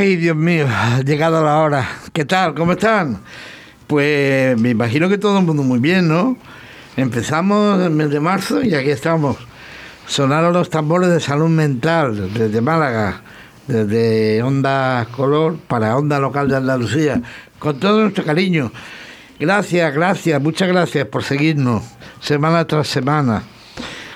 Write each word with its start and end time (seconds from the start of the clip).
Ay, 0.00 0.16
Dios 0.16 0.34
mío, 0.34 0.66
ha 0.66 1.02
llegado 1.02 1.44
la 1.44 1.58
hora. 1.58 1.86
¿Qué 2.14 2.24
tal? 2.24 2.54
¿Cómo 2.54 2.72
están? 2.72 3.20
Pues 3.86 4.58
me 4.58 4.70
imagino 4.70 5.10
que 5.10 5.18
todo 5.18 5.38
el 5.38 5.44
mundo 5.44 5.62
muy 5.62 5.78
bien, 5.78 6.08
¿no? 6.08 6.38
Empezamos 6.96 7.78
el 7.82 7.90
mes 7.90 8.08
de 8.08 8.18
marzo 8.18 8.62
y 8.62 8.74
aquí 8.74 8.88
estamos. 8.88 9.36
Sonaron 10.06 10.54
los 10.54 10.70
tambores 10.70 11.10
de 11.10 11.20
salud 11.20 11.50
mental 11.50 12.32
desde 12.32 12.62
Málaga, 12.62 13.20
desde 13.66 14.42
Onda 14.42 15.06
Color 15.14 15.58
para 15.68 15.94
Onda 15.98 16.18
Local 16.18 16.48
de 16.48 16.56
Andalucía, 16.56 17.20
con 17.58 17.78
todo 17.78 18.00
nuestro 18.00 18.24
cariño. 18.24 18.72
Gracias, 19.38 19.92
gracias, 19.92 20.40
muchas 20.40 20.68
gracias 20.68 21.04
por 21.08 21.24
seguirnos 21.24 21.82
semana 22.20 22.66
tras 22.66 22.88
semana. 22.88 23.42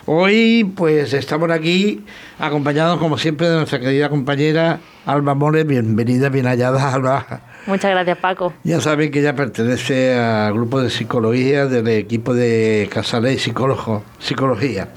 Hoy 0.06 0.70
pues 0.76 1.14
estamos 1.14 1.50
aquí 1.50 2.04
acompañados 2.38 2.98
como 2.98 3.16
siempre 3.16 3.48
de 3.48 3.56
nuestra 3.56 3.80
querida 3.80 4.10
compañera 4.10 4.80
Alba 5.06 5.34
More. 5.34 5.64
Bienvenida, 5.64 6.28
bien 6.28 6.44
hallada 6.44 6.92
Alba. 6.92 7.40
Muchas 7.66 7.90
gracias 7.90 8.18
Paco. 8.18 8.52
Ya 8.64 8.82
saben 8.82 9.10
que 9.10 9.20
ella 9.20 9.34
pertenece 9.34 10.14
al 10.14 10.52
grupo 10.52 10.82
de 10.82 10.90
psicología 10.90 11.64
del 11.66 11.88
equipo 11.88 12.34
de 12.34 12.86
Casaley 12.92 13.38
Psicólogo, 13.38 14.02
Psicología. 14.18 14.90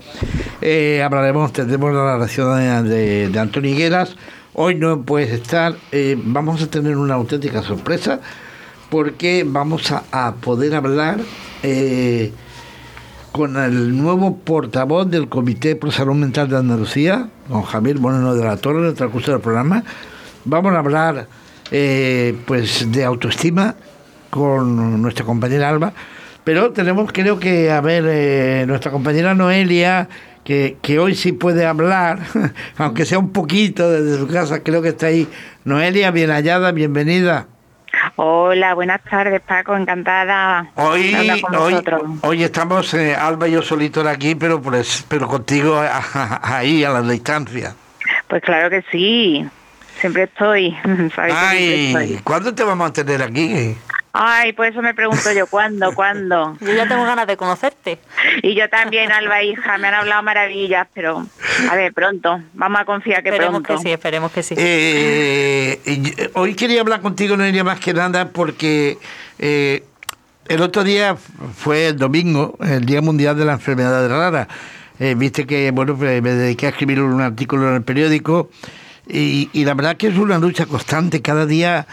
Eh, 0.61 1.01
hablaremos, 1.01 1.53
tendremos 1.53 1.93
la 1.93 2.03
narración 2.03 2.89
de, 2.89 3.29
de 3.29 3.39
Antonio 3.39 3.71
Higueras. 3.71 4.17
Hoy 4.55 4.75
no 4.75 5.03
puedes 5.03 5.31
estar, 5.31 5.75
eh, 5.93 6.17
vamos 6.21 6.61
a 6.61 6.67
tener 6.67 6.97
una 6.97 7.13
auténtica 7.13 7.63
sorpresa 7.63 8.19
porque 8.89 9.45
vamos 9.47 9.89
a, 10.11 10.35
poder 10.41 10.75
hablar... 10.75 11.19
Eh, 11.63 12.33
con 13.37 13.55
el 13.55 13.95
nuevo 13.95 14.35
portavoz 14.35 15.07
del 15.11 15.29
Comité 15.29 15.75
Pro 15.75 15.91
Salud 15.91 16.15
Mental 16.15 16.49
de 16.49 16.57
Andalucía, 16.57 17.29
don 17.47 17.61
Javier 17.61 17.99
Moreno 17.99 18.33
de 18.33 18.43
la 18.43 18.57
Torre, 18.57 18.79
en 18.79 18.85
el 18.85 18.93
transcurso 18.95 19.31
del 19.31 19.41
programa. 19.41 19.83
Vamos 20.43 20.73
a 20.73 20.79
hablar 20.79 21.27
eh, 21.69 22.35
pues 22.47 22.91
de 22.91 23.03
autoestima 23.03 23.75
con 24.31 24.99
nuestra 25.03 25.23
compañera 25.23 25.69
Alba, 25.69 25.93
pero 26.43 26.71
tenemos 26.71 27.11
creo 27.13 27.39
que 27.39 27.69
a 27.69 27.79
ver 27.79 28.05
eh, 28.07 28.65
nuestra 28.67 28.91
compañera 28.91 29.35
Noelia, 29.35 30.09
que, 30.43 30.77
que, 30.81 30.97
hoy 30.97 31.13
sí 31.13 31.31
puede 31.31 31.67
hablar, 31.67 32.21
aunque 32.77 33.05
sea 33.05 33.19
un 33.19 33.33
poquito 33.33 33.91
desde 33.91 34.17
su 34.17 34.27
casa, 34.27 34.63
creo 34.63 34.81
que 34.81 34.89
está 34.89 35.07
ahí. 35.07 35.27
Noelia, 35.63 36.09
bien 36.09 36.31
hallada, 36.31 36.71
bienvenida. 36.71 37.45
Hola, 38.15 38.73
buenas 38.73 39.01
tardes, 39.03 39.41
Paco, 39.41 39.75
encantada. 39.75 40.71
Hoy, 40.75 41.15
hoy, 41.57 41.83
hoy, 42.21 42.43
estamos, 42.43 42.93
eh, 42.93 43.15
Alba 43.15 43.47
y 43.47 43.51
yo 43.51 43.61
solitos 43.61 44.05
aquí, 44.05 44.35
pero, 44.35 44.61
pues, 44.61 45.05
pero 45.07 45.27
contigo 45.27 45.81
ahí, 46.41 46.83
a 46.83 46.89
la 46.89 47.01
distancia. 47.01 47.75
Pues 48.27 48.41
claro 48.41 48.69
que 48.69 48.83
sí, 48.91 49.47
siempre 49.99 50.23
estoy. 50.23 50.75
Ay, 51.17 52.19
¿cuándo 52.23 52.53
te 52.53 52.63
vamos 52.63 52.89
a 52.89 52.93
tener 52.93 53.21
aquí? 53.21 53.75
Ay, 54.13 54.53
pues 54.53 54.71
eso 54.71 54.81
me 54.81 54.93
pregunto 54.93 55.31
yo, 55.31 55.47
¿cuándo? 55.47 55.91
¿Cuándo? 55.95 56.57
Yo 56.59 56.73
ya 56.73 56.87
tengo 56.87 57.03
ganas 57.03 57.27
de 57.27 57.37
conocerte. 57.37 57.99
Y 58.41 58.55
yo 58.55 58.69
también, 58.69 59.11
Alba, 59.11 59.43
hija, 59.43 59.77
me 59.77 59.87
han 59.87 59.93
hablado 59.93 60.23
maravillas, 60.23 60.87
pero 60.93 61.25
a 61.69 61.75
ver, 61.75 61.93
pronto. 61.93 62.41
Vamos 62.53 62.81
a 62.81 62.85
confiar 62.85 63.21
que 63.21 63.29
esperemos 63.29 63.61
pronto. 63.61 63.81
que 63.81 63.87
sí, 63.87 63.93
esperemos 63.93 64.31
que 64.31 64.43
sí. 64.43 64.55
Eh, 64.57 66.31
hoy 66.33 66.55
quería 66.55 66.81
hablar 66.81 67.01
contigo, 67.01 67.37
no 67.37 67.45
iría 67.45 67.63
más 67.63 67.79
que 67.79 67.93
nada, 67.93 68.29
porque 68.29 68.97
eh, 69.39 69.83
el 70.47 70.61
otro 70.61 70.83
día 70.83 71.15
fue 71.55 71.87
el 71.87 71.97
domingo, 71.97 72.57
el 72.61 72.85
Día 72.85 73.01
Mundial 73.01 73.37
de 73.37 73.45
la 73.45 73.53
Enfermedad 73.53 74.09
Rara. 74.09 74.47
Eh, 74.99 75.13
viste 75.15 75.45
que, 75.45 75.69
bueno, 75.71 75.95
pues, 75.95 76.23
me 76.23 76.31
dediqué 76.31 76.65
a 76.65 76.69
escribir 76.69 77.01
un 77.01 77.21
artículo 77.21 77.69
en 77.69 77.75
el 77.75 77.83
periódico 77.83 78.49
y, 79.07 79.49
y 79.53 79.63
la 79.63 79.75
verdad 79.75 79.95
que 79.95 80.07
es 80.07 80.17
una 80.17 80.39
lucha 80.39 80.65
constante. 80.65 81.21
Cada 81.21 81.45
día, 81.45 81.85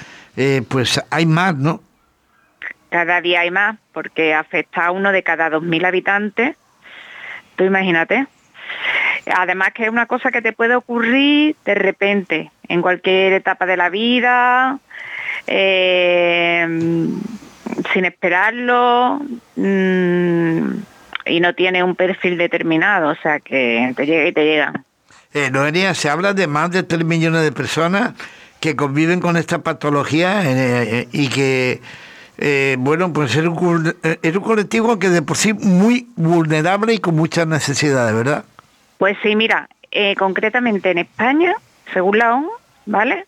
pues 0.68 1.00
hay 1.10 1.26
más, 1.26 1.54
¿no? 1.56 1.82
Cada 2.94 3.20
día 3.20 3.40
hay 3.40 3.50
más 3.50 3.76
porque 3.92 4.34
afecta 4.34 4.86
a 4.86 4.92
uno 4.92 5.10
de 5.10 5.24
cada 5.24 5.50
2.000 5.50 5.84
habitantes. 5.84 6.56
Tú 7.56 7.64
imagínate. 7.64 8.28
Además 9.34 9.70
que 9.74 9.82
es 9.82 9.88
una 9.88 10.06
cosa 10.06 10.30
que 10.30 10.40
te 10.40 10.52
puede 10.52 10.76
ocurrir 10.76 11.56
de 11.64 11.74
repente, 11.74 12.52
en 12.68 12.82
cualquier 12.82 13.32
etapa 13.32 13.66
de 13.66 13.76
la 13.76 13.88
vida, 13.88 14.78
eh, 15.48 16.64
sin 17.92 18.04
esperarlo, 18.04 19.20
mm, 19.56 20.68
y 21.26 21.40
no 21.40 21.52
tiene 21.56 21.82
un 21.82 21.96
perfil 21.96 22.38
determinado, 22.38 23.08
o 23.08 23.16
sea 23.16 23.40
que 23.40 23.92
te 23.96 24.06
llega 24.06 24.28
y 24.28 24.32
te 24.32 24.44
llega. 24.44 24.72
Eh, 25.32 25.50
Noelia, 25.50 25.94
se 25.94 26.08
habla 26.08 26.32
de 26.32 26.46
más 26.46 26.70
de 26.70 26.84
3 26.84 27.04
millones 27.04 27.42
de 27.42 27.50
personas 27.50 28.12
que 28.60 28.76
conviven 28.76 29.18
con 29.18 29.36
esta 29.36 29.64
patología 29.64 30.44
eh, 30.44 31.00
eh, 31.00 31.08
y 31.10 31.28
que 31.28 31.82
eh, 32.38 32.76
bueno, 32.78 33.12
pues 33.12 33.36
es 33.36 33.44
un, 33.44 33.54
un 33.54 34.42
colectivo 34.42 34.98
que 34.98 35.08
de 35.08 35.22
por 35.22 35.36
sí 35.36 35.52
muy 35.52 36.08
vulnerable 36.16 36.94
y 36.94 36.98
con 36.98 37.14
muchas 37.14 37.46
necesidades, 37.46 38.12
¿verdad? 38.14 38.44
Pues 38.98 39.16
sí, 39.22 39.36
mira, 39.36 39.68
eh, 39.90 40.16
concretamente 40.16 40.90
en 40.90 40.98
España, 40.98 41.54
según 41.92 42.18
la 42.18 42.34
ONU, 42.34 42.50
¿vale? 42.86 43.26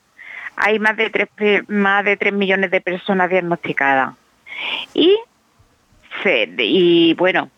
Hay 0.56 0.80
más 0.80 0.96
de 0.96 1.10
3, 1.10 1.68
más 1.68 2.04
de 2.04 2.16
3 2.16 2.32
millones 2.32 2.72
de 2.72 2.80
personas 2.80 3.30
diagnosticadas. 3.30 4.14
Y, 4.94 5.14
bueno, 7.14 7.50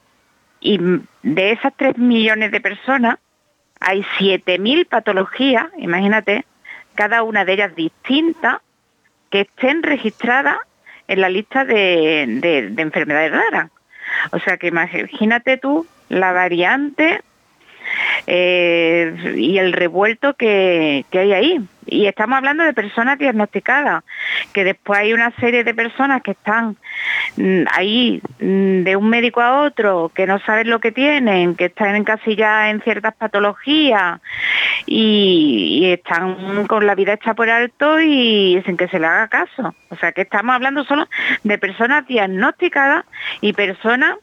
y 0.60 0.78
de 1.22 1.53
esas 1.53 1.72
3 1.76 1.97
millones 1.97 2.50
de 2.50 2.60
personas, 2.60 3.19
hay 3.81 4.04
7.000 4.19 4.88
patologías, 4.88 5.69
imagínate, 5.78 6.44
cada 6.94 7.22
una 7.22 7.44
de 7.44 7.53
ellas 7.54 7.75
distintas, 7.75 8.58
que 9.31 9.42
estén 9.42 9.82
registradas 9.82 10.58
en 11.08 11.20
la 11.20 11.28
lista 11.28 11.64
de, 11.64 12.22
enfermedades 12.76 13.32
raras. 13.32 13.70
O 14.30 14.38
sea 14.38 14.56
que 14.56 14.69
imagínate 14.69 15.56
tú 15.58 15.86
la 16.08 16.32
variante 16.32 17.22
eh, 18.30 19.34
y 19.38 19.56
el 19.56 19.72
revuelto 19.72 20.34
que, 20.34 21.06
hay 21.10 21.32
ahí. 21.32 21.60
Y 21.86 22.04
estamos 22.04 22.36
hablando 22.36 22.62
de 22.62 22.74
personas 22.74 23.18
diagnosticadas, 23.18 24.04
que 24.52 24.64
después 24.64 25.00
hay 25.00 25.14
una 25.14 25.30
serie 25.36 25.64
de 25.64 25.72
personas 25.72 26.20
que 26.20 26.32
están 26.32 26.76
mm, 27.38 27.62
ahí 27.72 28.20
mm, 28.38 28.82
de 28.82 28.96
un 28.96 29.08
médico 29.08 29.40
a 29.40 29.62
otro, 29.62 30.12
que 30.14 30.26
no 30.26 30.38
saben 30.40 30.68
lo 30.68 30.78
que 30.78 30.92
tienen, 30.92 31.54
que 31.54 31.66
están 31.66 31.96
encasilladas 31.96 32.70
en 32.70 32.82
ciertas 32.82 33.14
patologías 33.14 34.20
y, 34.84 35.90
están 35.90 36.66
con 36.66 36.86
la 36.86 36.94
vida 36.94 37.14
hecha 37.14 37.32
por 37.32 37.48
alto 37.48 37.98
y 37.98 38.62
sin 38.66 38.76
que 38.76 38.88
se 38.88 38.98
le 38.98 39.06
haga 39.06 39.28
caso. 39.28 39.74
O 39.88 39.96
sea 39.96 40.12
que 40.12 40.20
estamos 40.20 40.54
hablando 40.54 40.84
solo 40.84 41.08
de 41.44 41.56
personas 41.56 42.06
diagnosticadas 42.06 43.06
y 43.40 43.54
personas 43.54 44.18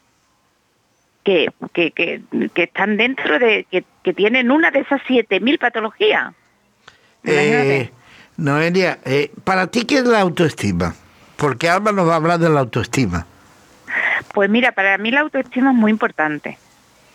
que, 1.25 1.47
que, 1.73 1.91
que, 1.91 2.63
están 2.63 2.95
dentro 2.97 3.39
de, 3.39 3.65
que, 3.69 3.83
que 4.03 4.13
tienen 4.13 4.51
una 4.51 4.71
de 4.71 4.79
esas 4.81 5.01
7.000 5.01 5.59
patologías. 5.59 6.33
Eh, 7.23 7.89
Noelia, 8.37 8.99
eh, 9.03 9.31
¿para 9.43 9.67
ti 9.67 9.85
qué 9.85 9.97
es 9.97 10.05
la 10.05 10.21
autoestima? 10.21 10.93
Porque 11.35 11.67
Alba 11.67 11.91
nos 11.91 12.07
va 12.07 12.13
a 12.13 12.17
hablar 12.17 12.39
de 12.39 12.49
la 12.49 12.59
autoestima. 12.59 13.25
Pues 14.33 14.49
mira, 14.49 14.71
para 14.73 14.97
mí 14.99 15.09
la 15.09 15.21
autoestima 15.21 15.71
es 15.71 15.75
muy 15.75 15.91
importante. 15.91 16.59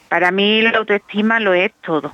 Para 0.09 0.32
mí 0.32 0.60
la 0.60 0.70
autoestima 0.70 1.38
lo 1.38 1.54
es 1.54 1.72
todo. 1.81 2.12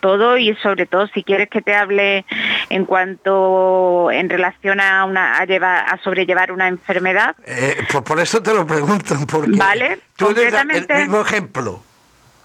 Todo 0.00 0.38
y 0.38 0.54
sobre 0.62 0.86
todo 0.86 1.06
si 1.08 1.22
quieres 1.22 1.50
que 1.50 1.60
te 1.60 1.74
hable 1.74 2.24
en 2.70 2.84
cuanto 2.84 4.10
en 4.12 4.30
relación 4.30 4.80
a 4.80 5.04
una 5.04 5.38
a, 5.38 5.44
llevar, 5.44 5.92
a 5.92 5.98
sobrellevar 5.98 6.52
una 6.52 6.68
enfermedad. 6.68 7.34
Eh, 7.44 7.84
pues 7.90 8.04
por 8.04 8.20
eso 8.20 8.40
te 8.42 8.54
lo 8.54 8.66
pregunto, 8.66 9.16
porque 9.28 9.50
vale, 9.56 9.98
tú 10.16 10.30
eres 10.30 10.54
el 10.54 10.86
mismo 10.98 11.20
ejemplo. 11.20 11.82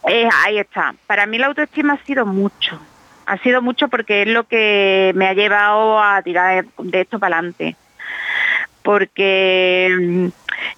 Eh, 0.07 0.27
ahí 0.43 0.57
está. 0.57 0.95
Para 1.07 1.27
mí 1.27 1.37
la 1.37 1.47
autoestima 1.47 1.93
ha 1.93 2.05
sido 2.05 2.25
mucho. 2.25 2.79
Ha 3.27 3.37
sido 3.37 3.61
mucho 3.61 3.87
porque 3.87 4.23
es 4.23 4.27
lo 4.27 4.47
que 4.47 5.11
me 5.15 5.27
ha 5.27 5.33
llevado 5.33 5.99
a 6.01 6.21
tirar 6.23 6.65
de 6.79 7.01
esto 7.01 7.19
para 7.19 7.37
adelante. 7.37 7.75
Porque 8.81 9.95
mm, 9.99 10.27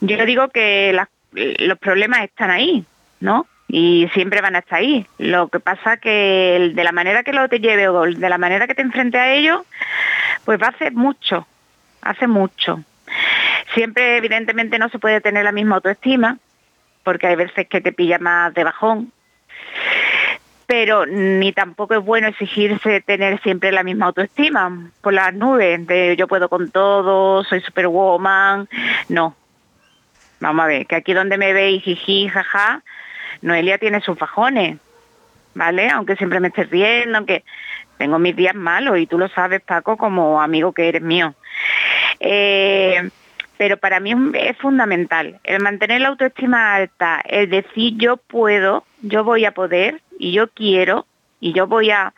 yo 0.02 0.26
digo 0.26 0.50
que 0.50 0.98
los 1.32 1.80
problemas 1.80 2.22
están 2.24 2.52
ahí, 2.52 2.86
¿no? 3.22 3.48
Y 3.68 4.10
siempre 4.14 4.42
van 4.42 4.56
a 4.56 4.60
estar 4.60 4.80
ahí. 4.80 5.06
Lo 5.18 5.50
que 5.50 5.60
pasa 5.60 5.98
que 5.98 6.72
de 6.74 6.84
la 6.84 6.92
manera 6.92 7.24
que 7.24 7.34
lo 7.34 7.50
te 7.50 7.60
lleve 7.60 7.90
o 7.90 8.04
de 8.04 8.30
la 8.30 8.38
manera 8.38 8.68
que 8.68 8.76
te 8.76 8.82
enfrente 8.82 9.18
a 9.18 9.34
ellos, 9.34 9.62
pues 10.46 10.62
va 10.62 10.68
a 10.68 10.72
hacer 10.72 10.94
mucho, 10.94 11.46
hace 12.02 12.28
mucho. 12.28 12.82
Siempre, 13.74 14.18
evidentemente, 14.18 14.80
no 14.80 14.90
se 14.90 15.00
puede 15.00 15.22
tener 15.22 15.44
la 15.44 15.52
misma 15.52 15.76
autoestima, 15.76 16.38
porque 17.04 17.28
hay 17.28 17.36
veces 17.36 17.68
que 17.68 17.82
te 17.82 17.92
pilla 17.92 18.20
más 18.20 18.54
de 18.54 18.64
bajón, 18.64 19.12
pero 20.68 21.06
ni 21.06 21.54
tampoco 21.54 21.94
es 21.96 22.04
bueno 22.04 22.28
exigirse 22.28 23.02
tener 23.02 23.42
siempre 23.42 23.72
la 23.72 23.84
misma 23.84 24.08
autoestima 24.08 24.92
por 25.02 25.14
las 25.14 25.34
nubes 25.34 25.88
de 25.88 26.16
yo 26.18 26.28
puedo 26.28 26.50
con 26.50 26.70
todo, 26.70 27.44
soy 27.46 27.62
superwoman, 27.62 28.68
no. 29.08 29.36
Vamos 30.42 30.66
a 30.66 30.68
ver, 30.68 30.86
que 30.86 30.98
aquí 30.98 31.14
donde 31.14 31.38
me 31.38 31.54
veis 31.54 31.82
jiji, 31.84 32.28
jaja, 32.28 32.84
Noelia 33.42 33.78
tiene 33.78 34.02
sus 34.02 34.18
fajones, 34.18 34.78
¿vale? 35.54 35.90
Aunque 35.90 36.16
siempre 36.16 36.40
me 36.40 36.50
esté 36.50 36.64
riendo, 36.66 37.18
aunque 37.18 37.44
tengo 37.98 38.20
mis 38.20 38.36
días 38.36 38.56
malos 38.56 38.98
y 39.00 39.08
tú 39.08 39.18
lo 39.18 39.28
sabes, 39.30 39.62
Paco, 39.62 39.98
como 39.98 40.42
amigo 40.42 40.72
que 40.74 40.90
eres 40.90 41.02
mío. 41.02 41.34
Eh, 42.20 43.10
pero 43.58 43.78
para 43.78 44.00
mí 44.00 44.14
es 44.36 44.58
fundamental 44.58 45.40
el 45.44 45.62
mantener 45.62 46.02
la 46.02 46.10
autoestima 46.10 46.76
alta, 46.76 47.22
el 47.26 47.50
decir 47.50 47.94
yo 47.98 48.18
puedo, 48.18 48.86
yo 49.02 49.24
voy 49.24 49.46
a 49.46 49.52
poder 49.52 50.02
y 50.20 50.32
yo 50.32 50.48
quiero 50.50 51.06
y 51.40 51.54
yo 51.54 51.68
voy 51.68 51.92
a, 51.92 52.14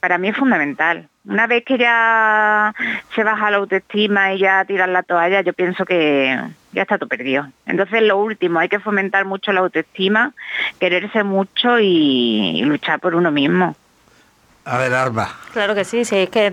para 0.00 0.18
mí 0.18 0.28
es 0.28 0.36
fundamental. 0.36 1.08
Una 1.24 1.46
vez 1.46 1.64
que 1.64 1.76
ya 1.76 2.74
se 3.14 3.24
baja 3.24 3.50
la 3.50 3.58
autoestima 3.58 4.32
y 4.32 4.38
ya 4.38 4.64
tiras 4.64 4.88
la 4.88 5.02
toalla, 5.02 5.42
yo 5.42 5.52
pienso 5.52 5.84
que 5.84 6.38
ya 6.72 6.82
está 6.82 6.98
todo 6.98 7.08
perdido. 7.08 7.48
Entonces 7.66 8.02
lo 8.02 8.18
último, 8.18 8.58
hay 8.58 8.68
que 8.68 8.80
fomentar 8.80 9.24
mucho 9.24 9.52
la 9.52 9.60
autoestima, 9.60 10.32
quererse 10.78 11.22
mucho 11.22 11.78
y, 11.80 12.62
luchar 12.62 13.00
por 13.00 13.14
uno 13.14 13.30
mismo. 13.30 13.76
A 14.64 14.78
ver, 14.78 14.92
Alba. 14.92 15.30
Claro 15.52 15.74
que 15.74 15.84
sí, 15.84 16.04
sí, 16.04 16.16
es 16.16 16.30
que 16.30 16.52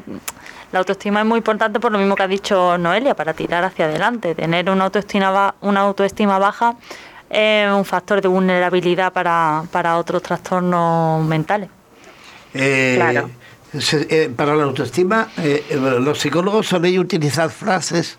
la 0.72 0.80
autoestima 0.80 1.20
es 1.20 1.26
muy 1.26 1.38
importante 1.38 1.80
por 1.80 1.92
lo 1.92 1.98
mismo 1.98 2.16
que 2.16 2.24
ha 2.24 2.28
dicho 2.28 2.78
Noelia, 2.78 3.14
para 3.14 3.34
tirar 3.34 3.64
hacia 3.64 3.86
adelante. 3.86 4.36
Tener 4.36 4.70
una 4.70 4.86
autoestima, 4.86 5.56
una 5.62 5.82
autoestima 5.82 6.40
baja 6.40 6.76
es 7.30 7.70
un 7.70 7.84
factor 7.84 8.22
de 8.22 8.28
vulnerabilidad 8.28 9.12
para, 9.12 9.64
para 9.72 9.98
otros 9.98 10.22
trastornos 10.22 11.26
mentales. 11.26 11.70
Eh, 12.54 12.94
claro. 12.96 13.30
Eh, 13.74 14.32
para 14.34 14.56
la 14.56 14.64
autoestima, 14.64 15.28
eh, 15.38 15.66
los 16.00 16.20
psicólogos 16.20 16.68
soléis 16.68 16.98
utilizar 16.98 17.50
frases 17.50 18.18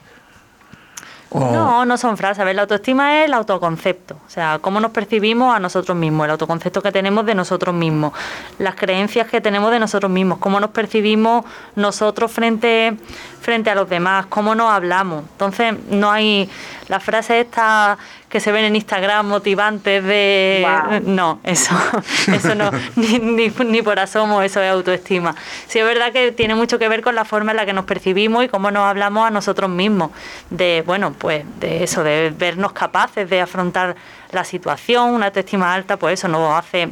no, 1.40 1.84
no 1.84 1.96
son 1.96 2.16
frases. 2.16 2.40
A 2.40 2.44
ver, 2.44 2.56
la 2.56 2.62
autoestima 2.62 3.20
es 3.20 3.26
el 3.26 3.34
autoconcepto. 3.34 4.16
O 4.26 4.30
sea, 4.30 4.58
cómo 4.60 4.80
nos 4.80 4.90
percibimos 4.90 5.54
a 5.54 5.60
nosotros 5.60 5.96
mismos, 5.96 6.24
el 6.24 6.30
autoconcepto 6.32 6.82
que 6.82 6.92
tenemos 6.92 7.26
de 7.26 7.34
nosotros 7.34 7.74
mismos, 7.74 8.12
las 8.58 8.74
creencias 8.74 9.28
que 9.28 9.40
tenemos 9.40 9.70
de 9.70 9.78
nosotros 9.78 10.10
mismos, 10.10 10.38
cómo 10.38 10.60
nos 10.60 10.70
percibimos 10.70 11.44
nosotros 11.74 12.32
frente, 12.32 12.96
frente 13.40 13.70
a 13.70 13.74
los 13.74 13.88
demás, 13.88 14.26
cómo 14.26 14.54
nos 14.54 14.70
hablamos. 14.70 15.24
Entonces, 15.32 15.74
no 15.90 16.10
hay 16.10 16.48
las 16.88 17.02
frases 17.02 17.46
estas 17.46 17.98
que 18.28 18.40
se 18.40 18.52
ven 18.52 18.64
en 18.64 18.76
Instagram 18.76 19.26
motivantes 19.28 20.02
de... 20.02 20.66
No, 21.04 21.40
eso, 21.44 21.74
eso 22.32 22.54
no, 22.54 22.70
ni, 22.96 23.18
ni, 23.18 23.82
por 23.82 23.98
asomo 23.98 24.42
eso 24.42 24.60
es 24.60 24.70
autoestima. 24.70 25.34
Sí 25.68 25.78
es 25.78 25.84
verdad 25.84 26.12
que 26.12 26.32
tiene 26.32 26.54
mucho 26.54 26.78
que 26.78 26.88
ver 26.88 27.02
con 27.02 27.14
la 27.14 27.24
forma 27.24 27.52
en 27.52 27.56
la 27.56 27.66
que 27.66 27.72
nos 27.72 27.84
percibimos 27.84 28.44
y 28.44 28.48
cómo 28.48 28.70
nos 28.70 28.82
hablamos 28.82 29.26
a 29.26 29.30
nosotros 29.30 29.70
mismos, 29.70 30.10
de, 30.50 30.82
bueno, 30.84 31.14
pues 31.16 31.44
de 31.60 31.84
eso, 31.84 32.02
de 32.02 32.32
vernos 32.36 32.72
capaces 32.72 33.28
de 33.30 33.40
afrontar 33.40 33.96
la 34.32 34.44
situación, 34.44 35.10
una 35.10 35.26
autoestima 35.26 35.72
alta, 35.72 35.96
pues 35.96 36.14
eso 36.14 36.28
nos 36.28 36.52
hace 36.52 36.90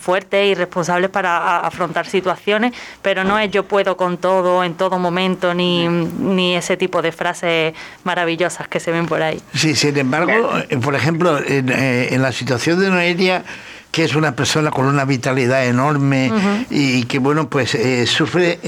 fuertes 0.00 0.50
y 0.50 0.54
responsables 0.54 1.10
para 1.10 1.58
afrontar 1.58 2.06
situaciones, 2.06 2.72
pero 3.02 3.24
no 3.24 3.38
es 3.38 3.50
yo 3.50 3.64
puedo 3.64 3.96
con 3.96 4.18
todo 4.18 4.64
en 4.64 4.74
todo 4.74 4.98
momento, 4.98 5.54
ni, 5.54 5.88
ni 5.88 6.56
ese 6.56 6.76
tipo 6.76 7.02
de 7.02 7.12
frases 7.12 7.74
maravillosas 8.04 8.68
que 8.68 8.80
se 8.80 8.90
ven 8.90 9.06
por 9.06 9.22
ahí. 9.22 9.40
Sí, 9.54 9.74
sin 9.74 9.96
embargo, 9.96 10.32
eh, 10.68 10.78
por 10.78 10.94
ejemplo, 10.94 11.38
en, 11.38 11.68
eh, 11.68 12.14
en 12.14 12.22
la 12.22 12.32
situación 12.32 12.80
de 12.80 12.90
Noelia, 12.90 13.44
que 13.90 14.04
es 14.04 14.14
una 14.14 14.34
persona 14.34 14.70
con 14.70 14.86
una 14.86 15.04
vitalidad 15.04 15.66
enorme 15.66 16.32
y 16.70 17.04
que, 17.04 17.18
bueno, 17.18 17.50
pues 17.50 17.74
eh, 17.74 18.06
sufre 18.06 18.58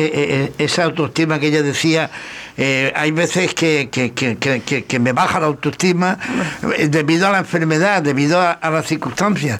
esa 0.58 0.84
autoestima 0.84 1.38
que 1.38 1.46
ella 1.46 1.62
decía. 1.62 2.10
hay 2.94 3.10
veces 3.10 3.54
que, 3.54 3.88
que, 3.90 4.12
que, 4.12 4.84
que, 4.84 4.98
me 4.98 5.12
baja 5.12 5.40
la 5.40 5.46
autoestima 5.46 6.18
debido 6.90 7.26
a 7.26 7.30
la 7.30 7.38
enfermedad, 7.38 8.02
debido 8.02 8.38
a, 8.38 8.52
a 8.52 8.68
las 8.68 8.86
circunstancias 8.86 9.58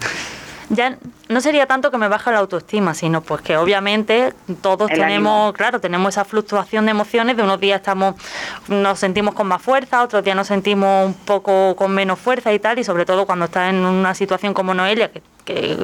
ya 0.69 0.97
no 1.29 1.41
sería 1.41 1.65
tanto 1.65 1.91
que 1.91 1.97
me 1.97 2.07
baja 2.07 2.31
la 2.31 2.39
autoestima, 2.39 2.93
sino 2.93 3.21
pues 3.21 3.41
que 3.41 3.57
obviamente 3.57 4.33
todos 4.61 4.89
tenemos, 4.89 5.53
claro, 5.53 5.79
tenemos 5.79 6.09
esa 6.09 6.25
fluctuación 6.25 6.85
de 6.85 6.91
emociones, 6.91 7.37
de 7.37 7.43
unos 7.43 7.59
días 7.59 7.79
estamos, 7.79 8.15
nos 8.67 8.99
sentimos 8.99 9.33
con 9.33 9.47
más 9.47 9.61
fuerza, 9.61 10.03
otros 10.03 10.23
días 10.23 10.35
nos 10.35 10.47
sentimos 10.47 11.07
un 11.07 11.13
poco 11.13 11.75
con 11.75 11.91
menos 11.93 12.19
fuerza 12.19 12.53
y 12.53 12.59
tal, 12.59 12.79
y 12.79 12.83
sobre 12.83 13.05
todo 13.05 13.25
cuando 13.25 13.45
estás 13.45 13.69
en 13.69 13.77
una 13.77 14.13
situación 14.13 14.53
como 14.53 14.73
Noelia, 14.73 15.11
que, 15.43 15.77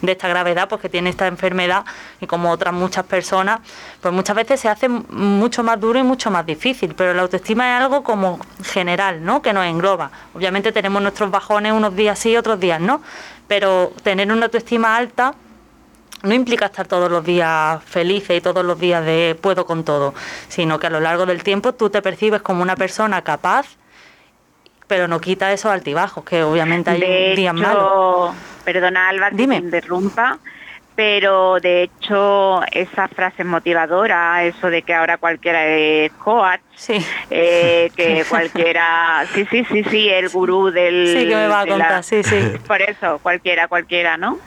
de 0.00 0.12
esta 0.12 0.28
gravedad, 0.28 0.68
pues 0.68 0.80
que 0.80 0.88
tiene 0.88 1.10
esta 1.10 1.26
enfermedad, 1.26 1.84
y 2.20 2.26
como 2.26 2.50
otras 2.50 2.72
muchas 2.72 3.04
personas, 3.04 3.60
pues 4.00 4.12
muchas 4.12 4.36
veces 4.36 4.60
se 4.60 4.68
hace 4.68 4.88
mucho 4.88 5.62
más 5.62 5.78
duro 5.80 5.98
y 5.98 6.02
mucho 6.02 6.30
más 6.30 6.46
difícil, 6.46 6.94
pero 6.94 7.14
la 7.14 7.22
autoestima 7.22 7.76
es 7.76 7.82
algo 7.82 8.02
como 8.02 8.40
general, 8.64 9.24
¿no? 9.24 9.42
Que 9.42 9.52
nos 9.52 9.66
engloba. 9.66 10.10
Obviamente 10.34 10.72
tenemos 10.72 11.02
nuestros 11.02 11.30
bajones 11.30 11.72
unos 11.72 11.94
días 11.94 12.18
sí, 12.18 12.36
otros 12.36 12.58
días 12.58 12.80
no, 12.80 13.02
pero 13.52 13.92
tener 14.02 14.32
una 14.32 14.46
autoestima 14.46 14.96
alta 14.96 15.34
no 16.22 16.32
implica 16.32 16.64
estar 16.64 16.86
todos 16.86 17.10
los 17.10 17.22
días 17.22 17.84
felices 17.84 18.38
y 18.38 18.40
todos 18.40 18.64
los 18.64 18.80
días 18.80 19.04
de 19.04 19.36
puedo 19.38 19.66
con 19.66 19.84
todo, 19.84 20.14
sino 20.48 20.78
que 20.78 20.86
a 20.86 20.90
lo 20.90 21.00
largo 21.00 21.26
del 21.26 21.42
tiempo 21.42 21.74
tú 21.74 21.90
te 21.90 22.00
percibes 22.00 22.40
como 22.40 22.62
una 22.62 22.76
persona 22.76 23.20
capaz, 23.20 23.66
pero 24.86 25.06
no 25.06 25.20
quita 25.20 25.52
esos 25.52 25.70
altibajos, 25.70 26.24
que 26.24 26.42
obviamente 26.42 26.92
hay 26.92 27.36
días 27.36 27.52
malos. 27.52 28.34
Perdona 28.64 29.10
Alba 29.10 29.30
que 29.30 29.46
me 29.46 29.56
interrumpa, 29.56 30.38
pero 30.94 31.60
de 31.60 31.84
hecho 31.84 32.62
esa 32.70 33.08
frase 33.08 33.44
motivadora, 33.44 34.44
eso 34.44 34.68
de 34.68 34.82
que 34.82 34.94
ahora 34.94 35.18
cualquiera 35.18 35.66
es 35.66 36.12
coach, 36.12 36.60
eh, 37.30 37.90
que 37.96 38.24
cualquiera, 38.28 39.24
sí, 39.34 39.46
sí, 39.50 39.64
sí, 39.70 39.84
sí, 39.84 40.08
el 40.08 40.28
gurú 40.28 40.70
del... 40.70 41.08
Sí, 41.08 41.28
que 41.28 41.34
me 41.34 41.48
va 41.48 41.60
a 41.60 41.66
contar, 41.66 42.04
sí, 42.04 42.22
sí. 42.22 42.36
Por 42.66 42.82
eso, 42.82 43.18
cualquiera, 43.22 43.68
cualquiera, 43.68 44.16
¿no? 44.16 44.38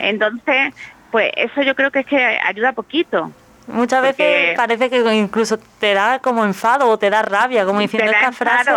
Entonces, 0.00 0.74
pues 1.10 1.30
eso 1.36 1.62
yo 1.62 1.74
creo 1.74 1.90
que 1.90 2.00
es 2.00 2.06
que 2.06 2.16
ayuda 2.16 2.72
poquito. 2.72 3.30
Muchas 3.72 4.02
veces 4.02 4.56
parece 4.56 4.90
que 4.90 4.98
incluso 5.14 5.58
te 5.78 5.94
da 5.94 6.18
como 6.18 6.44
enfado 6.44 6.88
o 6.88 6.98
te 6.98 7.10
da 7.10 7.22
rabia, 7.22 7.64
como 7.64 7.80
diciendo 7.80 8.10
esta 8.12 8.32
frase. 8.32 8.72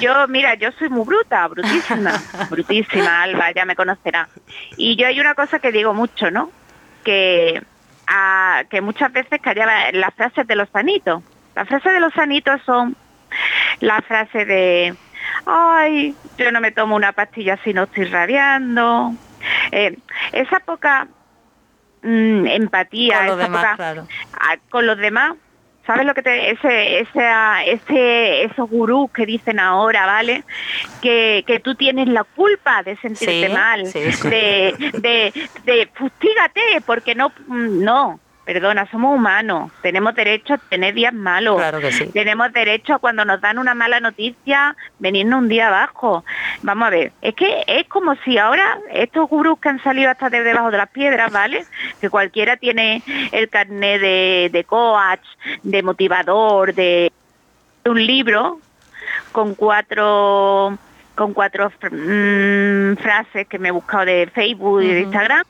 Yo, 0.00 0.28
mira, 0.28 0.54
yo 0.54 0.70
soy 0.72 0.88
muy 0.88 1.04
bruta, 1.04 1.46
brutísima, 1.48 2.12
brutísima, 2.50 3.22
Alba, 3.22 3.52
ya 3.52 3.64
me 3.64 3.76
conocerá. 3.76 4.28
Y 4.76 4.96
yo 4.96 5.06
hay 5.06 5.20
una 5.20 5.34
cosa 5.34 5.58
que 5.58 5.72
digo 5.72 5.94
mucho, 5.94 6.30
¿no? 6.30 6.50
Que, 7.04 7.62
a, 8.06 8.64
que 8.70 8.80
muchas 8.80 9.12
veces 9.12 9.40
caía 9.40 9.92
las 9.92 10.14
frases 10.14 10.46
de 10.46 10.56
los 10.56 10.68
sanitos. 10.70 11.22
Las 11.54 11.68
frases 11.68 11.92
de 11.92 12.00
los 12.00 12.12
sanitos 12.14 12.60
son 12.66 12.96
la 13.80 14.00
frase 14.02 14.44
de, 14.44 14.94
ay, 15.46 16.14
yo 16.38 16.52
no 16.52 16.60
me 16.60 16.72
tomo 16.72 16.96
una 16.96 17.12
pastilla 17.12 17.58
si 17.62 17.72
no 17.72 17.84
estoy 17.84 18.04
rabiando. 18.04 19.12
Eh, 19.70 19.98
esa 20.32 20.60
poca 20.60 21.06
Mm, 22.04 22.46
empatía 22.46 23.18
con 23.18 23.26
los, 23.28 23.38
demás, 23.38 23.78
con 24.68 24.86
los 24.86 24.98
demás. 24.98 25.34
¿Sabes 25.86 26.06
lo 26.06 26.14
que 26.14 26.22
te, 26.22 26.50
ese, 26.50 27.00
ese, 27.00 27.30
ese, 27.66 28.44
esos 28.44 28.70
gurús 28.70 29.10
que 29.10 29.26
dicen 29.26 29.58
ahora, 29.58 30.06
¿vale? 30.06 30.44
Que, 31.02 31.44
que 31.46 31.60
tú 31.60 31.74
tienes 31.74 32.08
la 32.08 32.24
culpa 32.24 32.82
de 32.82 32.96
sentirte 32.96 33.50
mal, 33.50 33.84
de, 33.92 34.74
de, 34.98 35.48
de 35.64 35.88
fustígate, 35.94 36.60
porque 36.86 37.14
no, 37.14 37.32
mm, 37.48 37.82
no, 37.82 38.20
Perdona, 38.44 38.86
somos 38.90 39.16
humanos, 39.16 39.72
tenemos 39.80 40.14
derecho 40.14 40.54
a 40.54 40.58
tener 40.58 40.92
días 40.92 41.14
malos, 41.14 41.56
claro 41.56 41.80
que 41.80 41.92
sí. 41.92 42.06
tenemos 42.12 42.52
derecho 42.52 42.94
a 42.94 42.98
cuando 42.98 43.24
nos 43.24 43.40
dan 43.40 43.58
una 43.58 43.74
mala 43.74 44.00
noticia 44.00 44.76
venirnos 44.98 45.38
un 45.40 45.48
día 45.48 45.68
abajo. 45.68 46.24
Vamos 46.60 46.86
a 46.86 46.90
ver, 46.90 47.12
es 47.22 47.34
que 47.34 47.64
es 47.66 47.88
como 47.88 48.14
si 48.16 48.36
ahora 48.36 48.78
estos 48.92 49.30
gurús 49.30 49.58
que 49.58 49.70
han 49.70 49.82
salido 49.82 50.10
hasta 50.10 50.28
de 50.28 50.42
debajo 50.42 50.70
de 50.70 50.76
las 50.76 50.90
piedras, 50.90 51.32
¿vale? 51.32 51.64
Que 52.02 52.10
cualquiera 52.10 52.58
tiene 52.58 53.02
el 53.32 53.48
carnet 53.48 54.00
de, 54.02 54.50
de 54.52 54.64
coach, 54.64 55.24
de 55.62 55.82
motivador, 55.82 56.74
de 56.74 57.12
un 57.86 58.06
libro 58.06 58.58
con 59.32 59.54
cuatro 59.54 60.76
con 61.14 61.32
cuatro 61.32 61.70
mm, 61.70 62.96
frases 62.96 63.46
que 63.46 63.58
me 63.58 63.68
he 63.68 63.72
buscado 63.72 64.04
de 64.04 64.28
Facebook 64.34 64.82
y 64.82 64.88
de 64.88 65.00
Instagram 65.02 65.44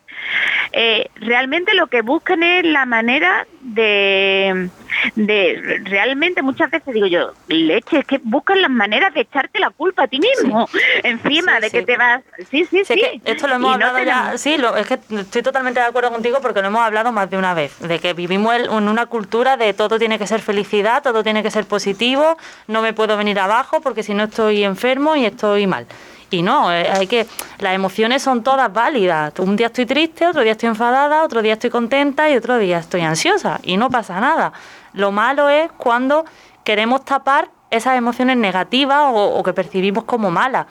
eh, 0.72 1.08
realmente 1.16 1.74
lo 1.74 1.86
que 1.86 2.02
buscan 2.02 2.42
es 2.42 2.64
la 2.64 2.84
manera 2.84 3.46
de, 3.60 4.68
de, 5.14 5.80
realmente 5.84 6.42
muchas 6.42 6.70
veces 6.70 6.92
digo 6.92 7.06
yo, 7.06 7.32
leche, 7.48 8.00
es 8.00 8.04
que 8.04 8.20
buscan 8.22 8.60
las 8.60 8.70
maneras 8.70 9.14
de 9.14 9.20
echarte 9.20 9.58
la 9.58 9.70
culpa 9.70 10.04
a 10.04 10.08
ti 10.08 10.18
mismo, 10.18 10.68
encima 11.02 11.60
de 11.60 11.70
que 11.70 11.82
te 11.82 11.96
vas, 11.96 12.22
sí, 12.50 12.64
sí, 12.64 12.84
sí. 12.84 13.00
esto 13.24 13.46
lo 13.46 13.54
hemos 13.54 13.74
hablado 13.74 14.02
ya, 14.02 14.36
sí, 14.36 14.56
es 14.76 14.86
que 14.86 14.98
estoy 15.16 15.42
totalmente 15.42 15.80
de 15.80 15.86
acuerdo 15.86 16.10
contigo 16.10 16.38
porque 16.42 16.60
lo 16.60 16.68
hemos 16.68 16.82
hablado 16.82 17.12
más 17.12 17.30
de 17.30 17.38
una 17.38 17.54
vez, 17.54 17.78
de 17.80 17.98
que 17.98 18.12
vivimos 18.12 18.54
en 18.54 18.88
una 18.88 19.06
cultura 19.06 19.56
de 19.56 19.74
todo 19.74 19.98
tiene 19.98 20.18
que 20.18 20.26
ser 20.26 20.40
felicidad, 20.40 21.02
todo 21.02 21.22
tiene 21.22 21.42
que 21.42 21.50
ser 21.50 21.66
positivo, 21.66 22.36
no 22.66 22.82
me 22.82 22.92
puedo 22.92 23.16
venir 23.16 23.38
abajo 23.38 23.80
porque 23.80 24.02
si 24.02 24.12
no 24.12 24.24
estoy 24.24 24.64
enfermo 24.64 25.16
y 25.16 25.24
estoy 25.24 25.66
mal. 25.66 25.86
Y 26.34 26.42
no, 26.42 26.72
eh, 26.72 26.88
hay 26.90 27.06
que 27.06 27.26
las 27.58 27.74
emociones 27.74 28.22
son 28.22 28.42
todas 28.42 28.72
válidas. 28.72 29.32
Un 29.38 29.56
día 29.56 29.68
estoy 29.68 29.86
triste, 29.86 30.26
otro 30.26 30.42
día 30.42 30.52
estoy 30.52 30.68
enfadada, 30.68 31.22
otro 31.22 31.42
día 31.42 31.54
estoy 31.54 31.70
contenta 31.70 32.28
y 32.28 32.36
otro 32.36 32.58
día 32.58 32.78
estoy 32.78 33.02
ansiosa 33.02 33.60
y 33.62 33.76
no 33.76 33.88
pasa 33.88 34.20
nada. 34.20 34.52
Lo 34.92 35.12
malo 35.12 35.48
es 35.48 35.70
cuando 35.72 36.24
queremos 36.64 37.04
tapar 37.04 37.50
esas 37.70 37.96
emociones 37.96 38.36
negativas 38.36 39.10
o, 39.12 39.42
que 39.42 39.52
percibimos 39.52 40.04
como 40.04 40.30
malas 40.30 40.66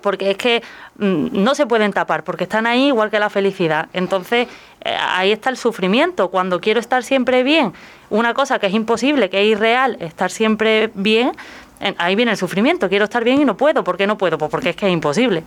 porque 0.00 0.30
es 0.30 0.36
que 0.36 0.62
mm, 0.96 1.42
no 1.42 1.54
se 1.56 1.66
pueden 1.66 1.92
tapar, 1.92 2.22
porque 2.22 2.44
están 2.44 2.66
ahí 2.66 2.86
igual 2.86 3.10
que 3.10 3.18
la 3.18 3.30
felicidad. 3.30 3.88
Entonces, 3.92 4.46
ahí 4.84 5.32
está 5.32 5.50
el 5.50 5.56
sufrimiento. 5.56 6.28
Cuando 6.30 6.60
quiero 6.60 6.78
estar 6.78 7.02
siempre 7.02 7.42
bien, 7.42 7.72
una 8.08 8.32
cosa 8.32 8.60
que 8.60 8.68
es 8.68 8.74
imposible, 8.74 9.28
que 9.28 9.40
es 9.40 9.48
irreal, 9.48 9.96
estar 10.00 10.30
siempre 10.30 10.90
bien, 10.94 11.32
ahí 11.98 12.14
viene 12.16 12.32
el 12.32 12.36
sufrimiento. 12.36 12.88
Quiero 12.88 13.04
estar 13.04 13.24
bien 13.24 13.40
y 13.40 13.44
no 13.44 13.56
puedo. 13.56 13.84
¿Por 13.84 13.96
qué 13.96 14.06
no 14.06 14.18
puedo? 14.18 14.38
Pues 14.38 14.50
porque 14.50 14.70
es 14.70 14.76
que 14.76 14.86
es 14.86 14.92
imposible. 14.92 15.44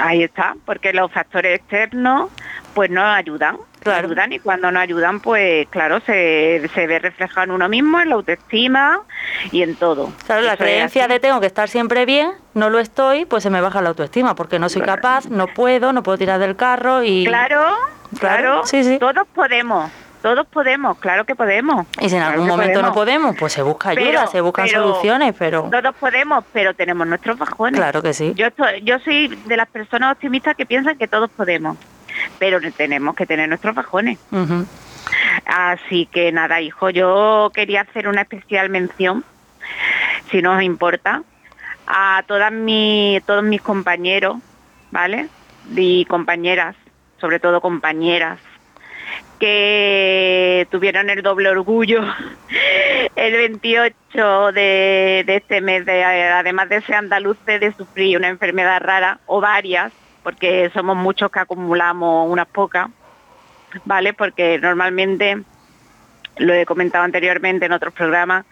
Ahí 0.00 0.22
está, 0.22 0.54
porque 0.64 0.92
los 0.92 1.12
factores 1.12 1.60
externos 1.60 2.30
pues 2.72 2.90
no 2.90 3.04
ayudan, 3.04 3.58
claro. 3.80 4.06
ayudan 4.06 4.32
y 4.32 4.38
cuando 4.38 4.70
no 4.70 4.80
ayudan 4.80 5.20
pues 5.20 5.68
claro 5.68 6.00
se, 6.00 6.66
se 6.72 6.86
ve 6.86 6.98
reflejado 6.98 7.44
en 7.44 7.50
uno 7.50 7.68
mismo, 7.68 8.00
en 8.00 8.08
la 8.08 8.14
autoestima 8.14 9.02
y 9.50 9.62
en 9.62 9.76
todo. 9.76 10.10
Claro, 10.24 10.40
la 10.42 10.56
creencia 10.56 11.08
de 11.08 11.20
tengo 11.20 11.40
que 11.40 11.46
estar 11.46 11.68
siempre 11.68 12.06
bien, 12.06 12.32
no 12.54 12.70
lo 12.70 12.78
estoy, 12.78 13.26
pues 13.26 13.42
se 13.42 13.50
me 13.50 13.60
baja 13.60 13.82
la 13.82 13.90
autoestima 13.90 14.34
porque 14.34 14.58
no 14.58 14.70
soy 14.70 14.80
capaz, 14.80 15.26
no 15.26 15.48
puedo, 15.48 15.92
no 15.92 16.02
puedo 16.02 16.16
tirar 16.16 16.40
del 16.40 16.56
carro 16.56 17.02
y... 17.02 17.26
Claro, 17.26 17.76
claro, 18.18 18.64
sí, 18.64 18.84
sí. 18.84 18.98
todos 18.98 19.26
podemos. 19.34 19.90
Todos 20.22 20.46
podemos, 20.46 20.98
claro 20.98 21.24
que 21.24 21.34
podemos. 21.34 21.84
Y 22.00 22.08
si 22.08 22.14
en 22.14 22.22
algún 22.22 22.46
momento 22.46 22.80
no 22.80 22.92
podemos, 22.92 23.34
pues 23.36 23.52
se 23.52 23.62
busca 23.62 23.90
ayuda, 23.90 24.28
se 24.28 24.40
buscan 24.40 24.68
soluciones, 24.68 25.34
pero... 25.36 25.68
Todos 25.70 25.94
podemos, 25.96 26.44
pero 26.52 26.74
tenemos 26.74 27.06
nuestros 27.08 27.36
bajones. 27.36 27.78
Claro 27.78 28.00
que 28.02 28.14
sí. 28.14 28.32
Yo, 28.36 28.46
yo 28.82 29.00
soy 29.00 29.28
de 29.28 29.56
las 29.56 29.68
personas 29.68 30.12
optimistas 30.12 30.54
que 30.54 30.64
piensan 30.64 30.96
que 30.96 31.08
todos 31.08 31.28
podemos, 31.28 31.76
pero 32.38 32.60
tenemos 32.76 33.16
que 33.16 33.26
tener 33.26 33.48
nuestros 33.48 33.74
bajones. 33.74 34.18
Así 35.44 36.06
que 36.06 36.30
nada, 36.30 36.60
hijo, 36.60 36.90
yo 36.90 37.50
quería 37.52 37.80
hacer 37.80 38.06
una 38.06 38.20
especial 38.20 38.70
mención, 38.70 39.24
si 40.30 40.40
no 40.40 40.56
os 40.56 40.62
importa, 40.62 41.24
a 41.88 42.22
todas 42.28 42.52
mi, 42.52 43.20
todos 43.26 43.42
mis 43.42 43.60
compañeros, 43.60 44.36
¿vale? 44.92 45.28
Y 45.74 46.04
compañeras, 46.04 46.76
sobre 47.20 47.40
todo 47.40 47.60
compañeras 47.60 48.38
que 49.42 50.68
tuvieron 50.70 51.10
el 51.10 51.20
doble 51.20 51.48
orgullo 51.48 52.00
el 53.16 53.32
28 53.32 54.52
de, 54.52 55.24
este 55.26 55.60
mes, 55.60 55.84
de, 55.84 56.04
además 56.04 56.68
de 56.68 56.80
ser 56.82 56.94
andaluces, 56.94 57.58
de 57.58 57.72
sufrir 57.72 58.18
una 58.18 58.28
enfermedad 58.28 58.80
rara 58.80 59.18
o 59.26 59.40
varias, 59.40 59.92
porque 60.22 60.70
somos 60.72 60.96
muchos 60.96 61.32
que 61.32 61.40
acumulamos 61.40 62.30
unas 62.30 62.46
pocas, 62.46 62.86
¿vale? 63.84 64.12
Porque 64.12 64.60
normalmente, 64.60 65.42
lo 66.36 66.54
he 66.54 66.64
comentado 66.64 67.02
anteriormente 67.02 67.66
en 67.66 67.72
otros 67.72 67.92
programas, 67.92 68.46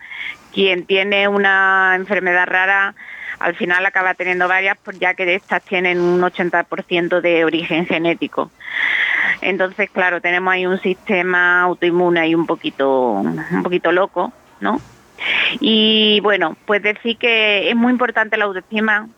quien 0.53 0.87
tiene 0.87 1.29
una 1.29 1.93
enfermedad 1.95 2.49
rara 2.49 2.97
al 3.39 3.55
final 3.55 3.87
acaba 3.87 4.15
teniendo 4.15 4.49
varias, 4.49 4.77
pues 4.85 4.99
ya 4.99 5.15
que 5.15 5.35
estas 5.35 5.63
tienen 5.63 5.99
un 5.99 6.21
80% 6.21 7.21
de 7.21 7.45
origen 7.45 7.87
genético. 7.87 8.51
Entonces, 9.43 9.91
claro, 9.91 10.21
tenemos 10.21 10.53
ahí 10.53 10.67
un 10.67 10.81
sistema 10.81 11.63
autoinmune 11.63 12.21
ahí 12.21 12.35
un 12.35 12.47
poquito, 12.47 13.13
un 13.13 13.63
poquito 13.63 13.93
loco, 13.93 14.33
¿no? 14.61 14.81
Y 15.61 16.21
bueno, 16.21 16.57
pues 16.67 16.83
decir 16.83 17.17
que 17.17 17.71
es 17.71 17.77
muy 17.77 17.93
importante 17.93 18.37
la 18.37 18.45
autoestima, 18.45 19.09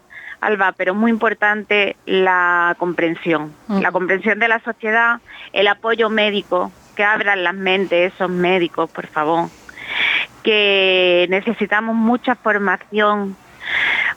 Alba, 0.40 0.72
pero 0.72 0.92
es 0.92 0.98
muy 0.98 1.10
importante 1.10 1.96
la 2.04 2.74
comprensión, 2.78 3.52
la 3.68 3.92
comprensión 3.92 4.40
de 4.40 4.48
la 4.48 4.58
sociedad, 4.60 5.20
el 5.52 5.68
apoyo 5.68 6.10
médico, 6.10 6.72
que 6.96 7.04
abran 7.04 7.44
las 7.44 7.54
mentes 7.54 8.12
esos 8.12 8.28
médicos, 8.28 8.90
por 8.90 9.06
favor, 9.06 9.48
que 10.42 11.26
necesitamos 11.30 11.94
mucha 11.94 12.34
formación 12.34 13.36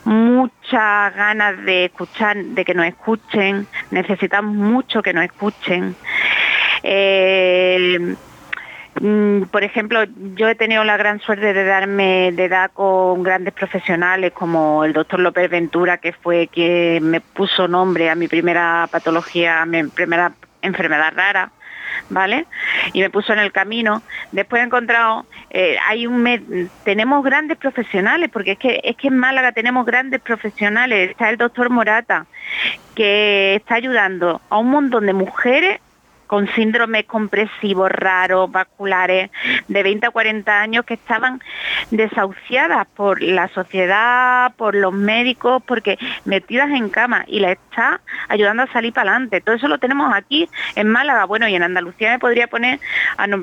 muchas 0.06 1.14
ganas 1.16 1.64
de 1.64 1.86
escuchar, 1.86 2.36
de 2.36 2.64
que 2.64 2.74
nos 2.74 2.86
escuchen, 2.86 3.66
necesitamos 3.90 4.54
mucho 4.54 5.02
que 5.02 5.12
nos 5.12 5.24
escuchen. 5.24 5.96
Eh, 6.84 8.14
mm, 9.00 9.42
por 9.42 9.64
ejemplo, 9.64 10.04
yo 10.36 10.48
he 10.48 10.54
tenido 10.54 10.84
la 10.84 10.96
gran 10.96 11.18
suerte 11.18 11.52
de 11.52 11.64
darme 11.64 12.30
de 12.32 12.44
edad 12.44 12.70
con 12.72 13.24
grandes 13.24 13.52
profesionales 13.52 14.32
como 14.32 14.84
el 14.84 14.92
doctor 14.92 15.18
López 15.18 15.50
Ventura, 15.50 15.98
que 15.98 16.12
fue 16.12 16.48
quien 16.48 17.10
me 17.10 17.20
puso 17.20 17.66
nombre 17.66 18.08
a 18.08 18.14
mi 18.14 18.28
primera 18.28 18.88
patología, 18.90 19.62
a 19.62 19.66
mi 19.66 19.82
primera 19.84 20.32
enfermedad 20.62 21.12
rara. 21.16 21.50
¿Vale? 22.08 22.46
Y 22.92 23.00
me 23.00 23.10
puso 23.10 23.32
en 23.32 23.38
el 23.38 23.52
camino. 23.52 24.02
Después 24.32 24.62
he 24.62 24.64
encontrado, 24.64 25.26
eh, 25.50 25.76
hay 25.86 26.06
un 26.06 26.26
tenemos 26.84 27.24
grandes 27.24 27.58
profesionales, 27.58 28.30
porque 28.32 28.52
es 28.52 28.58
que, 28.58 28.80
es 28.82 28.96
que 28.96 29.08
en 29.08 29.18
Málaga 29.18 29.52
tenemos 29.52 29.86
grandes 29.86 30.20
profesionales. 30.20 31.10
Está 31.10 31.30
el 31.30 31.36
doctor 31.36 31.70
Morata, 31.70 32.26
que 32.94 33.56
está 33.56 33.76
ayudando 33.76 34.40
a 34.48 34.58
un 34.58 34.70
montón 34.70 35.06
de 35.06 35.12
mujeres 35.12 35.80
con 36.26 36.48
síndromes 36.54 37.04
compresivos 37.04 37.90
raros, 37.90 38.50
vasculares, 38.50 39.30
de 39.68 39.82
20 39.82 40.06
a 40.06 40.10
40 40.10 40.60
años 40.60 40.84
que 40.84 40.94
estaban 40.94 41.40
desahuciadas 41.90 42.86
por 42.88 43.22
la 43.22 43.48
sociedad, 43.48 44.54
por 44.56 44.74
los 44.74 44.92
médicos, 44.92 45.62
porque 45.66 45.98
metidas 46.24 46.70
en 46.70 46.88
cama 46.88 47.24
y 47.26 47.40
la 47.40 47.52
está 47.52 48.00
ayudando 48.28 48.64
a 48.64 48.72
salir 48.72 48.92
para 48.92 49.10
adelante. 49.10 49.40
Todo 49.40 49.56
eso 49.56 49.68
lo 49.68 49.78
tenemos 49.78 50.12
aquí 50.14 50.48
en 50.74 50.88
Málaga, 50.88 51.24
bueno, 51.24 51.48
y 51.48 51.54
en 51.54 51.62
Andalucía 51.62 52.10
me 52.10 52.18
podría 52.18 52.48
poner, 52.48 52.80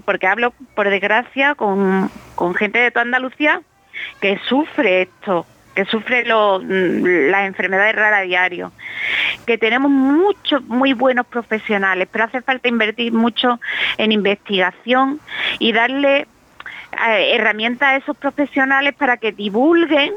porque 0.05 0.27
hablo 0.27 0.53
por 0.75 0.89
desgracia 0.89 1.55
con, 1.55 2.09
con 2.35 2.55
gente 2.55 2.79
de 2.79 2.91
toda 2.91 3.03
Andalucía 3.03 3.61
que 4.19 4.39
sufre 4.47 5.03
esto, 5.03 5.45
que 5.75 5.85
sufre 5.85 6.23
mm, 6.23 7.29
las 7.29 7.47
enfermedades 7.47 7.95
raras 7.95 8.21
a 8.21 8.23
diario, 8.23 8.71
que 9.45 9.57
tenemos 9.57 9.91
muchos 9.91 10.63
muy 10.63 10.93
buenos 10.93 11.25
profesionales, 11.27 12.07
pero 12.11 12.25
hace 12.25 12.41
falta 12.41 12.67
invertir 12.67 13.13
mucho 13.13 13.59
en 13.97 14.11
investigación 14.11 15.19
y 15.59 15.73
darle 15.73 16.27
eh, 17.07 17.35
herramientas 17.35 17.89
a 17.89 17.95
esos 17.97 18.17
profesionales 18.17 18.93
para 18.95 19.17
que 19.17 19.31
divulguen 19.31 20.13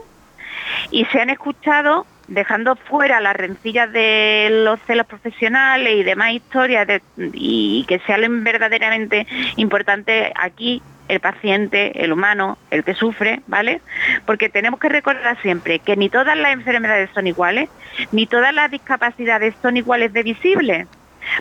y 0.90 1.04
sean 1.06 1.30
escuchados 1.30 2.06
dejando 2.28 2.76
fuera 2.76 3.20
las 3.20 3.36
rencillas 3.36 3.92
de 3.92 4.48
los 4.64 4.80
celos 4.86 5.06
profesionales 5.06 5.94
y 5.94 6.02
demás 6.02 6.32
historias 6.32 6.86
y 7.16 7.84
que 7.86 8.00
sea 8.00 8.18
verdaderamente 8.18 9.26
importante 9.56 10.32
aquí 10.34 10.82
el 11.08 11.20
paciente, 11.20 12.04
el 12.04 12.12
humano, 12.12 12.58
el 12.70 12.84
que 12.84 12.94
sufre, 12.94 13.40
¿vale? 13.46 13.80
Porque 14.24 14.48
tenemos 14.48 14.80
que 14.80 14.88
recordar 14.88 15.40
siempre 15.40 15.78
que 15.78 15.96
ni 15.96 16.08
todas 16.08 16.36
las 16.36 16.52
enfermedades 16.52 17.10
son 17.14 17.26
iguales, 17.26 17.68
ni 18.12 18.26
todas 18.26 18.52
las 18.52 18.70
discapacidades 18.70 19.54
son 19.62 19.76
iguales 19.76 20.12
de 20.12 20.22
visibles. 20.22 20.88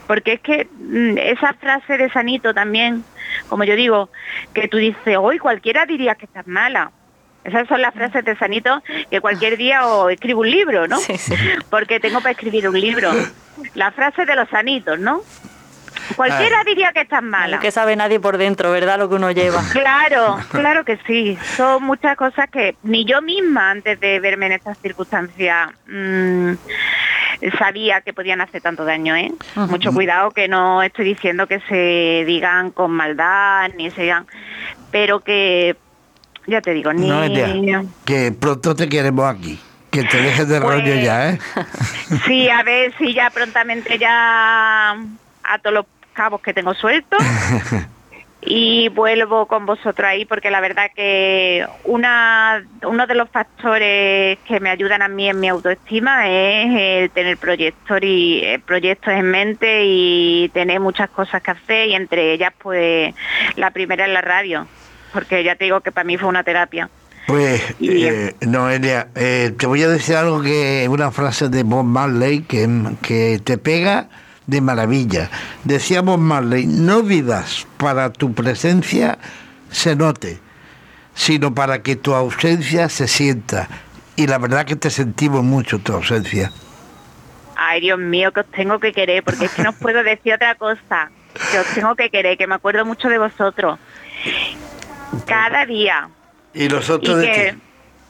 Porque 0.07 0.33
es 0.33 0.39
que 0.41 0.67
mm, 0.71 1.17
esa 1.17 1.53
frase 1.53 1.97
de 1.97 2.09
Sanito 2.09 2.53
también, 2.53 3.03
como 3.49 3.63
yo 3.63 3.75
digo, 3.75 4.09
que 4.53 4.67
tú 4.67 4.77
dices, 4.77 5.17
hoy 5.17 5.37
cualquiera 5.37 5.85
diría 5.85 6.15
que 6.15 6.25
estás 6.25 6.47
mala. 6.47 6.91
Esas 7.45 7.67
son 7.67 7.81
las 7.81 7.93
frases 7.93 8.25
de 8.25 8.35
Sanito 8.35 8.81
que 9.09 9.21
cualquier 9.21 9.55
día 9.55 9.85
o 9.85 10.09
escribo 10.09 10.41
un 10.41 10.49
libro, 10.49 10.87
¿no? 10.87 10.97
Porque 11.69 11.99
tengo 11.99 12.19
para 12.19 12.31
escribir 12.31 12.67
un 12.67 12.79
libro. 12.79 13.11
La 13.75 13.91
frase 13.91 14.25
de 14.25 14.35
los 14.35 14.49
sanitos, 14.49 14.99
¿no? 14.99 15.21
Cualquiera 16.15 16.63
diría 16.63 16.91
que 16.91 17.01
estás 17.01 17.23
mala. 17.23 17.59
Que 17.59 17.71
sabe 17.71 17.95
nadie 17.95 18.19
por 18.19 18.37
dentro, 18.37 18.71
¿verdad? 18.71 18.97
Lo 18.97 19.09
que 19.09 19.15
uno 19.15 19.31
lleva. 19.31 19.61
Claro, 19.71 20.37
claro 20.49 20.83
que 20.85 20.97
sí. 21.05 21.37
Son 21.55 21.83
muchas 21.83 22.17
cosas 22.17 22.49
que 22.49 22.75
ni 22.83 23.05
yo 23.05 23.21
misma, 23.21 23.71
antes 23.71 23.99
de 23.99 24.19
verme 24.19 24.47
en 24.47 24.53
estas 24.53 24.77
circunstancias, 24.79 25.69
mm, 25.87 26.53
sabía 27.57 28.01
que 28.01 28.13
podían 28.13 28.41
hacer 28.41 28.61
tanto 28.61 28.85
daño, 28.85 29.15
¿eh? 29.15 29.31
Mucho 29.55 29.91
cuidado 29.93 30.31
que 30.31 30.47
no 30.47 30.83
estoy 30.83 31.05
diciendo 31.05 31.47
que 31.47 31.59
se 31.61 32.23
digan 32.25 32.71
con 32.71 32.91
maldad, 32.91 33.69
ni 33.75 33.91
se 33.91 34.03
digan, 34.03 34.25
pero 34.91 35.19
que, 35.19 35.75
ya 36.47 36.61
te 36.61 36.73
digo, 36.73 36.93
ni... 36.93 37.09
que 38.05 38.31
pronto 38.31 38.75
te 38.75 38.87
queremos 38.89 39.25
aquí. 39.25 39.59
Que 39.91 40.03
te 40.03 40.21
dejes 40.21 40.47
de 40.49 40.59
rollo 40.59 40.83
pues, 40.83 41.03
ya, 41.03 41.29
¿eh? 41.29 41.39
Sí, 42.25 42.49
a 42.49 42.63
ver 42.63 42.93
si 42.97 43.13
ya 43.13 43.29
prontamente 43.29 43.97
ya 43.97 44.91
a 44.91 45.59
todos 45.61 45.73
los 45.73 45.85
cabos 46.13 46.41
que 46.41 46.53
tengo 46.53 46.73
sueltos. 46.73 47.19
y 48.41 48.89
vuelvo 48.89 49.47
con 49.47 49.65
vosotros 49.65 50.07
ahí 50.07 50.25
porque 50.25 50.51
la 50.51 50.61
verdad 50.61 50.91
que 50.95 51.65
una, 51.83 52.63
uno 52.83 53.07
de 53.07 53.15
los 53.15 53.29
factores 53.29 54.37
que 54.45 54.59
me 54.59 54.69
ayudan 54.69 55.01
a 55.01 55.07
mí 55.07 55.27
en 55.29 55.39
mi 55.39 55.47
autoestima 55.47 56.29
es 56.29 56.67
el 56.75 57.09
tener 57.09 57.37
proyectos 57.37 57.99
y 58.03 58.41
eh, 58.43 58.59
proyectos 58.63 59.13
en 59.13 59.31
mente 59.31 59.81
y 59.85 60.49
tener 60.53 60.79
muchas 60.79 61.09
cosas 61.09 61.41
que 61.41 61.51
hacer 61.51 61.89
y 61.89 61.95
entre 61.95 62.33
ellas 62.33 62.53
pues 62.61 63.15
la 63.55 63.71
primera 63.71 64.05
es 64.05 64.11
la 64.11 64.21
radio 64.21 64.67
porque 65.15 65.45
ya 65.45 65.55
te 65.55 65.63
digo 65.63 65.79
que 65.79 65.93
para 65.93 66.03
mí 66.03 66.17
fue 66.17 66.27
una 66.27 66.43
terapia. 66.43 66.89
Pues, 67.25 67.63
eh, 67.79 68.35
Noelia, 68.41 69.07
eh, 69.15 69.53
te 69.57 69.65
voy 69.65 69.81
a 69.81 69.87
decir 69.87 70.17
algo 70.17 70.41
que 70.41 70.85
una 70.89 71.09
frase 71.09 71.47
de 71.47 71.63
Bob 71.63 71.85
Marley 71.85 72.41
que, 72.41 72.69
que 73.01 73.39
te 73.41 73.57
pega 73.57 74.09
de 74.45 74.59
maravilla. 74.59 75.31
Decíamos 75.63 76.19
Marley, 76.19 76.67
no 76.67 77.01
vivas 77.01 77.65
para 77.77 78.11
tu 78.11 78.33
presencia 78.33 79.17
se 79.71 79.95
note, 79.95 80.37
sino 81.13 81.55
para 81.55 81.81
que 81.81 81.95
tu 81.95 82.13
ausencia 82.13 82.89
se 82.89 83.07
sienta. 83.07 83.69
Y 84.17 84.27
la 84.27 84.37
verdad 84.37 84.65
que 84.65 84.75
te 84.75 84.89
sentimos 84.89 85.43
mucho 85.43 85.79
tu 85.79 85.93
ausencia. 85.93 86.51
Ay, 87.55 87.79
Dios 87.79 87.99
mío, 87.99 88.33
que 88.33 88.41
os 88.41 88.51
tengo 88.51 88.79
que 88.79 88.91
querer, 88.91 89.23
porque 89.23 89.45
es 89.45 89.53
que 89.53 89.63
no 89.63 89.71
puedo 89.71 90.03
decir 90.03 90.33
otra 90.33 90.55
cosa. 90.55 91.09
que 91.51 91.59
os 91.59 91.67
tengo 91.73 91.95
que 91.95 92.09
querer, 92.09 92.37
que 92.37 92.47
me 92.47 92.55
acuerdo 92.55 92.85
mucho 92.85 93.07
de 93.07 93.17
vosotros. 93.17 93.79
Cada 95.25 95.65
día. 95.65 96.09
Y 96.53 96.67
nosotros 96.67 97.17
de 97.17 97.31
que, 97.31 97.55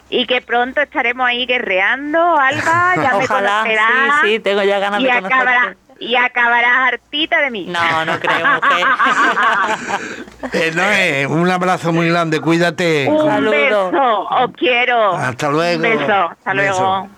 y 0.10 0.26
que 0.28 0.42
pronto 0.42 0.82
estaremos 0.82 1.28
ahí 1.28 1.46
guerreando, 1.46 2.20
Alba, 2.38 2.94
ya 2.96 3.14
me 3.18 3.24
Ojalá, 3.26 3.60
conocerás. 3.62 4.22
sí, 4.22 4.28
sí, 4.34 4.40
tengo 4.40 4.64
ya 4.64 4.80
ganas 4.80 5.02
y 5.02 5.04
de 5.06 5.10
conocerte. 5.22 5.78
y 6.00 6.16
acabarás 6.16 6.94
hartita 6.94 7.42
de 7.42 7.50
mí. 7.52 7.66
No, 7.68 8.06
no 8.06 8.20
creo, 8.20 8.38
mujer. 8.38 8.86
Eh, 10.54 10.72
Noé, 10.76 11.26
un 11.28 11.50
abrazo 11.50 11.92
muy 11.92 12.08
grande, 12.10 12.40
cuídate. 12.40 13.08
Un 13.10 13.26
Saludo. 13.28 13.52
beso, 13.52 13.90
os 14.30 14.52
quiero. 14.58 15.14
Hasta 15.16 15.50
luego. 15.50 15.84
Un 15.84 15.90
beso, 15.98 16.14
hasta 16.30 16.54
Beso. 16.54 16.80
luego. 16.80 17.10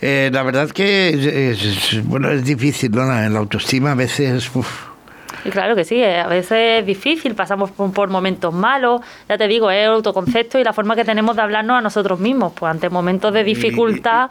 Eh, 0.00 0.30
la 0.32 0.42
verdad 0.44 0.70
que 0.70 1.08
es, 1.10 1.62
es- 1.92 2.06
bueno, 2.06 2.30
es 2.30 2.44
difícil, 2.44 2.90
¿no? 2.92 3.04
La, 3.04 3.28
la 3.28 3.38
autoestima 3.40 3.92
a 3.92 3.94
veces... 3.96 4.48
uf, 4.54 4.86
Y 5.44 5.50
claro 5.50 5.74
que 5.76 5.84
sí, 5.84 5.96
eh, 6.02 6.20
a 6.20 6.26
veces 6.26 6.80
es 6.80 6.86
difícil, 6.86 7.34
pasamos 7.34 7.70
por, 7.70 8.08
momentos 8.08 8.52
malos, 8.52 9.00
ya 9.28 9.38
te 9.38 9.46
digo, 9.48 9.70
es 9.70 9.84
el 9.84 9.90
autoconcepto 9.92 10.58
y 10.58 10.64
la 10.64 10.72
forma 10.72 10.96
que 10.96 11.04
tenemos 11.04 11.36
de 11.36 11.42
hablarnos 11.42 11.78
a 11.78 11.80
nosotros 11.80 12.18
mismos, 12.20 12.52
pues 12.54 12.70
ante 12.70 12.90
momentos 12.90 13.32
de 13.32 13.44
dificultad... 13.44 14.30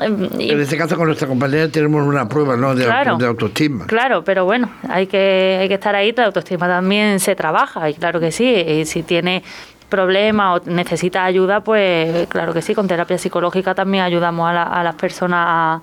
em, 0.00 0.28
y- 0.38 0.50
en 0.50 0.60
este 0.60 0.76
caso 0.78 0.96
con 0.96 1.06
nuestra 1.06 1.28
compañera 1.28 1.68
tenemos 1.68 2.06
una 2.06 2.28
prueba, 2.28 2.56
¿no? 2.56 2.74
De, 2.74 2.84
Claro. 2.84 3.12
auto- 3.12 3.22
de 3.22 3.28
autoestima. 3.28 3.86
Claro, 3.86 4.24
pero 4.24 4.44
bueno, 4.44 4.70
hay 4.88 5.06
que, 5.06 5.58
hay 5.60 5.68
que 5.68 5.74
estar 5.74 5.94
ahí, 5.94 6.12
la 6.16 6.26
autoestima 6.26 6.66
también 6.66 7.20
se 7.20 7.34
trabaja 7.36 7.88
y 7.90 7.94
claro 7.94 8.18
que 8.18 8.32
sí, 8.32 8.46
y 8.48 8.84
si 8.86 9.02
tiene 9.02 9.42
problemas 9.88 10.60
o 10.66 10.70
necesita 10.70 11.24
ayuda, 11.24 11.60
pues 11.60 12.26
claro 12.28 12.54
que 12.54 12.62
sí, 12.62 12.74
con 12.74 12.88
terapia 12.88 13.18
psicológica 13.18 13.74
también 13.74 14.02
ayudamos 14.04 14.48
a, 14.48 14.52
la- 14.54 14.62
a 14.62 14.82
las 14.82 14.94
personas 14.94 15.44
a, 15.46 15.80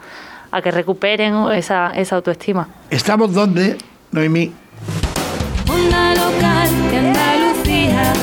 a 0.51 0.61
que 0.63 0.71
recuperen 0.71 1.35
esa, 1.53 1.91
esa 1.95 2.15
autoestima. 2.15 2.67
¿Estamos 2.89 3.31
dónde, 3.35 3.77
Noemí? 4.11 4.51
Onda 5.67 6.13
local 6.15 6.69
de 6.91 6.97
Andalucía. 6.97 8.13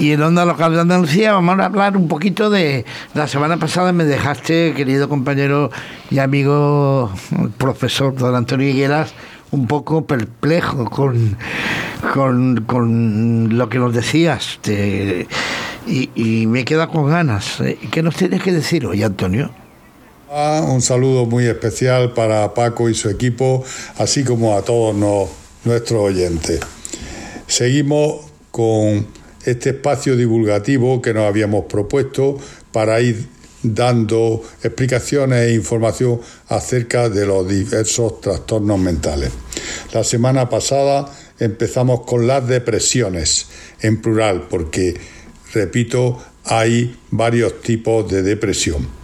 Y 0.00 0.12
en 0.12 0.22
Onda 0.22 0.44
Local 0.46 0.72
de 0.72 0.80
Andalucía 0.80 1.32
vamos 1.34 1.58
a 1.58 1.66
hablar 1.66 1.94
un 1.96 2.08
poquito 2.08 2.48
de... 2.48 2.86
La 3.14 3.28
semana 3.28 3.58
pasada 3.58 3.92
me 3.92 4.04
dejaste, 4.04 4.72
querido 4.74 5.10
compañero 5.10 5.70
y 6.10 6.18
amigo 6.20 7.10
profesor 7.58 8.14
don 8.16 8.34
Antonio 8.34 8.66
Higueras, 8.66 9.12
un 9.50 9.66
poco 9.66 10.06
perplejo 10.06 10.86
con, 10.88 11.36
con, 12.14 12.64
con 12.66 13.58
lo 13.58 13.68
que 13.68 13.78
nos 13.78 13.92
decías. 13.94 14.58
te- 14.62 15.28
y, 15.86 16.10
y 16.14 16.46
me 16.46 16.64
queda 16.64 16.86
con 16.86 17.10
ganas. 17.10 17.62
¿Qué 17.90 18.02
nos 18.02 18.14
tienes 18.16 18.42
que 18.42 18.52
decir 18.52 18.86
hoy, 18.86 19.02
Antonio? 19.02 19.50
Ah, 20.32 20.64
Un 20.64 20.80
saludo 20.80 21.26
muy 21.26 21.46
especial 21.46 22.14
para 22.14 22.54
Paco 22.54 22.88
y 22.88 22.94
su 22.94 23.10
equipo, 23.10 23.64
así 23.96 24.22
como 24.22 24.56
a 24.56 24.62
todos 24.62 24.94
nuestros 25.64 26.00
oyentes. 26.00 26.60
Seguimos 27.48 28.26
con 28.52 29.08
este 29.44 29.70
espacio 29.70 30.14
divulgativo 30.14 31.02
que 31.02 31.12
nos 31.12 31.24
habíamos 31.24 31.64
propuesto 31.64 32.38
para 32.70 33.00
ir 33.00 33.26
dando 33.64 34.40
explicaciones 34.62 35.48
e 35.48 35.54
información 35.54 36.20
acerca 36.46 37.08
de 37.08 37.26
los 37.26 37.48
diversos 37.48 38.20
trastornos 38.20 38.78
mentales. 38.78 39.32
La 39.92 40.04
semana 40.04 40.48
pasada 40.48 41.12
empezamos 41.40 42.02
con 42.02 42.28
las 42.28 42.46
depresiones, 42.46 43.48
en 43.80 44.00
plural, 44.00 44.46
porque, 44.48 44.94
repito, 45.52 46.22
hay 46.44 46.96
varios 47.10 47.60
tipos 47.62 48.08
de 48.08 48.22
depresión. 48.22 48.99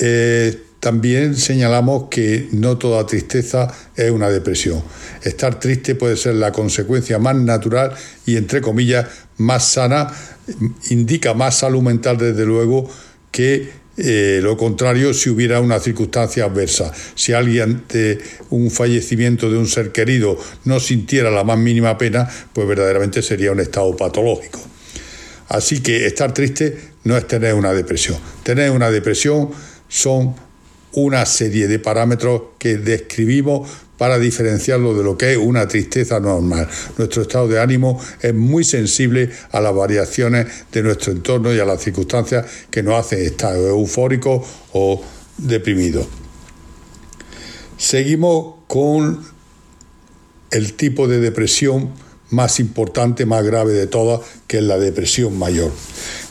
Eh, 0.00 0.62
también 0.80 1.34
señalamos 1.34 2.04
que 2.08 2.48
no 2.52 2.78
toda 2.78 3.04
tristeza 3.04 3.68
es 3.96 4.10
una 4.10 4.30
depresión. 4.30 4.82
Estar 5.24 5.58
triste 5.58 5.96
puede 5.96 6.16
ser 6.16 6.36
la 6.36 6.52
consecuencia 6.52 7.18
más 7.18 7.34
natural 7.34 7.94
y, 8.24 8.36
entre 8.36 8.60
comillas, 8.60 9.06
más 9.38 9.72
sana, 9.72 10.12
indica 10.90 11.34
más 11.34 11.58
salud 11.58 11.82
mental, 11.82 12.16
desde 12.16 12.44
luego, 12.44 12.88
que 13.32 13.70
eh, 13.96 14.38
lo 14.40 14.56
contrario 14.56 15.12
si 15.12 15.28
hubiera 15.28 15.60
una 15.60 15.80
circunstancia 15.80 16.44
adversa. 16.44 16.92
Si 17.16 17.32
alguien 17.32 17.62
ante 17.62 18.20
un 18.50 18.70
fallecimiento 18.70 19.50
de 19.50 19.58
un 19.58 19.66
ser 19.66 19.90
querido 19.90 20.38
no 20.64 20.78
sintiera 20.78 21.32
la 21.32 21.42
más 21.42 21.58
mínima 21.58 21.98
pena, 21.98 22.28
pues 22.52 22.68
verdaderamente 22.68 23.22
sería 23.22 23.50
un 23.50 23.58
estado 23.58 23.96
patológico. 23.96 24.60
Así 25.48 25.80
que 25.80 26.06
estar 26.06 26.32
triste 26.32 26.78
no 27.02 27.16
es 27.16 27.26
tener 27.26 27.54
una 27.54 27.72
depresión. 27.72 28.18
Tener 28.44 28.70
una 28.70 28.90
depresión 28.90 29.50
son 29.88 30.34
una 30.92 31.26
serie 31.26 31.68
de 31.68 31.78
parámetros 31.78 32.42
que 32.58 32.76
describimos 32.76 33.68
para 33.98 34.18
diferenciarlo 34.18 34.96
de 34.96 35.02
lo 35.02 35.18
que 35.18 35.32
es 35.32 35.38
una 35.38 35.66
tristeza 35.66 36.20
normal. 36.20 36.68
Nuestro 36.96 37.22
estado 37.22 37.48
de 37.48 37.60
ánimo 37.60 38.00
es 38.22 38.32
muy 38.32 38.64
sensible 38.64 39.30
a 39.50 39.60
las 39.60 39.74
variaciones 39.74 40.46
de 40.72 40.82
nuestro 40.82 41.12
entorno 41.12 41.52
y 41.52 41.58
a 41.58 41.64
las 41.64 41.82
circunstancias 41.82 42.46
que 42.70 42.82
nos 42.82 42.94
hacen 42.94 43.20
estar 43.20 43.56
eufóricos 43.56 44.46
o 44.72 45.02
deprimidos. 45.36 46.06
Seguimos 47.76 48.54
con 48.68 49.24
el 50.50 50.74
tipo 50.74 51.08
de 51.08 51.20
depresión 51.20 51.90
más 52.30 52.60
importante, 52.60 53.26
más 53.26 53.44
grave 53.44 53.72
de 53.72 53.86
todas, 53.86 54.20
que 54.46 54.58
es 54.58 54.64
la 54.64 54.78
depresión 54.78 55.38
mayor. 55.38 55.72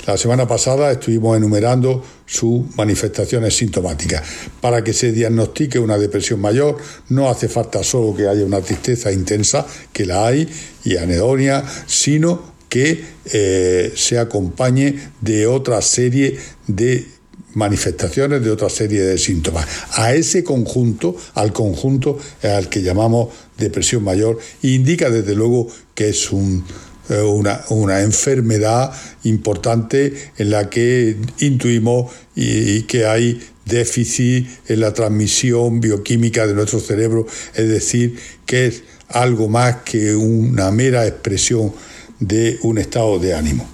La 0.05 0.17
semana 0.17 0.47
pasada 0.47 0.91
estuvimos 0.91 1.35
enumerando 1.35 2.01
sus 2.25 2.75
manifestaciones 2.77 3.57
sintomáticas. 3.57 4.23
Para 4.61 4.83
que 4.83 4.93
se 4.93 5.11
diagnostique 5.11 5.79
una 5.79 5.97
depresión 5.97 6.39
mayor 6.39 6.77
no 7.09 7.29
hace 7.29 7.49
falta 7.49 7.83
solo 7.83 8.15
que 8.15 8.27
haya 8.27 8.45
una 8.45 8.61
tristeza 8.61 9.11
intensa, 9.11 9.65
que 9.91 10.05
la 10.05 10.25
hay, 10.25 10.47
y 10.85 10.95
anedonia, 10.95 11.63
sino 11.87 12.55
que 12.69 13.03
eh, 13.33 13.91
se 13.95 14.17
acompañe 14.17 14.95
de 15.19 15.47
otra 15.47 15.81
serie 15.81 16.37
de 16.67 17.05
manifestaciones 17.53 18.43
de 18.43 18.51
otra 18.51 18.69
serie 18.69 19.01
de 19.01 19.17
síntomas. 19.17 19.65
A 19.93 20.13
ese 20.13 20.43
conjunto, 20.43 21.15
al 21.33 21.53
conjunto 21.53 22.19
al 22.43 22.69
que 22.69 22.83
llamamos 22.83 23.29
depresión 23.57 24.03
mayor, 24.03 24.39
e 24.63 24.69
indica 24.69 25.09
desde 25.09 25.35
luego 25.35 25.67
que 25.95 26.09
es 26.09 26.31
un, 26.31 26.63
eh, 27.09 27.21
una, 27.21 27.61
una, 27.69 28.01
enfermedad 28.01 28.91
importante 29.23 30.13
en 30.37 30.49
la 30.49 30.69
que 30.69 31.17
intuimos 31.39 32.11
y 32.35 32.83
que 32.83 33.05
hay 33.05 33.41
déficit 33.65 34.47
en 34.67 34.79
la 34.79 34.93
transmisión 34.93 35.81
bioquímica 35.81 36.47
de 36.47 36.53
nuestro 36.53 36.79
cerebro, 36.79 37.27
es 37.55 37.67
decir, 37.67 38.17
que 38.45 38.67
es 38.67 38.83
algo 39.09 39.47
más 39.47 39.77
que 39.77 40.15
una 40.15 40.71
mera 40.71 41.07
expresión 41.07 41.73
de 42.19 42.59
un 42.63 42.77
estado 42.77 43.19
de 43.19 43.33
ánimo. 43.33 43.67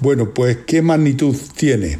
Bueno, 0.00 0.32
pues 0.32 0.58
¿qué 0.66 0.82
magnitud 0.82 1.36
tiene? 1.56 1.98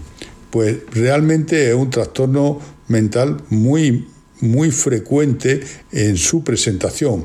Pues 0.50 0.78
realmente 0.90 1.68
es 1.68 1.74
un 1.74 1.90
trastorno 1.90 2.58
mental 2.88 3.42
muy, 3.50 4.08
muy 4.40 4.70
frecuente 4.70 5.60
en 5.92 6.16
su 6.16 6.42
presentación. 6.44 7.24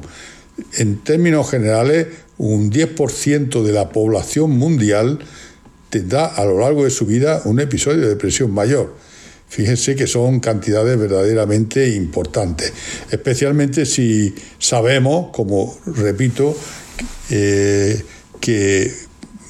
En 0.77 1.03
términos 1.03 1.49
generales, 1.49 2.07
un 2.37 2.71
10% 2.71 3.63
de 3.63 3.71
la 3.71 3.89
población 3.89 4.51
mundial 4.51 5.19
tendrá 5.89 6.25
a 6.25 6.45
lo 6.45 6.59
largo 6.59 6.83
de 6.83 6.89
su 6.89 7.05
vida 7.05 7.41
un 7.45 7.59
episodio 7.59 8.01
de 8.01 8.09
depresión 8.09 8.51
mayor. 8.51 8.93
Fíjense 9.47 9.95
que 9.95 10.07
son 10.07 10.39
cantidades 10.39 10.97
verdaderamente 10.99 11.89
importantes, 11.89 12.73
especialmente 13.11 13.85
si 13.85 14.33
sabemos, 14.59 15.29
como 15.31 15.77
repito, 15.85 16.57
eh, 17.29 18.03
que 18.41 18.91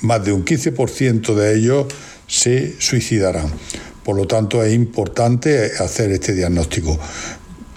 más 0.02 0.24
de 0.24 0.32
un 0.32 0.46
15% 0.46 1.34
de 1.34 1.56
ellos 1.56 1.88
se 2.28 2.80
suicidarán. 2.80 3.52
Por 4.04 4.16
lo 4.16 4.28
tanto, 4.28 4.64
es 4.64 4.74
importante 4.74 5.72
hacer 5.80 6.12
este 6.12 6.34
diagnóstico. 6.34 7.00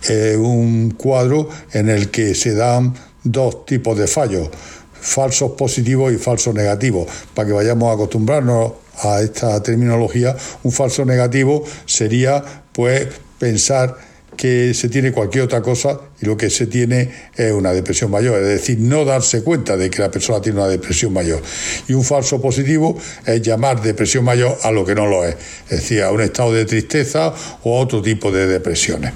Es 0.02 0.37
un 0.37 0.94
cuadro 0.96 1.48
en 1.72 1.88
el 1.88 2.11
que 2.11 2.34
se 2.34 2.54
dan 2.54 2.94
dos 3.24 3.66
tipos 3.66 3.98
de 3.98 4.06
fallos, 4.06 4.48
falsos 4.92 5.52
positivos 5.52 6.12
y 6.12 6.16
falsos 6.16 6.54
negativos, 6.54 7.08
para 7.34 7.48
que 7.48 7.52
vayamos 7.52 7.90
a 7.90 7.94
acostumbrarnos 7.94 8.72
a 9.02 9.20
esta 9.20 9.62
terminología. 9.62 10.37
Un 10.62 10.72
falso 10.72 11.04
negativo 11.04 11.64
sería 11.87 12.42
pues 12.72 13.08
pensar 13.38 13.96
que 14.38 14.72
se 14.72 14.88
tiene 14.88 15.11
cualquier 15.11 15.44
otra 15.44 15.61
cosa 15.61 16.01
y 16.22 16.24
lo 16.24 16.37
que 16.37 16.48
se 16.48 16.68
tiene 16.68 17.11
es 17.35 17.53
una 17.53 17.72
depresión 17.72 18.09
mayor, 18.11 18.40
es 18.40 18.46
decir, 18.46 18.79
no 18.79 19.05
darse 19.05 19.42
cuenta 19.42 19.77
de 19.77 19.90
que 19.90 20.01
la 20.01 20.12
persona 20.12 20.40
tiene 20.40 20.61
una 20.61 20.68
depresión 20.68 21.12
mayor. 21.12 21.42
Y 21.88 21.92
un 21.92 22.05
falso 22.05 22.40
positivo 22.40 22.96
es 23.27 23.42
llamar 23.42 23.83
depresión 23.83 24.24
mayor 24.24 24.57
a 24.62 24.70
lo 24.70 24.87
que 24.87 24.94
no 24.94 25.07
lo 25.07 25.24
es, 25.24 25.35
es 25.64 25.81
decir, 25.81 26.03
a 26.03 26.12
un 26.12 26.20
estado 26.20 26.53
de 26.53 26.64
tristeza 26.64 27.35
o 27.64 27.77
a 27.77 27.81
otro 27.83 28.01
tipo 28.01 28.31
de 28.31 28.46
depresiones. 28.46 29.12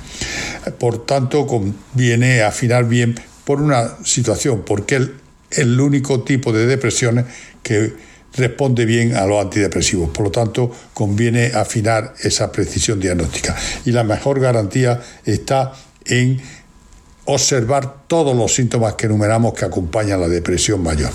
Por 0.79 1.07
tanto, 1.07 1.47
conviene 1.47 2.43
afinar 2.43 2.89
bien 2.89 3.15
por 3.45 3.63
una 3.63 3.99
situación, 4.05 4.65
porque 4.67 4.97
es 4.97 5.09
el 5.51 5.81
único 5.81 6.25
tipo 6.25 6.53
de 6.53 6.67
depresiones 6.67 7.27
que 7.63 7.93
responde 8.35 8.85
bien 8.85 9.15
a 9.15 9.27
los 9.27 9.43
antidepresivos. 9.43 10.11
Por 10.11 10.27
lo 10.27 10.31
tanto, 10.31 10.71
conviene 10.95 11.47
afinar 11.55 12.15
esa 12.23 12.51
precisión 12.51 13.01
diagnóstica. 13.01 13.57
Y 13.85 13.93
la 13.93 14.05
mejor 14.05 14.41
garantía 14.41 15.01
está 15.25 15.73
en 16.05 16.41
observar 17.25 18.07
todos 18.07 18.37
los 18.37 18.55
síntomas 18.55 18.95
que 18.95 19.07
enumeramos 19.07 19.55
que 19.55 19.65
acompañan 19.65 20.21
la 20.21 20.29
depresión 20.29 20.83
mayor. 20.83 21.11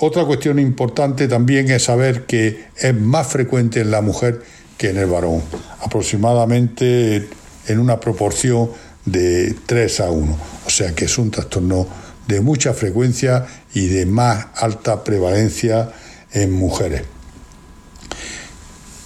Otra 0.00 0.24
cuestión 0.24 0.58
importante 0.58 1.28
también 1.28 1.70
es 1.70 1.84
saber 1.84 2.24
que 2.24 2.68
es 2.76 2.94
más 2.94 3.26
frecuente 3.26 3.80
en 3.80 3.90
la 3.90 4.00
mujer 4.00 4.42
que 4.78 4.90
en 4.90 4.96
el 4.96 5.06
varón, 5.06 5.42
aproximadamente 5.82 7.28
en 7.66 7.78
una 7.78 8.00
proporción 8.00 8.70
de 9.04 9.54
3 9.66 10.00
a 10.00 10.10
1, 10.10 10.38
o 10.66 10.70
sea 10.70 10.94
que 10.94 11.04
es 11.04 11.18
un 11.18 11.30
trastorno 11.30 11.86
de 12.26 12.40
mucha 12.40 12.72
frecuencia 12.72 13.46
y 13.74 13.86
de 13.88 14.06
más 14.06 14.46
alta 14.56 15.04
prevalencia 15.04 15.92
en 16.32 16.52
mujeres. 16.52 17.02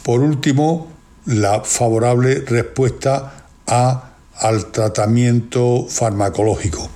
Por 0.03 0.20
último, 0.20 0.88
la 1.27 1.62
favorable 1.62 2.40
respuesta 2.40 3.46
al 3.66 4.70
tratamiento 4.72 5.87
farmacológico. 5.88 6.88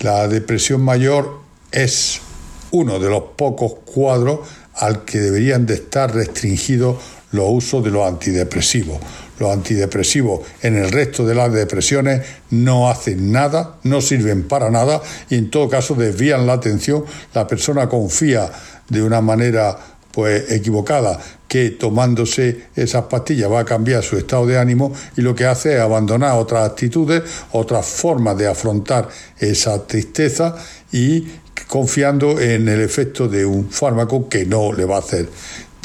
La 0.00 0.28
depresión 0.28 0.82
mayor 0.82 1.40
es 1.72 2.20
uno 2.70 2.98
de 2.98 3.10
los 3.10 3.22
pocos 3.36 3.74
cuadros 3.84 4.40
al 4.74 5.04
que 5.04 5.18
deberían 5.18 5.66
de 5.66 5.74
estar 5.74 6.14
restringidos 6.14 6.98
los 7.32 7.46
usos 7.48 7.82
de 7.82 7.90
los 7.90 8.06
antidepresivos. 8.06 8.98
Los 9.38 9.52
antidepresivos 9.52 10.40
en 10.62 10.76
el 10.76 10.90
resto 10.90 11.24
de 11.24 11.34
las 11.34 11.52
depresiones 11.52 12.26
no 12.50 12.90
hacen 12.90 13.30
nada, 13.32 13.76
no 13.84 14.00
sirven 14.00 14.48
para 14.48 14.70
nada 14.70 15.00
y 15.30 15.36
en 15.36 15.50
todo 15.50 15.68
caso 15.68 15.94
desvían 15.94 16.46
la 16.46 16.54
atención. 16.54 17.04
La 17.34 17.46
persona 17.46 17.88
confía 17.88 18.50
de 18.88 19.02
una 19.02 19.20
manera 19.20 19.76
pues 20.12 20.50
equivocada 20.50 21.20
que 21.46 21.70
tomándose 21.70 22.66
esas 22.76 23.04
pastillas 23.04 23.50
va 23.50 23.60
a 23.60 23.64
cambiar 23.64 24.02
su 24.02 24.16
estado 24.16 24.46
de 24.46 24.58
ánimo 24.58 24.92
y 25.16 25.22
lo 25.22 25.34
que 25.34 25.46
hace 25.46 25.74
es 25.74 25.80
abandonar 25.80 26.38
otras 26.38 26.68
actitudes, 26.68 27.22
otras 27.52 27.86
formas 27.86 28.36
de 28.36 28.48
afrontar 28.48 29.08
esa 29.38 29.86
tristeza 29.86 30.56
y 30.92 31.26
confiando 31.68 32.40
en 32.40 32.68
el 32.68 32.80
efecto 32.80 33.28
de 33.28 33.44
un 33.44 33.70
fármaco 33.70 34.28
que 34.28 34.44
no 34.44 34.72
le 34.72 34.84
va 34.84 34.96
a 34.96 35.00
hacer 35.00 35.28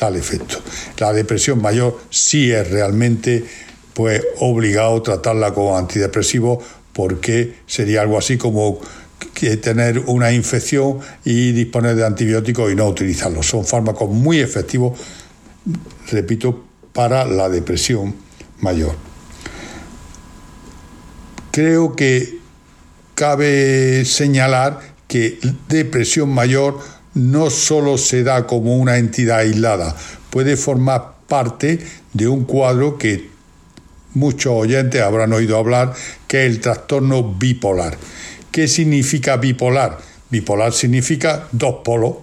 efecto. 0.09 0.57
La 0.97 1.13
depresión 1.13 1.61
mayor 1.61 1.99
sí 2.09 2.51
es 2.51 2.69
realmente 2.69 3.45
pues 3.93 4.21
obligado 4.39 4.97
a 4.97 5.03
tratarla 5.03 5.53
con 5.53 5.77
antidepresivo 5.77 6.61
porque 6.93 7.55
sería 7.65 8.01
algo 8.01 8.17
así 8.17 8.37
como 8.37 8.79
que 9.33 9.57
tener 9.57 9.99
una 9.99 10.31
infección 10.31 10.99
y 11.23 11.51
disponer 11.51 11.95
de 11.95 12.05
antibióticos 12.05 12.71
y 12.71 12.75
no 12.75 12.87
utilizarlos. 12.87 13.47
Son 13.47 13.65
fármacos 13.65 14.09
muy 14.09 14.39
efectivos, 14.39 14.99
repito, 16.11 16.65
para 16.93 17.25
la 17.25 17.49
depresión 17.49 18.15
mayor. 18.59 18.95
Creo 21.51 21.95
que 21.95 22.39
cabe 23.15 24.05
señalar 24.05 24.79
que 25.07 25.39
depresión 25.67 26.29
mayor 26.29 26.79
no 27.13 27.49
solo 27.49 27.97
se 27.97 28.23
da 28.23 28.47
como 28.47 28.77
una 28.77 28.97
entidad 28.97 29.39
aislada, 29.39 29.95
puede 30.29 30.57
formar 30.57 31.13
parte 31.27 31.79
de 32.13 32.27
un 32.27 32.45
cuadro 32.45 32.97
que 32.97 33.29
muchos 34.13 34.53
oyentes 34.53 35.01
habrán 35.01 35.33
oído 35.33 35.57
hablar, 35.57 35.93
que 36.27 36.45
es 36.45 36.51
el 36.51 36.59
trastorno 36.59 37.23
bipolar. 37.23 37.97
¿Qué 38.51 38.67
significa 38.67 39.37
bipolar? 39.37 39.97
Bipolar 40.29 40.73
significa 40.73 41.47
dos 41.51 41.77
polos, 41.83 42.15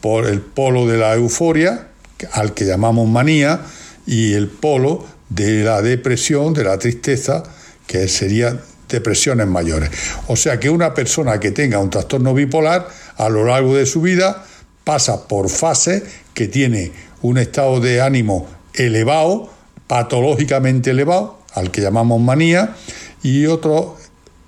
por 0.00 0.26
el 0.26 0.40
polo 0.40 0.86
de 0.86 0.96
la 0.96 1.14
euforia, 1.14 1.88
al 2.32 2.54
que 2.54 2.64
llamamos 2.64 3.08
manía, 3.08 3.60
y 4.06 4.32
el 4.32 4.48
polo 4.48 5.06
de 5.28 5.62
la 5.62 5.82
depresión, 5.82 6.54
de 6.54 6.64
la 6.64 6.78
tristeza, 6.78 7.42
que 7.86 8.08
serían 8.08 8.60
depresiones 8.88 9.46
mayores. 9.46 9.90
O 10.26 10.36
sea 10.36 10.58
que 10.58 10.68
una 10.68 10.92
persona 10.94 11.38
que 11.38 11.52
tenga 11.52 11.78
un 11.78 11.90
trastorno 11.90 12.34
bipolar 12.34 12.88
a 13.20 13.28
lo 13.28 13.44
largo 13.44 13.76
de 13.76 13.84
su 13.84 14.00
vida 14.00 14.46
pasa 14.82 15.28
por 15.28 15.50
fases 15.50 16.02
que 16.32 16.48
tiene 16.48 16.90
un 17.20 17.36
estado 17.36 17.78
de 17.78 18.00
ánimo 18.00 18.48
elevado, 18.72 19.50
patológicamente 19.86 20.90
elevado, 20.92 21.38
al 21.52 21.70
que 21.70 21.82
llamamos 21.82 22.18
manía, 22.18 22.74
y 23.22 23.44
otros 23.44 23.88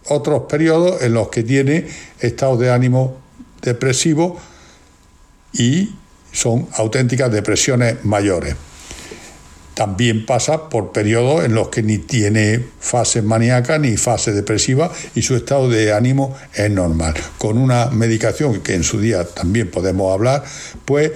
otros 0.08 0.44
periodos 0.48 1.02
en 1.02 1.12
los 1.12 1.28
que 1.28 1.42
tiene 1.42 1.86
estados 2.20 2.58
de 2.58 2.72
ánimo 2.72 3.18
depresivo 3.60 4.40
y 5.52 5.90
son 6.32 6.66
auténticas 6.72 7.30
depresiones 7.30 8.04
mayores. 8.04 8.56
También 9.74 10.26
pasa 10.26 10.68
por 10.68 10.92
periodos 10.92 11.44
en 11.44 11.54
los 11.54 11.68
que 11.68 11.82
ni 11.82 11.98
tiene 11.98 12.62
fase 12.78 13.22
maníaca 13.22 13.78
ni 13.78 13.96
fase 13.96 14.32
depresiva 14.32 14.92
y 15.14 15.22
su 15.22 15.34
estado 15.34 15.68
de 15.68 15.92
ánimo 15.92 16.36
es 16.54 16.70
normal. 16.70 17.14
Con 17.38 17.56
una 17.56 17.86
medicación 17.86 18.60
que 18.60 18.74
en 18.74 18.84
su 18.84 19.00
día 19.00 19.24
también 19.24 19.70
podemos 19.70 20.12
hablar, 20.12 20.44
pues 20.84 21.12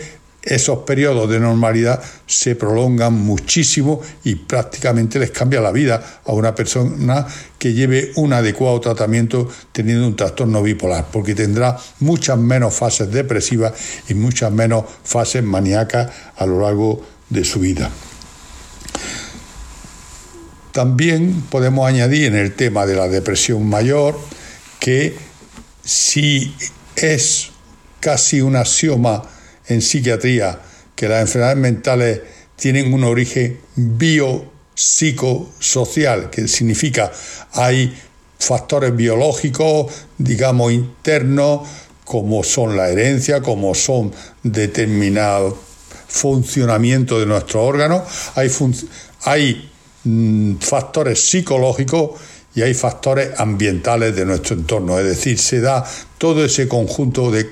esos 0.46 0.78
periodos 0.80 1.28
de 1.28 1.40
normalidad 1.40 2.00
se 2.24 2.54
prolongan 2.54 3.12
muchísimo 3.12 4.00
y 4.22 4.36
prácticamente 4.36 5.18
les 5.18 5.32
cambia 5.32 5.60
la 5.60 5.72
vida 5.72 6.20
a 6.24 6.32
una 6.32 6.54
persona 6.54 7.26
que 7.58 7.72
lleve 7.72 8.12
un 8.14 8.32
adecuado 8.32 8.80
tratamiento 8.80 9.48
teniendo 9.72 10.06
un 10.06 10.14
trastorno 10.14 10.62
bipolar, 10.62 11.06
porque 11.10 11.34
tendrá 11.34 11.76
muchas 11.98 12.38
menos 12.38 12.74
fases 12.74 13.10
depresivas 13.10 13.72
y 14.08 14.14
muchas 14.14 14.52
menos 14.52 14.84
fases 15.02 15.42
maníacas 15.42 16.12
a 16.36 16.46
lo 16.46 16.60
largo 16.60 17.04
de 17.28 17.44
su 17.44 17.58
vida. 17.58 17.90
También 20.76 21.42
podemos 21.48 21.88
añadir 21.88 22.26
en 22.26 22.36
el 22.36 22.52
tema 22.52 22.84
de 22.84 22.94
la 22.94 23.08
depresión 23.08 23.66
mayor 23.66 24.20
que 24.78 25.16
si 25.82 26.54
es 26.96 27.48
casi 27.98 28.42
un 28.42 28.56
axioma 28.56 29.22
en 29.68 29.80
psiquiatría 29.80 30.60
que 30.94 31.08
las 31.08 31.22
enfermedades 31.22 31.56
mentales 31.56 32.20
tienen 32.56 32.92
un 32.92 33.04
origen 33.04 33.58
biopsicosocial, 33.74 36.28
que 36.28 36.46
significa 36.46 37.10
hay 37.52 37.98
factores 38.38 38.94
biológicos, 38.94 39.90
digamos, 40.18 40.72
internos, 40.72 41.66
como 42.04 42.44
son 42.44 42.76
la 42.76 42.90
herencia, 42.90 43.40
como 43.40 43.74
son 43.74 44.12
determinados 44.42 45.54
funcionamiento 46.06 47.18
de 47.18 47.24
nuestros 47.24 47.64
órganos, 47.64 48.02
hay, 48.34 48.50
hay 49.24 49.70
mm, 50.06 50.56
factores 50.56 51.20
psicológicos 51.28 52.12
y 52.54 52.62
hay 52.62 52.72
factores 52.74 53.38
ambientales 53.38 54.16
de 54.16 54.24
nuestro 54.24 54.56
entorno, 54.56 54.98
es 54.98 55.04
decir, 55.04 55.38
se 55.38 55.60
da 55.60 55.84
todo 56.18 56.44
ese 56.44 56.68
conjunto 56.68 57.30
de 57.30 57.50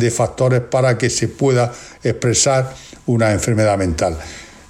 de 0.00 0.10
factores 0.10 0.62
para 0.62 0.98
que 0.98 1.10
se 1.10 1.28
pueda 1.28 1.72
expresar 2.02 2.74
una 3.06 3.30
enfermedad 3.32 3.78
mental. 3.78 4.18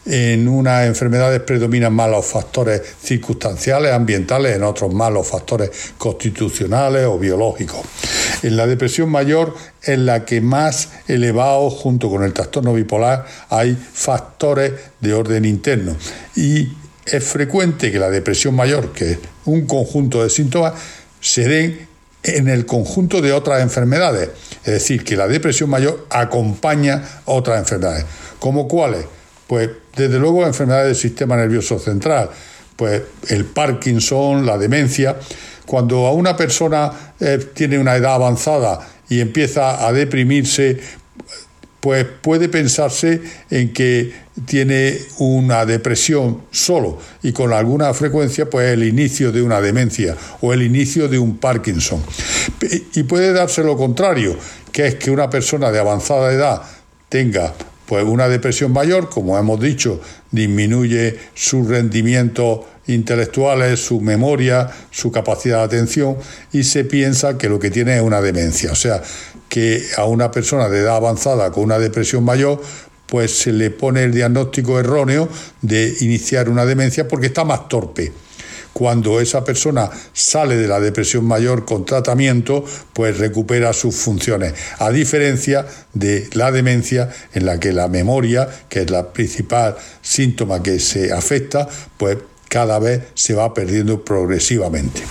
En 0.06 0.48
unas 0.48 0.86
enfermedades 0.86 1.40
predominan 1.40 1.92
más 1.92 2.10
los 2.10 2.26
factores 2.26 2.82
circunstanciales, 3.02 3.92
ambientales, 3.92 4.56
en 4.56 4.64
otros 4.64 4.92
más 4.92 5.12
los 5.12 5.26
factores 5.26 5.70
constitucionales 5.98 7.06
o 7.06 7.18
biológicos. 7.18 7.80
En 8.42 8.56
la 8.56 8.66
depresión 8.66 9.10
mayor, 9.10 9.54
en 9.82 10.06
la 10.06 10.24
que 10.24 10.40
más 10.40 10.88
elevado, 11.06 11.68
junto 11.70 12.08
con 12.10 12.24
el 12.24 12.32
trastorno 12.32 12.72
bipolar, 12.72 13.26
hay 13.50 13.76
factores 13.76 14.72
de 15.00 15.14
orden 15.14 15.44
interno. 15.44 15.94
Y 16.34 16.68
es 17.04 17.24
frecuente 17.24 17.90
que 17.90 17.98
la 17.98 18.10
depresión 18.10 18.54
mayor, 18.54 18.92
que 18.92 19.12
es 19.12 19.18
un 19.44 19.66
conjunto 19.66 20.22
de 20.22 20.30
síntomas, 20.30 20.74
se 21.20 21.48
den 21.48 21.88
en 22.22 22.48
el 22.48 22.66
conjunto 22.66 23.20
de 23.20 23.32
otras 23.32 23.62
enfermedades. 23.62 24.30
Es 24.64 24.72
decir, 24.72 25.04
que 25.04 25.16
la 25.16 25.26
depresión 25.26 25.70
mayor 25.70 26.06
acompaña 26.10 27.02
otras 27.24 27.58
enfermedades. 27.58 28.04
¿Como 28.38 28.68
cuáles? 28.68 29.06
Pues 29.46 29.70
desde 29.96 30.18
luego 30.18 30.46
enfermedades 30.46 30.88
del 30.88 30.96
sistema 30.96 31.36
nervioso 31.36 31.78
central, 31.78 32.30
pues 32.76 33.02
el 33.28 33.44
Parkinson, 33.46 34.46
la 34.46 34.58
demencia. 34.58 35.16
Cuando 35.66 36.06
a 36.06 36.12
una 36.12 36.36
persona 36.36 37.14
eh, 37.18 37.38
tiene 37.54 37.78
una 37.78 37.96
edad 37.96 38.14
avanzada 38.14 38.80
y 39.08 39.20
empieza 39.20 39.86
a 39.86 39.92
deprimirse, 39.92 40.78
pues 41.80 42.06
puede 42.20 42.48
pensarse 42.48 43.20
en 43.50 43.72
que 43.72 44.12
tiene 44.46 44.98
una 45.18 45.66
depresión 45.66 46.42
solo 46.50 46.98
y 47.22 47.32
con 47.32 47.52
alguna 47.52 47.92
frecuencia 47.94 48.48
pues 48.48 48.72
el 48.72 48.84
inicio 48.84 49.32
de 49.32 49.42
una 49.42 49.60
demencia 49.60 50.16
o 50.40 50.52
el 50.52 50.62
inicio 50.62 51.08
de 51.08 51.18
un 51.18 51.38
Parkinson. 51.38 52.02
Y 52.94 53.02
puede 53.04 53.32
darse 53.32 53.62
lo 53.64 53.76
contrario, 53.76 54.36
que 54.72 54.86
es 54.86 54.94
que 54.96 55.10
una 55.10 55.28
persona 55.30 55.70
de 55.70 55.78
avanzada 55.78 56.32
edad 56.32 56.62
tenga 57.08 57.54
pues 57.86 58.04
una 58.04 58.28
depresión 58.28 58.72
mayor, 58.72 59.08
como 59.10 59.36
hemos 59.36 59.60
dicho, 59.60 60.00
disminuye 60.30 61.18
su 61.34 61.66
rendimiento 61.66 62.68
intelectuales, 62.90 63.80
su 63.80 64.00
memoria, 64.00 64.70
su 64.90 65.10
capacidad 65.10 65.58
de 65.58 65.64
atención 65.64 66.16
y 66.52 66.64
se 66.64 66.84
piensa 66.84 67.38
que 67.38 67.48
lo 67.48 67.58
que 67.58 67.70
tiene 67.70 67.96
es 67.96 68.02
una 68.02 68.20
demencia. 68.20 68.72
O 68.72 68.76
sea, 68.76 69.02
que 69.48 69.82
a 69.96 70.04
una 70.04 70.30
persona 70.30 70.68
de 70.68 70.80
edad 70.80 70.96
avanzada 70.96 71.50
con 71.50 71.64
una 71.64 71.78
depresión 71.78 72.24
mayor, 72.24 72.60
pues 73.06 73.36
se 73.36 73.52
le 73.52 73.70
pone 73.70 74.04
el 74.04 74.12
diagnóstico 74.12 74.78
erróneo 74.78 75.28
de 75.62 75.94
iniciar 76.00 76.48
una 76.48 76.64
demencia 76.64 77.08
porque 77.08 77.26
está 77.26 77.44
más 77.44 77.68
torpe. 77.68 78.12
cuando 78.72 79.20
esa 79.20 79.44
persona 79.44 79.90
sale 80.12 80.56
de 80.56 80.68
la 80.68 80.80
depresión 80.80 81.24
mayor 81.24 81.64
con 81.64 81.84
tratamiento, 81.84 82.64
pues 82.92 83.18
recupera 83.18 83.72
sus 83.72 83.96
funciones, 83.96 84.54
a 84.78 84.90
diferencia 84.90 85.66
de 85.92 86.28
la 86.32 86.52
demencia 86.52 87.10
en 87.34 87.46
la 87.46 87.58
que 87.58 87.72
la 87.72 87.88
memoria, 87.88 88.48
que 88.68 88.82
es 88.82 88.90
la 88.90 89.12
principal 89.12 89.76
síntoma 90.00 90.62
que 90.62 90.78
se 90.78 91.12
afecta, 91.12 91.68
pues 91.98 92.18
cada 92.50 92.80
vez 92.80 93.02
se 93.14 93.32
va 93.32 93.54
perdiendo 93.54 94.04
progresivamente. 94.04 95.02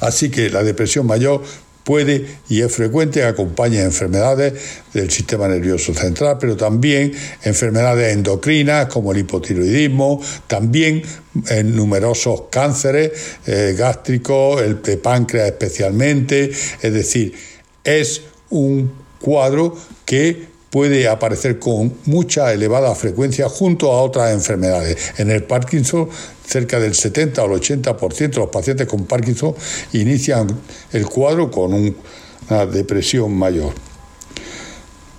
Así 0.00 0.30
que 0.30 0.48
la 0.48 0.62
depresión 0.62 1.06
mayor 1.06 1.42
puede 1.82 2.24
y 2.48 2.60
es 2.62 2.72
frecuente 2.72 3.24
acompaña 3.24 3.82
enfermedades 3.82 4.54
del 4.94 5.10
sistema 5.10 5.48
nervioso 5.48 5.92
central, 5.92 6.36
pero 6.40 6.56
también 6.56 7.12
enfermedades 7.42 8.14
endocrinas 8.14 8.86
como 8.86 9.10
el 9.10 9.18
hipotiroidismo, 9.18 10.22
también 10.46 11.02
en 11.48 11.74
numerosos 11.74 12.44
cánceres 12.48 13.10
eh, 13.46 13.74
gástricos, 13.76 14.62
el 14.62 14.80
de 14.82 14.98
páncreas 14.98 15.48
especialmente, 15.48 16.52
es 16.80 16.92
decir, 16.92 17.34
es 17.82 18.22
un 18.50 18.92
cuadro 19.20 19.76
que 20.04 20.46
puede 20.70 21.08
aparecer 21.08 21.58
con 21.58 21.92
mucha 22.06 22.52
elevada 22.52 22.94
frecuencia 22.94 23.48
junto 23.48 23.92
a 23.92 24.02
otras 24.02 24.32
enfermedades. 24.32 25.12
En 25.18 25.30
el 25.30 25.42
Parkinson, 25.42 26.08
cerca 26.46 26.78
del 26.78 26.94
70 26.94 27.42
o 27.42 27.54
el 27.54 27.60
80% 27.60 28.30
de 28.30 28.38
los 28.38 28.50
pacientes 28.50 28.86
con 28.86 29.04
Parkinson 29.04 29.54
inician 29.92 30.48
el 30.92 31.06
cuadro 31.06 31.50
con 31.50 31.74
una 31.74 32.66
depresión 32.66 33.34
mayor. 33.34 33.89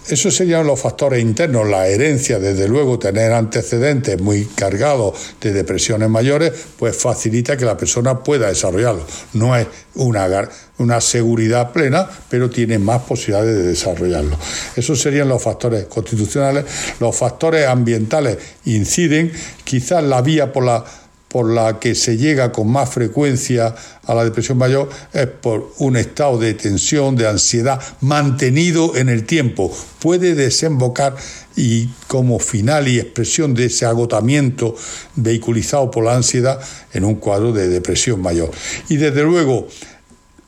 Esos 0.07 0.35
serían 0.35 0.65
los 0.65 0.79
factores 0.79 1.21
internos, 1.21 1.69
la 1.69 1.87
herencia, 1.87 2.39
desde 2.39 2.67
luego, 2.67 2.97
tener 2.97 3.31
antecedentes 3.33 4.19
muy 4.19 4.45
cargados 4.45 5.13
de 5.39 5.53
depresiones 5.53 6.09
mayores, 6.09 6.51
pues 6.77 6.97
facilita 6.97 7.55
que 7.55 7.65
la 7.65 7.77
persona 7.77 8.23
pueda 8.23 8.47
desarrollarlo. 8.47 9.05
No 9.33 9.55
es 9.55 9.67
una, 9.95 10.49
una 10.79 11.01
seguridad 11.01 11.71
plena, 11.71 12.09
pero 12.29 12.49
tiene 12.49 12.79
más 12.79 13.03
posibilidades 13.03 13.55
de 13.55 13.63
desarrollarlo. 13.63 14.37
Esos 14.75 14.99
serían 14.99 15.29
los 15.29 15.41
factores 15.41 15.85
constitucionales. 15.85 16.65
Los 16.99 17.15
factores 17.15 17.67
ambientales 17.67 18.37
inciden, 18.65 19.31
quizás 19.63 20.03
la 20.03 20.21
vía 20.21 20.51
por 20.51 20.65
la 20.65 20.83
por 21.31 21.49
la 21.49 21.79
que 21.79 21.95
se 21.95 22.17
llega 22.17 22.51
con 22.51 22.69
más 22.69 22.89
frecuencia 22.89 23.73
a 24.05 24.13
la 24.13 24.25
depresión 24.25 24.57
mayor 24.57 24.89
es 25.13 25.27
por 25.27 25.71
un 25.77 25.95
estado 25.95 26.37
de 26.37 26.53
tensión, 26.53 27.15
de 27.15 27.27
ansiedad 27.27 27.81
mantenido 28.01 28.97
en 28.97 29.07
el 29.07 29.25
tiempo. 29.25 29.73
Puede 29.99 30.35
desembocar 30.35 31.15
y 31.55 31.87
como 32.07 32.39
final 32.39 32.87
y 32.87 32.99
expresión 32.99 33.53
de 33.53 33.65
ese 33.65 33.85
agotamiento 33.85 34.75
vehiculizado 35.15 35.89
por 35.89 36.03
la 36.03 36.15
ansiedad 36.15 36.59
en 36.93 37.05
un 37.05 37.15
cuadro 37.15 37.53
de 37.53 37.69
depresión 37.69 38.21
mayor. 38.21 38.51
Y 38.89 38.97
desde 38.97 39.23
luego 39.23 39.67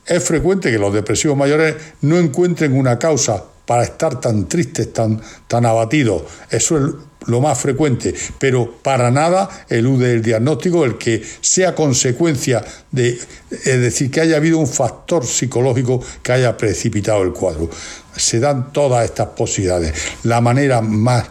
es 0.06 0.24
frecuente 0.24 0.70
que 0.70 0.80
los 0.80 0.94
depresivos 0.94 1.38
mayores 1.38 1.76
no 2.02 2.18
encuentren 2.18 2.74
una 2.74 3.00
causa 3.00 3.46
para 3.66 3.84
estar 3.84 4.20
tan 4.20 4.48
tristes, 4.48 4.92
tan, 4.94 5.22
tan 5.48 5.66
abatidos. 5.66 6.24
Eso 6.50 6.78
es 6.78 6.94
lo 7.26 7.42
más 7.42 7.58
frecuente, 7.58 8.14
pero 8.40 8.70
para 8.82 9.10
nada 9.10 9.50
elude 9.70 10.14
el 10.14 10.22
diagnóstico 10.22 10.84
el 10.86 10.98
que 10.98 11.24
sea 11.42 11.74
consecuencia 11.74 12.64
de, 12.92 13.18
es 13.50 13.82
decir, 13.82 14.12
que 14.12 14.22
haya 14.22 14.38
habido 14.38 14.58
un 14.58 14.68
factor 14.68 15.26
psicológico 15.26 16.02
que 16.22 16.34
haya 16.34 16.58
precipitado 16.58 17.24
el 17.24 17.32
cuadro. 17.32 17.70
Se 18.16 18.40
dan 18.40 18.74
todas 18.74 19.06
estas 19.06 19.28
posibilidades. 19.30 19.94
La 20.24 20.42
manera 20.42 20.82
más 20.82 21.30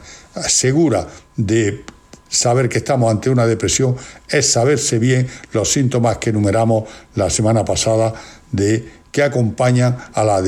segura 0.48 1.06
de 1.36 1.84
saber 2.28 2.68
que 2.68 2.78
estamos 2.78 3.10
ante 3.10 3.28
una 3.28 3.46
depresión 3.46 3.94
es 4.28 4.50
saberse 4.50 4.98
bien 4.98 5.28
los 5.52 5.70
síntomas 5.70 6.16
que 6.16 6.30
enumeramos 6.30 6.84
la 7.14 7.28
semana 7.28 7.64
pasada 7.64 8.14
de 8.50 9.02
que 9.12 9.22
acompañan 9.22 9.98
a 10.14 10.24
la, 10.24 10.42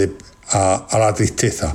a 0.51 0.99
la 0.99 1.15
tristeza 1.15 1.75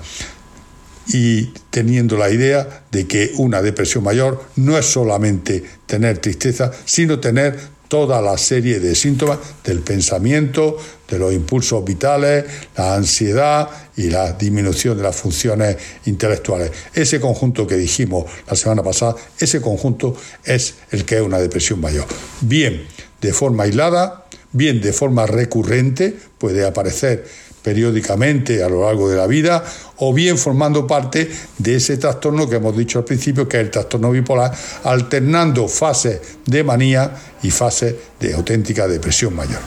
y 1.11 1.45
teniendo 1.69 2.17
la 2.17 2.29
idea 2.29 2.83
de 2.91 3.07
que 3.07 3.31
una 3.37 3.61
depresión 3.61 4.03
mayor 4.03 4.43
no 4.55 4.77
es 4.77 4.85
solamente 4.85 5.63
tener 5.85 6.19
tristeza, 6.19 6.71
sino 6.85 7.19
tener 7.19 7.57
toda 7.87 8.21
la 8.21 8.37
serie 8.37 8.79
de 8.79 8.93
síntomas 8.93 9.39
del 9.63 9.79
pensamiento, 9.79 10.77
de 11.09 11.17
los 11.17 11.33
impulsos 11.33 11.83
vitales, 11.83 12.45
la 12.77 12.93
ansiedad 12.93 13.67
y 13.97 14.11
la 14.11 14.33
disminución 14.33 14.95
de 14.95 15.03
las 15.03 15.15
funciones 15.15 15.75
intelectuales. 16.05 16.71
Ese 16.93 17.19
conjunto 17.19 17.65
que 17.65 17.75
dijimos 17.75 18.25
la 18.47 18.55
semana 18.55 18.83
pasada, 18.83 19.15
ese 19.39 19.59
conjunto 19.59 20.15
es 20.43 20.75
el 20.91 21.03
que 21.03 21.15
es 21.15 21.21
una 21.21 21.39
depresión 21.39 21.81
mayor. 21.81 22.05
Bien 22.41 22.85
de 23.19 23.33
forma 23.33 23.63
aislada, 23.63 24.25
bien 24.51 24.81
de 24.81 24.93
forma 24.93 25.25
recurrente, 25.25 26.15
puede 26.37 26.65
aparecer 26.67 27.25
periódicamente 27.61 28.63
a 28.63 28.69
lo 28.69 28.85
largo 28.85 29.09
de 29.09 29.17
la 29.17 29.27
vida 29.27 29.63
o 29.97 30.13
bien 30.13 30.37
formando 30.37 30.87
parte 30.87 31.29
de 31.57 31.75
ese 31.75 31.97
trastorno 31.97 32.49
que 32.49 32.55
hemos 32.55 32.75
dicho 32.75 32.99
al 32.99 33.05
principio, 33.05 33.47
que 33.47 33.57
es 33.57 33.63
el 33.63 33.71
trastorno 33.71 34.11
bipolar, 34.11 34.51
alternando 34.83 35.67
fases 35.67 36.19
de 36.45 36.63
manía 36.63 37.11
y 37.43 37.51
fases 37.51 37.95
de 38.19 38.33
auténtica 38.33 38.87
depresión 38.87 39.35
mayor. 39.35 39.59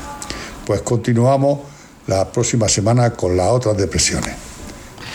Pues 0.66 0.82
continuamos 0.82 1.60
la 2.06 2.30
próxima 2.30 2.68
semana 2.68 3.10
con 3.10 3.36
las 3.36 3.48
otras 3.48 3.76
depresiones. 3.76 4.34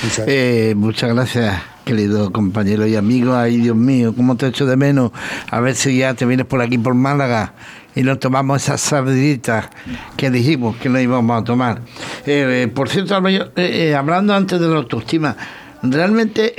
Muchas, 0.04 0.26
eh, 0.28 0.76
gracias, 1.14 1.62
querido 1.84 2.32
compañero 2.32 2.86
y 2.86 2.96
amigo. 2.96 3.36
Ay, 3.36 3.58
Dios 3.58 3.76
mío, 3.76 4.14
¿cómo 4.16 4.36
te 4.38 4.48
echo 4.48 4.68
de 4.68 4.78
menos? 4.78 5.12
A 5.50 5.60
ver 5.60 5.76
si 5.76 5.98
ya 5.98 6.14
te 6.14 6.26
vienes 6.26 6.46
por 6.46 6.62
aquí, 6.62 6.78
por 6.78 6.94
Málaga 6.94 7.56
y 7.98 8.04
nos 8.04 8.20
tomamos 8.20 8.62
esas 8.62 8.80
sarditas 8.80 9.70
que 10.16 10.30
dijimos 10.30 10.76
que 10.76 10.88
no 10.88 11.00
íbamos 11.00 11.42
a 11.42 11.44
tomar. 11.44 11.82
Eh, 12.28 12.64
eh, 12.64 12.68
por 12.68 12.90
cierto, 12.90 13.20
eh, 13.56 13.96
hablando 13.96 14.36
antes 14.36 14.60
de 14.60 14.68
la 14.68 14.76
autoestima, 14.76 15.36
realmente 15.82 16.54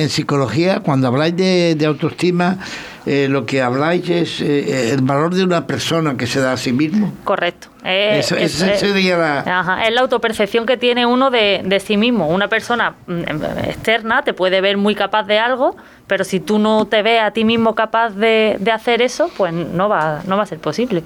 en 0.00 0.08
psicología, 0.08 0.80
cuando 0.80 1.08
habláis 1.08 1.36
de, 1.36 1.84
autoestima, 1.84 2.58
lo 3.06 3.46
que 3.46 3.62
habláis 3.62 4.08
es 4.10 4.40
el 4.40 5.00
valor 5.00 5.34
de 5.34 5.44
una 5.44 5.66
persona 5.66 6.16
que 6.16 6.26
se 6.26 6.40
da 6.40 6.52
a 6.52 6.56
sí 6.56 6.72
mismo. 6.72 7.12
Correcto. 7.24 7.68
es, 7.84 8.32
la... 8.32 9.80
es 9.86 9.94
la 9.94 10.00
autopercepción 10.00 10.66
que 10.66 10.76
tiene 10.76 11.06
uno 11.06 11.30
de, 11.30 11.62
de 11.64 11.80
sí 11.80 11.96
mismo. 11.96 12.28
Una 12.28 12.48
persona 12.48 12.96
mm, 13.06 13.20
externa 13.64 14.22
te 14.22 14.34
puede 14.34 14.60
ver 14.60 14.76
muy 14.76 14.94
capaz 14.94 15.22
de 15.24 15.38
algo, 15.38 15.76
pero 16.06 16.24
si 16.24 16.40
tú 16.40 16.58
no 16.58 16.86
te 16.86 17.02
ves 17.02 17.20
a 17.22 17.30
ti 17.30 17.44
mismo 17.44 17.74
capaz 17.74 18.10
de, 18.10 18.58
hacer 18.72 19.02
eso, 19.02 19.30
pues 19.36 19.52
no 19.52 19.88
va, 19.88 20.22
no 20.26 20.36
va 20.36 20.44
a 20.44 20.46
ser 20.46 20.58
posible. 20.58 21.02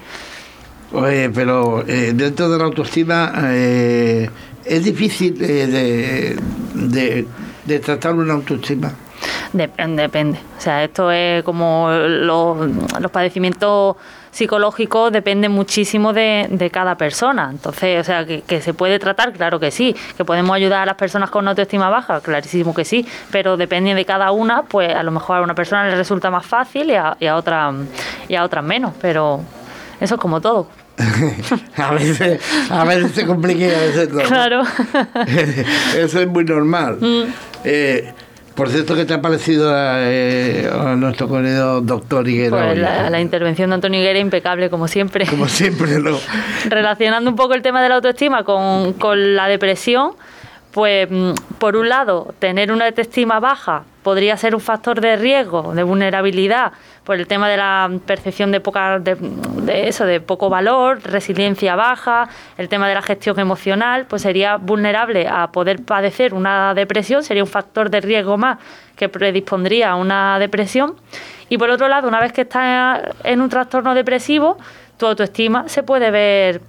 Oye, 0.93 1.31
pero 1.31 1.85
eh, 1.87 2.13
dentro 2.15 2.51
de 2.51 2.59
la 2.59 2.65
autoestima 2.65 3.33
eh, 3.45 4.29
es 4.65 4.85
difícil 4.85 5.37
eh, 5.41 6.37
de, 6.75 7.27
de, 7.65 7.79
tratar 7.79 8.15
una 8.15 8.35
autoestima. 8.35 8.93
Depende. 9.53 10.39
O 10.59 10.61
sea, 10.61 10.85
esto 10.85 11.11
es 11.11 11.43
como 11.43 11.91
los, 11.91 12.59
los 13.01 13.11
padecimientos 13.11 13.97
psicológico 14.31 15.11
depende 15.11 15.49
muchísimo 15.49 16.13
de, 16.13 16.71
cada 16.73 16.97
persona. 16.97 17.49
Entonces, 17.51 18.01
o 18.01 18.05
sea, 18.05 18.25
que, 18.25 18.61
se 18.61 18.75
puede 18.75 18.99
tratar, 18.99 19.33
claro 19.33 19.59
que 19.61 19.71
sí. 19.71 19.95
Que 20.17 20.25
podemos 20.25 20.55
ayudar 20.55 20.83
a 20.83 20.87
las 20.87 20.97
personas 20.97 21.31
con 21.31 21.47
autoestima 21.49 21.91
baja, 21.91 22.21
clarísimo 22.21 22.75
que 22.75 22.85
sí. 22.85 23.07
Pero 23.31 23.57
depende 23.57 23.95
de 23.95 24.05
cada 24.05 24.31
una, 24.33 24.63
pues 24.63 24.95
a 24.95 25.03
lo 25.03 25.11
mejor 25.11 25.39
a 25.39 25.43
una 25.43 25.55
persona 25.55 25.89
le 25.89 25.97
resulta 25.97 26.31
más 26.31 26.47
fácil 26.47 26.91
y 26.91 26.95
a, 26.95 27.17
y 27.19 27.27
a 27.27 27.37
otra 27.37 27.73
y 28.29 28.35
a 28.35 28.45
otras 28.45 28.65
menos. 28.65 28.93
Pero 29.01 29.41
eso 30.01 30.15
es 30.15 30.21
como 30.21 30.41
todo. 30.41 30.69
a 31.77 31.93
veces, 31.93 32.43
a 32.71 32.85
veces 32.85 33.13
se 33.13 33.27
complica 33.27 33.65
a 33.65 33.81
veces 33.81 34.13
no. 34.13 34.23
Claro. 34.23 34.63
eso 35.97 36.21
es 36.21 36.27
muy 36.27 36.45
normal. 36.45 36.99
Mm. 37.01 37.23
Eh, 37.65 38.13
por 38.61 38.69
cierto, 38.69 38.95
¿qué 38.95 39.07
te 39.07 39.15
ha 39.15 39.23
parecido 39.23 39.73
eh, 39.75 40.71
a, 40.71 40.95
nuestro 40.95 41.31
querido 41.31 41.81
doctor 41.81 42.29
Higuera? 42.29 42.67
Pues 42.67 42.79
la, 42.79 43.19
intervención 43.19 43.71
de 43.71 43.77
Antonio 43.77 43.99
Higuera 44.01 44.19
impecable, 44.19 44.69
como 44.69 44.87
siempre. 44.87 45.27
Como 45.27 45.49
siempre, 45.49 45.99
¿no? 45.99 46.19
Relacionando 46.69 47.31
un 47.31 47.37
poco 47.37 47.55
el 47.55 47.63
tema 47.63 47.83
de 47.83 47.89
la 47.89 47.95
autoestima 47.95 48.45
con, 48.45 48.93
con 48.93 49.35
la 49.35 49.49
depresión, 49.49 50.11
pues 50.73 51.11
mm, 51.11 51.33
por 51.59 51.75
un 51.75 51.89
lado, 51.89 52.35
tener 52.39 52.71
una 52.71 52.85
autoestima 52.85 53.41
baja 53.41 53.85
podría 54.03 54.37
ser 54.37 54.55
un 54.55 54.61
factor 54.61 55.01
de 55.01 55.17
riesgo, 55.17 55.73
de 55.75 55.83
vulnerabilidad, 55.83 56.73
por 57.11 57.19
el 57.19 57.27
tema 57.27 57.49
de 57.49 57.57
la 57.57 57.91
percepción 58.07 58.53
de 58.53 58.61
poca 58.61 59.01
de, 59.01 59.17
eso, 59.89 60.07
de 60.07 60.21
poco 60.21 60.49
valor, 60.49 61.03
resiliencia 61.03 61.75
baja, 61.75 62.29
el 62.57 62.69
tema 62.69 62.89
de 62.89 62.95
la 62.95 63.03
gestión 63.03 63.37
emocional, 63.41 64.07
pues 64.09 64.23
sería 64.23 64.59
vulnerable 64.59 65.27
a 65.27 65.51
poder 65.51 65.83
padecer 65.85 66.35
una 66.35 66.73
depresión, 66.73 67.25
sería 67.25 67.43
un 67.43 67.49
factor 67.49 67.91
de 67.91 68.01
riesgo 68.01 68.39
más 68.39 68.59
que 68.95 69.09
predispondría 69.09 69.91
a 69.91 69.97
una 69.97 70.39
depresión. 70.39 70.95
Y 71.49 71.59
por 71.59 71.71
otro 71.71 71.89
lado, 71.89 72.07
una 72.07 72.21
vez 72.21 72.33
que 72.33 72.43
estás 72.43 73.03
en 73.25 73.41
un 73.41 73.49
trastorno 73.49 73.93
depresivo, 73.93 74.57
tu 74.97 75.07
autoestima 75.07 75.69
se 75.69 75.83
puede 75.83 76.13
ver 76.13 76.61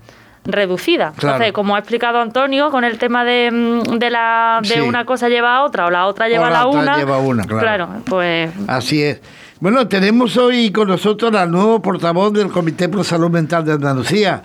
reducida. 0.44 1.14
Entonces, 1.14 1.52
como 1.52 1.76
ha 1.76 1.78
explicado 1.78 2.20
Antonio, 2.20 2.72
con 2.72 2.84
el 2.84 2.98
tema 2.98 3.24
de, 3.24 3.52
mm, 3.52 4.00
de 4.00 4.10
la 4.10 4.60
de 4.64 4.82
una 4.82 5.06
cosa 5.06 5.30
lleva 5.30 5.58
a 5.58 5.64
otra 5.64 5.86
o 5.86 5.92
la 5.92 6.08
otra 6.08 6.28
lleva 6.28 6.48
a 6.48 6.50
la 6.50 6.66
una, 6.66 6.98
lleva 6.98 7.20
una 7.20 7.44
claro. 7.44 7.90
pues 8.06 8.52
así 8.68 9.04
es. 9.04 9.22
Bueno, 9.62 9.88
tenemos 9.88 10.38
hoy 10.38 10.71
con 10.71 10.88
nosotros 10.88 11.34
al 11.36 11.52
nuevo 11.52 11.82
portavoz 11.82 12.34
del 12.34 12.50
Comité 12.52 12.89
Pro 12.89 13.04
Salud 13.04 13.30
Mental 13.30 13.63
de 13.63 13.74
Andalucía, 13.74 14.41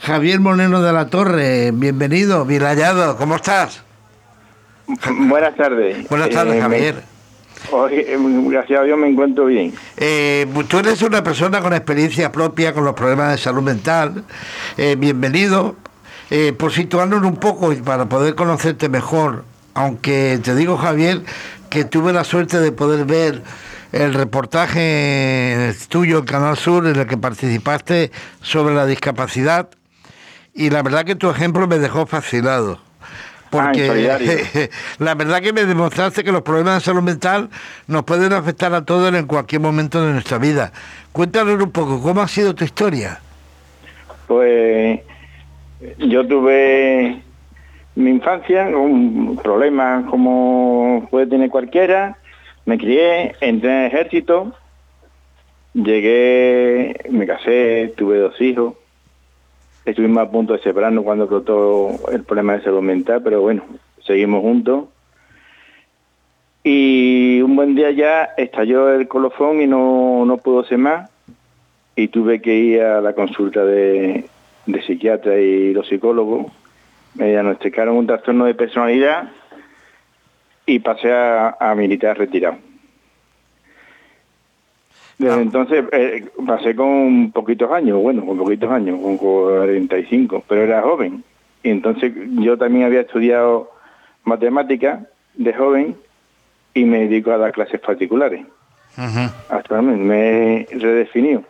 Javier 0.00 0.38
Moreno 0.40 0.80
de 0.80 0.92
la 0.92 1.06
Torre. 1.08 1.72
Bienvenido, 1.72 2.44
bien 2.44 2.62
hallado. 2.62 3.16
¿Cómo 3.16 3.34
estás? 3.36 3.82
Buenas 5.26 5.56
tardes. 5.56 6.08
Buenas 6.08 6.30
tardes, 6.30 6.54
Eh, 6.56 6.60
Javier. 6.60 6.94
me- 6.94 7.76
oye, 7.76 8.14
eh, 8.14 8.18
gracias 8.20 8.80
a 8.80 8.84
Dios 8.84 8.96
me 8.98 9.08
encuentro 9.08 9.46
bien. 9.46 9.74
Eh, 9.96 10.46
tú 10.68 10.78
eres 10.78 11.02
una 11.02 11.24
persona 11.24 11.60
con 11.60 11.72
experiencia 11.72 12.30
propia 12.30 12.72
con 12.72 12.84
los 12.84 12.94
problemas 12.94 13.32
de 13.32 13.38
salud 13.38 13.62
mental. 13.62 14.22
Eh, 14.76 14.94
bienvenido. 14.96 15.74
Eh, 16.30 16.54
por 16.54 16.72
situarnos 16.72 17.22
un 17.24 17.36
poco 17.36 17.72
y 17.74 17.76
para 17.82 18.08
poder 18.08 18.34
conocerte 18.34 18.88
mejor, 18.88 19.44
aunque 19.74 20.40
te 20.42 20.54
digo, 20.54 20.78
Javier, 20.78 21.20
que 21.68 21.84
tuve 21.84 22.12
la 22.14 22.24
suerte 22.24 22.58
de 22.58 22.72
poder 22.72 23.04
ver 23.04 23.42
el 23.92 24.14
reportaje 24.14 25.72
tuyo 25.88 26.18
en 26.18 26.24
Canal 26.24 26.56
Sur 26.56 26.86
en 26.86 26.96
el 26.96 27.06
que 27.06 27.18
participaste 27.18 28.10
sobre 28.40 28.74
la 28.74 28.86
discapacidad 28.86 29.68
y 30.54 30.70
la 30.70 30.82
verdad 30.82 31.04
que 31.04 31.14
tu 31.14 31.30
ejemplo 31.30 31.66
me 31.66 31.78
dejó 31.78 32.06
fascinado. 32.06 32.78
Ah. 32.80 32.86
Porque 33.50 34.70
la 34.98 35.14
verdad 35.14 35.42
que 35.42 35.52
me 35.52 35.66
demostraste 35.66 36.24
que 36.24 36.32
los 36.32 36.40
problemas 36.40 36.76
de 36.76 36.80
salud 36.80 37.02
mental 37.02 37.50
nos 37.86 38.04
pueden 38.04 38.32
afectar 38.32 38.72
a 38.72 38.84
todos 38.84 39.14
en 39.14 39.26
cualquier 39.26 39.60
momento 39.60 40.04
de 40.04 40.12
nuestra 40.12 40.38
vida. 40.38 40.72
Cuéntanos 41.12 41.62
un 41.62 41.70
poco, 41.70 42.00
¿cómo 42.00 42.22
ha 42.22 42.28
sido 42.28 42.54
tu 42.54 42.64
historia? 42.64 43.20
Pues 44.26 45.00
yo 45.98 46.26
tuve 46.26 47.22
mi 47.94 48.10
infancia 48.10 48.72
con 48.72 49.36
problemas 49.36 50.06
como 50.08 51.06
puede 51.10 51.26
tener 51.26 51.50
cualquiera. 51.50 52.16
Me 52.64 52.78
crié, 52.78 53.34
entré 53.40 53.70
en 53.70 53.80
el 53.80 53.86
ejército, 53.86 54.52
llegué, 55.74 56.94
me 57.10 57.26
casé, 57.26 57.92
tuve 57.96 58.18
dos 58.18 58.40
hijos. 58.40 58.74
Estuvimos 59.84 60.22
a 60.22 60.30
punto 60.30 60.52
de 60.52 60.60
separarnos 60.60 61.02
cuando 61.02 61.24
explotó 61.24 61.90
el 62.12 62.22
problema 62.22 62.52
de 62.54 62.62
salud 62.62 62.82
mental, 62.82 63.20
pero 63.24 63.40
bueno, 63.40 63.64
seguimos 64.06 64.42
juntos. 64.42 64.84
Y 66.62 67.40
un 67.42 67.56
buen 67.56 67.74
día 67.74 67.90
ya 67.90 68.22
estalló 68.36 68.90
el 68.90 69.08
colofón 69.08 69.60
y 69.60 69.66
no, 69.66 70.24
no 70.24 70.36
pudo 70.38 70.62
ser 70.64 70.78
más. 70.78 71.10
Y 71.96 72.08
tuve 72.08 72.40
que 72.40 72.54
ir 72.54 72.82
a 72.82 73.00
la 73.00 73.12
consulta 73.12 73.64
de, 73.64 74.24
de 74.66 74.82
psiquiatra 74.82 75.40
y 75.40 75.74
los 75.74 75.88
psicólogos. 75.88 76.52
Me 77.16 77.30
diagnosticaron 77.30 77.96
un 77.96 78.06
trastorno 78.06 78.44
de 78.44 78.54
personalidad 78.54 79.30
y 80.66 80.78
pasé 80.78 81.12
a, 81.12 81.56
a 81.58 81.74
militar 81.74 82.18
retirado. 82.18 82.56
Desde 85.18 85.34
Ah. 85.34 85.40
entonces 85.40 85.84
eh, 85.92 86.24
pasé 86.46 86.74
con 86.74 87.30
poquitos 87.32 87.70
años, 87.70 88.00
bueno, 88.00 88.24
con 88.26 88.38
poquitos 88.38 88.70
años, 88.70 88.98
con 89.00 89.16
45, 89.18 90.44
pero 90.48 90.62
era 90.62 90.82
joven. 90.82 91.22
Y 91.62 91.70
entonces 91.70 92.12
yo 92.40 92.58
también 92.58 92.86
había 92.86 93.02
estudiado 93.02 93.70
matemáticas 94.24 95.00
de 95.34 95.52
joven 95.54 95.96
y 96.74 96.84
me 96.84 97.00
dedico 97.00 97.30
a 97.30 97.38
dar 97.38 97.52
clases 97.52 97.80
particulares. 97.80 98.44
Actualmente 99.48 100.02
me 100.02 100.56
he 100.62 100.66
redefinido. 100.78 101.44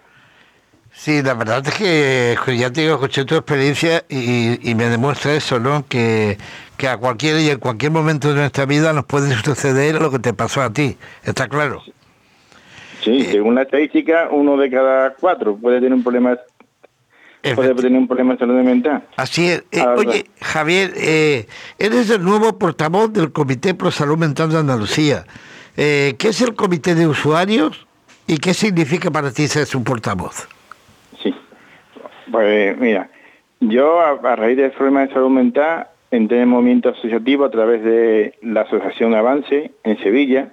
Sí, 0.94 1.22
la 1.22 1.34
verdad 1.34 1.66
es 1.66 1.74
que 1.74 2.56
ya 2.56 2.70
te 2.70 2.82
digo, 2.82 2.94
escuché 2.94 3.24
tu 3.24 3.34
experiencia 3.34 4.04
y, 4.08 4.70
y 4.70 4.74
me 4.74 4.84
demuestra 4.84 5.34
eso, 5.34 5.58
¿no? 5.58 5.84
Que, 5.88 6.38
que 6.76 6.88
a 6.88 6.96
cualquier 6.96 7.40
y 7.40 7.50
en 7.50 7.58
cualquier 7.58 7.92
momento 7.92 8.28
de 8.28 8.34
nuestra 8.34 8.66
vida 8.66 8.92
nos 8.92 9.04
puede 9.04 9.34
suceder 9.36 10.00
lo 10.00 10.10
que 10.10 10.18
te 10.18 10.32
pasó 10.32 10.62
a 10.62 10.72
ti, 10.72 10.96
¿está 11.24 11.48
claro? 11.48 11.82
Sí, 13.02 13.24
según 13.24 13.54
la 13.56 13.62
estadística, 13.62 14.28
uno 14.30 14.56
de 14.56 14.70
cada 14.70 15.14
cuatro 15.14 15.56
puede 15.56 15.76
tener 15.76 15.94
un 15.94 16.02
problema 16.02 16.36
puede 17.54 17.74
tener 17.74 17.98
un 17.98 18.06
problema 18.06 18.34
de 18.34 18.38
salud 18.38 18.62
mental. 18.62 19.04
Así 19.16 19.48
es. 19.48 19.64
Eh, 19.72 19.84
oye, 19.96 20.26
Javier, 20.40 20.92
eh, 20.96 21.46
eres 21.78 22.10
el 22.10 22.22
nuevo 22.22 22.58
portavoz 22.58 23.12
del 23.12 23.32
Comité 23.32 23.74
Pro 23.74 23.90
Salud 23.90 24.18
Mental 24.18 24.50
de 24.50 24.58
Andalucía. 24.58 25.24
Eh, 25.76 26.14
¿Qué 26.18 26.28
es 26.28 26.40
el 26.40 26.54
Comité 26.54 26.94
de 26.94 27.08
Usuarios 27.08 27.86
y 28.28 28.38
qué 28.38 28.54
significa 28.54 29.10
para 29.10 29.32
ti 29.32 29.48
ser 29.48 29.66
su 29.66 29.82
portavoz? 29.82 30.48
Pues 32.30 32.78
mira, 32.78 33.08
yo 33.60 34.00
a, 34.00 34.10
a 34.10 34.36
raíz 34.36 34.56
del 34.56 34.70
problema 34.70 35.06
de 35.06 35.12
salud 35.12 35.30
mental 35.30 35.88
entré 36.10 36.36
en 36.38 36.42
el 36.42 36.48
movimiento 36.48 36.90
asociativo 36.90 37.44
a 37.44 37.50
través 37.50 37.82
de 37.82 38.34
la 38.42 38.62
Asociación 38.62 39.14
Avance 39.14 39.72
en 39.82 39.98
Sevilla 39.98 40.52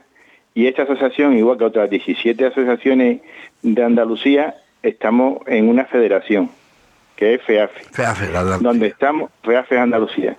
y 0.53 0.67
esta 0.67 0.84
asociación, 0.84 1.38
igual 1.38 1.58
que 1.58 1.65
otras 1.65 1.89
17 1.89 2.45
asociaciones 2.45 3.21
de 3.62 3.84
Andalucía, 3.84 4.55
estamos 4.82 5.39
en 5.47 5.69
una 5.69 5.86
federación, 5.86 6.49
que 7.15 7.36
es 7.36 7.43
FEAFE. 7.43 7.84
FEAFE, 7.91 8.27
donde 8.62 8.88
estamos, 8.88 9.32
FEAFE 9.43 9.77
Andalucía, 9.77 10.38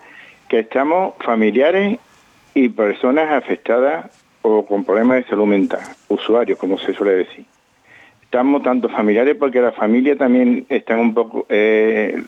que 0.48 0.60
estamos 0.60 1.14
familiares 1.20 1.98
y 2.54 2.68
personas 2.68 3.32
afectadas 3.32 4.10
o 4.42 4.66
con 4.66 4.84
problemas 4.84 5.18
de 5.18 5.24
salud 5.24 5.46
mental, 5.46 5.80
usuarios, 6.08 6.58
como 6.58 6.78
se 6.78 6.92
suele 6.94 7.12
decir. 7.12 7.44
Estamos 8.30 8.62
tanto 8.62 8.88
familiares 8.88 9.34
porque 9.36 9.60
la 9.60 9.72
familia 9.72 10.16
también 10.16 10.64
está 10.68 10.94
un 10.96 11.14
poco... 11.14 11.46
eh, 11.48 12.22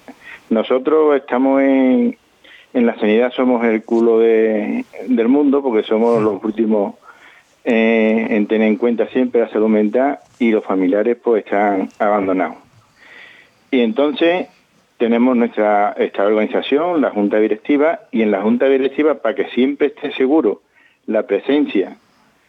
nosotros 0.50 1.14
estamos 1.14 1.62
en, 1.62 2.16
en 2.74 2.86
la 2.86 2.98
sanidad, 2.98 3.30
somos 3.32 3.64
el 3.64 3.84
culo 3.84 4.18
de- 4.18 4.84
del 5.06 5.28
mundo 5.28 5.62
porque 5.62 5.86
somos 5.86 6.20
los 6.20 6.42
últimos 6.42 6.96
eh, 7.64 8.26
en 8.30 8.48
tener 8.48 8.66
en 8.66 8.78
cuenta 8.78 9.06
siempre 9.10 9.42
la 9.42 9.48
salud 9.50 9.68
mental 9.68 10.18
y 10.40 10.50
los 10.50 10.64
familiares 10.64 11.18
pues 11.22 11.44
están 11.44 11.88
abandonados. 12.00 12.56
Y 13.70 13.78
entonces 13.82 14.48
tenemos 14.98 15.36
nuestra 15.36 15.94
esta 15.96 16.24
organización, 16.26 17.00
la 17.00 17.10
Junta 17.10 17.38
Directiva, 17.38 18.00
y 18.10 18.22
en 18.22 18.32
la 18.32 18.42
Junta 18.42 18.66
Directiva, 18.66 19.14
para 19.22 19.36
que 19.36 19.44
siempre 19.50 19.86
esté 19.86 20.10
seguro 20.14 20.62
la 21.06 21.22
presencia 21.28 21.96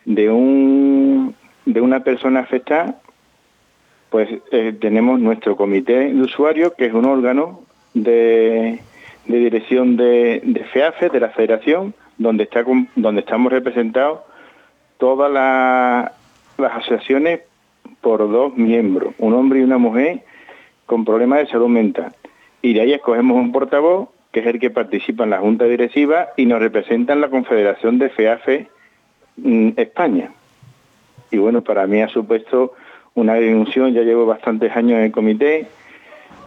de 0.05 0.31
un 0.31 1.35
de 1.67 1.79
una 1.81 2.03
persona 2.03 2.39
afectada, 2.41 2.99
pues 4.13 4.29
eh, 4.51 4.75
tenemos 4.79 5.19
nuestro 5.19 5.55
comité 5.55 6.13
de 6.13 6.21
usuarios, 6.21 6.73
que 6.77 6.85
es 6.85 6.93
un 6.93 7.05
órgano 7.05 7.61
de, 7.95 8.77
de 9.25 9.37
dirección 9.39 9.97
de, 9.97 10.39
de 10.43 10.63
FEAFE, 10.65 11.09
de 11.09 11.19
la 11.19 11.29
Federación, 11.29 11.95
donde 12.19 12.43
está 12.43 12.63
donde 12.95 13.21
estamos 13.21 13.51
representados 13.51 14.19
todas 14.99 15.31
la- 15.31 16.11
las 16.59 16.71
asociaciones 16.73 17.39
por 18.01 18.19
dos 18.31 18.55
miembros, 18.55 19.15
un 19.17 19.33
hombre 19.33 19.61
y 19.61 19.63
una 19.63 19.79
mujer 19.79 20.21
con 20.85 21.05
problemas 21.05 21.39
de 21.39 21.47
salud 21.47 21.69
mental. 21.69 22.13
Y 22.61 22.75
de 22.75 22.81
ahí 22.81 22.93
escogemos 22.93 23.35
un 23.35 23.51
portavoz, 23.51 24.09
que 24.31 24.41
es 24.41 24.45
el 24.45 24.59
que 24.59 24.69
participa 24.69 25.23
en 25.23 25.31
la 25.31 25.39
Junta 25.39 25.65
Directiva 25.65 26.27
y 26.37 26.45
nos 26.45 26.59
representa 26.59 27.13
en 27.13 27.21
la 27.21 27.29
Confederación 27.31 27.97
de 27.97 28.09
FEAFE 28.11 28.67
mm, 29.37 29.69
España. 29.75 30.29
Y 31.31 31.37
bueno, 31.39 31.63
para 31.63 31.87
mí 31.87 31.99
ha 31.99 32.09
supuesto 32.09 32.73
una 33.15 33.37
ilusión, 33.39 33.93
ya 33.93 34.01
llevo 34.01 34.25
bastantes 34.25 34.75
años 34.75 34.97
en 34.97 35.05
el 35.05 35.11
comité 35.11 35.67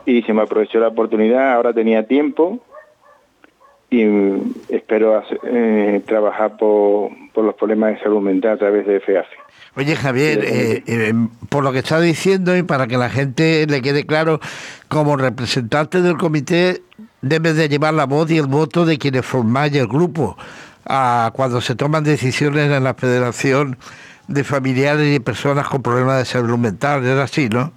y 0.05 0.23
se 0.23 0.33
me 0.33 0.43
aprovechó 0.43 0.79
la 0.81 0.89
oportunidad, 0.89 1.53
ahora 1.55 1.73
tenía 1.73 2.07
tiempo 2.07 2.61
y 3.91 4.05
mm, 4.05 4.55
espero 4.69 5.17
hacer- 5.19 5.41
eh, 5.45 6.03
trabajar 6.07 6.57
por, 6.57 7.11
por 7.33 7.45
los 7.45 7.55
problemas 7.55 7.95
de 7.95 8.01
salud 8.03 8.21
mental 8.21 8.53
a 8.53 8.57
través 8.59 8.87
de 8.87 9.01
FEAFE. 9.01 9.37
Oye, 9.77 9.95
Javier, 9.95 10.41
eh, 10.45 10.83
eh, 10.87 11.13
por 11.51 11.63
lo 11.63 11.71
que 11.73 11.79
está 11.81 12.01
diciendo 12.01 12.57
y 12.57 12.63
para 12.63 12.87
que 12.87 12.97
la 12.97 13.11
gente 13.11 13.67
le 13.69 13.83
quede 13.83 14.07
claro, 14.07 14.41
como 14.89 15.17
representante 15.17 16.01
del 16.01 16.17
comité 16.17 16.81
debes 17.21 17.57
de 17.57 17.69
llevar 17.69 17.95
la 17.95 18.07
voz 18.07 18.31
y 18.31 18.39
el 18.39 18.47
voto 18.47 18.87
de 18.87 18.99
quienes 18.99 19.25
formáis 19.27 19.75
el 19.75 19.87
grupo 19.87 20.37
a 20.87 21.31
cuando 21.35 21.61
se 21.61 21.75
toman 21.75 22.05
decisiones 22.05 22.71
en 22.71 22.85
la 22.85 22.95
Federación 22.95 23.77
de 24.29 24.45
Familiares 24.45 25.15
y 25.15 25.21
Personas 25.21 25.69
con 25.69 25.83
Problemas 25.83 26.19
de 26.19 26.25
Salud 26.25 26.59
Mental. 26.59 27.05
Es 27.05 27.19
así, 27.19 27.49
¿no? 27.49 27.73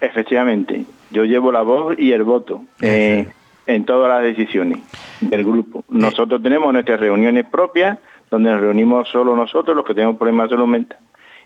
Efectivamente, 0.00 0.84
yo 1.10 1.24
llevo 1.24 1.52
la 1.52 1.62
voz 1.62 1.98
y 1.98 2.12
el 2.12 2.22
voto 2.24 2.62
eh, 2.80 3.26
en 3.66 3.84
todas 3.84 4.08
las 4.10 4.22
decisiones 4.22 4.78
del 5.20 5.44
grupo. 5.44 5.84
Nosotros 5.88 6.42
tenemos 6.42 6.72
nuestras 6.72 7.00
reuniones 7.00 7.46
propias, 7.46 7.98
donde 8.30 8.50
nos 8.50 8.60
reunimos 8.60 9.08
solo 9.08 9.34
nosotros, 9.36 9.76
los 9.76 9.84
que 9.84 9.94
tenemos 9.94 10.16
problemas 10.16 10.50
de 10.50 10.56
salud 10.56 10.68
mental. 10.68 10.98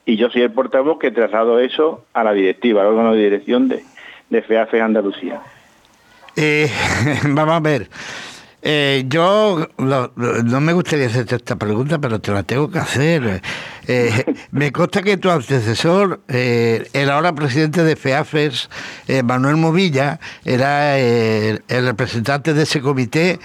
Y 0.04 0.16
yo 0.16 0.30
soy 0.30 0.42
el 0.42 0.52
portavoz 0.52 0.98
que 0.98 1.10
traslado 1.10 1.60
eso 1.60 2.04
a 2.14 2.24
la 2.24 2.32
directiva, 2.32 2.80
al 2.80 2.88
órgano 2.88 3.12
de 3.12 3.22
dirección 3.22 3.68
de, 3.68 3.84
de 4.30 4.42
FEAFE 4.42 4.80
Andalucía. 4.80 5.40
Eh, 6.34 6.70
vamos 7.24 7.54
a 7.54 7.60
ver. 7.60 7.88
Eh, 8.60 9.04
yo 9.08 9.68
lo- 9.78 10.12
no 10.16 10.60
me 10.60 10.72
gustaría 10.72 11.06
hacerte 11.06 11.36
esta 11.36 11.56
pregunta, 11.56 11.98
pero 12.00 12.20
te 12.20 12.32
la 12.32 12.42
tengo 12.42 12.68
que 12.70 12.78
hacer. 12.80 13.40
Eh, 13.86 14.24
me 14.50 14.72
consta 14.72 15.02
que 15.02 15.16
tu 15.16 15.30
antecesor, 15.30 16.20
eh, 16.28 16.88
el 16.92 17.08
ahora 17.10 17.32
presidente 17.34 17.84
de 17.84 17.94
FEAFES, 17.96 18.68
eh, 19.06 19.22
Manuel 19.22 19.56
Movilla, 19.56 20.18
era 20.44 20.98
eh, 20.98 21.60
el 21.68 21.86
representante 21.86 22.52
de 22.52 22.64
ese 22.64 22.80
comité 22.80 23.38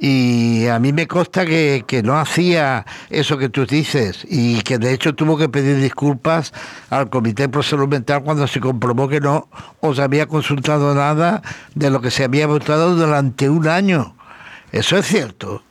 y 0.00 0.66
a 0.66 0.78
mí 0.78 0.92
me 0.92 1.06
consta 1.08 1.46
que, 1.46 1.84
que, 1.86 2.02
no 2.02 2.18
hacía 2.18 2.84
eso 3.10 3.38
que 3.38 3.48
tú 3.48 3.64
dices 3.66 4.26
y 4.28 4.60
que 4.62 4.78
de 4.78 4.92
hecho 4.92 5.14
tuvo 5.14 5.36
que 5.38 5.48
pedir 5.48 5.76
disculpas 5.80 6.52
al 6.90 7.10
Comité 7.10 7.48
Pro 7.48 7.62
Salud 7.64 7.88
Mental 7.88 8.22
cuando 8.22 8.46
se 8.46 8.60
comprobó 8.60 9.08
que 9.08 9.20
no 9.20 9.48
os 9.80 9.98
había 9.98 10.26
consultado 10.26 10.94
nada 10.94 11.42
de 11.74 11.90
lo 11.90 12.00
que 12.00 12.10
se 12.12 12.24
había 12.24 12.46
votado 12.46 12.94
durante 12.94 13.48
un 13.48 13.66
año. 13.66 14.14
¿Eso 14.72 14.96
es 14.96 15.06
cierto? 15.06 15.62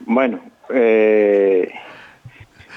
Bueno, 0.00 0.40
eh, 0.72 1.70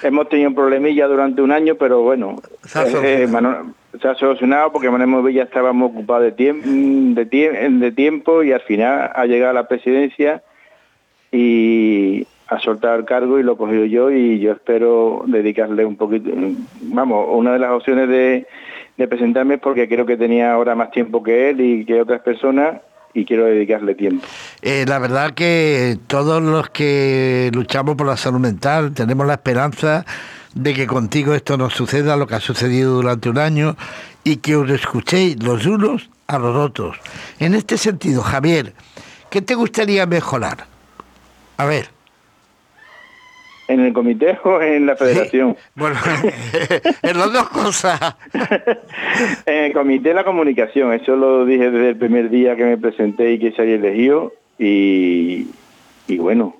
hemos 0.03 0.29
tenido 0.29 0.49
un 0.49 0.55
problemilla 0.55 1.07
durante 1.07 1.41
un 1.41 1.51
año, 1.51 1.75
pero 1.75 2.01
bueno, 2.01 2.41
se 2.63 2.79
ha, 2.79 2.83
eh, 2.83 3.23
eh, 3.23 4.15
solucionado 4.19 4.71
porque 4.71 4.89
Manuel 4.89 5.33
ya 5.33 5.43
estábamos 5.43 5.91
ocupados 5.91 6.23
de, 6.23 6.31
tiempo 6.31 6.67
de, 6.67 7.69
de 7.69 7.91
tiempo 7.91 8.43
y 8.43 8.51
al 8.51 8.61
final 8.61 9.11
ha 9.13 9.25
llegado 9.25 9.53
la 9.53 9.67
presidencia 9.67 10.43
y 11.31 12.27
a 12.47 12.59
soltar 12.59 12.99
el 12.99 13.05
cargo 13.05 13.39
y 13.39 13.43
lo 13.43 13.53
he 13.53 13.57
cogido 13.57 13.85
yo 13.85 14.11
y 14.11 14.39
yo 14.39 14.51
espero 14.51 15.23
dedicarle 15.25 15.85
un 15.85 15.95
poquito, 15.95 16.29
vamos, 16.81 17.27
una 17.31 17.53
de 17.53 17.59
las 17.59 17.71
opciones 17.71 18.07
de, 18.09 18.45
de 18.97 19.07
presentarme 19.07 19.55
es 19.55 19.61
porque 19.61 19.87
creo 19.87 20.05
que 20.05 20.17
tenía 20.17 20.53
ahora 20.53 20.75
más 20.75 20.91
tiempo 20.91 21.23
que 21.23 21.49
él 21.49 21.61
y 21.61 21.85
que 21.85 22.01
otras 22.01 22.21
personas 22.21 22.81
y 23.13 23.25
quiero 23.25 23.45
dedicarle 23.45 23.95
tiempo. 23.95 24.25
Eh, 24.61 24.85
la 24.87 24.99
verdad 24.99 25.33
que 25.33 25.97
todos 26.07 26.41
los 26.41 26.69
que 26.69 27.51
luchamos 27.53 27.95
por 27.95 28.07
la 28.07 28.17
salud 28.17 28.39
mental 28.39 28.93
tenemos 28.93 29.27
la 29.27 29.33
esperanza 29.33 30.05
de 30.55 30.73
que 30.73 30.87
contigo 30.87 31.33
esto 31.33 31.57
no 31.57 31.69
suceda, 31.69 32.17
lo 32.17 32.27
que 32.27 32.35
ha 32.35 32.39
sucedido 32.39 32.95
durante 32.95 33.29
un 33.29 33.37
año, 33.37 33.75
y 34.23 34.37
que 34.37 34.55
os 34.55 34.69
escuchéis 34.69 35.41
los 35.43 35.65
unos 35.65 36.09
a 36.27 36.39
los 36.39 36.55
otros. 36.55 36.97
En 37.39 37.53
este 37.53 37.77
sentido, 37.77 38.21
Javier, 38.21 38.73
¿qué 39.29 39.41
te 39.41 39.55
gustaría 39.55 40.05
mejorar? 40.05 40.65
A 41.57 41.65
ver 41.65 41.92
en 43.67 43.79
el 43.79 43.93
comité 43.93 44.37
o 44.43 44.61
en 44.61 44.85
la 44.85 44.95
federación. 44.95 45.55
bueno, 45.75 45.95
en 47.01 47.17
las 47.17 47.33
dos 47.33 47.49
cosas. 47.49 48.15
en 49.45 49.63
el 49.65 49.73
comité 49.73 50.09
de 50.09 50.15
la 50.15 50.23
comunicación, 50.23 50.93
eso 50.93 51.15
lo 51.15 51.45
dije 51.45 51.71
desde 51.71 51.89
el 51.89 51.97
primer 51.97 52.29
día 52.29 52.55
que 52.55 52.65
me 52.65 52.77
presenté 52.77 53.33
y 53.33 53.39
que 53.39 53.51
se 53.51 53.61
había 53.61 53.75
elegido 53.75 54.33
y, 54.59 55.47
y 56.07 56.17
bueno, 56.17 56.55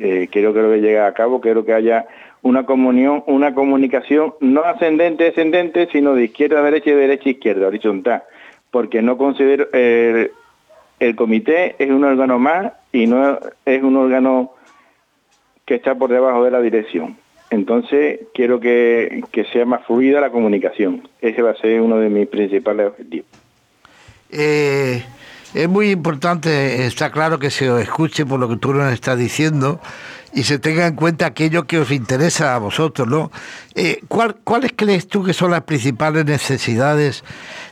eh, 0.00 0.28
quiero 0.30 0.52
que 0.52 0.60
lo 0.60 0.70
que 0.70 0.80
llegue 0.80 1.00
a 1.00 1.12
cabo, 1.12 1.40
quiero 1.40 1.64
que 1.64 1.74
haya 1.74 2.06
una 2.42 2.64
comunión, 2.64 3.22
una 3.26 3.54
comunicación 3.54 4.34
no 4.40 4.62
ascendente, 4.62 5.24
descendente, 5.24 5.88
sino 5.92 6.14
de 6.14 6.24
izquierda 6.24 6.60
a 6.60 6.62
derecha 6.62 6.90
y 6.90 6.94
de 6.94 7.00
derecha 7.00 7.28
a 7.28 7.32
izquierda, 7.32 7.66
horizontal, 7.66 8.22
porque 8.70 9.02
no 9.02 9.18
considero 9.18 9.68
eh, 9.72 10.30
el 10.98 11.16
comité 11.16 11.76
es 11.78 11.90
un 11.90 12.04
órgano 12.04 12.38
más 12.38 12.72
y 12.92 13.06
no 13.06 13.38
es 13.64 13.82
un 13.82 13.96
órgano 13.96 14.52
que 15.70 15.76
está 15.76 15.94
por 15.94 16.10
debajo 16.10 16.42
de 16.42 16.50
la 16.50 16.60
dirección. 16.60 17.16
Entonces, 17.48 18.22
quiero 18.34 18.58
que, 18.58 19.22
sea 19.52 19.64
más 19.64 19.86
fluida 19.86 20.20
la 20.20 20.30
comunicación. 20.30 21.08
Ese 21.20 21.42
va 21.42 21.52
a 21.52 21.54
ser 21.54 21.80
uno 21.80 21.96
de 21.98 22.08
mis 22.08 22.26
principales 22.26 22.88
objetivos. 22.88 23.28
Eh, 24.32 25.00
es 25.54 25.68
muy 25.68 25.92
importante, 25.92 26.86
está 26.86 27.12
claro 27.12 27.38
que 27.38 27.50
se 27.50 27.80
escuche 27.82 28.26
por 28.26 28.40
lo 28.40 28.48
que 28.48 28.56
tú 28.56 28.74
nos 28.74 28.92
estás 28.92 29.16
diciendo 29.16 29.78
y 30.32 30.44
se 30.44 30.58
tenga 30.58 30.86
en 30.86 30.94
cuenta 30.94 31.26
aquello 31.26 31.64
que 31.66 31.78
os 31.78 31.90
interesa 31.90 32.54
a 32.54 32.58
vosotros, 32.58 33.08
¿no? 33.08 33.30
Eh, 33.74 34.00
¿Cuáles 34.08 34.72
crees 34.76 35.08
tú 35.08 35.24
que 35.24 35.32
son 35.32 35.50
las 35.50 35.62
principales 35.62 36.24
necesidades? 36.24 37.24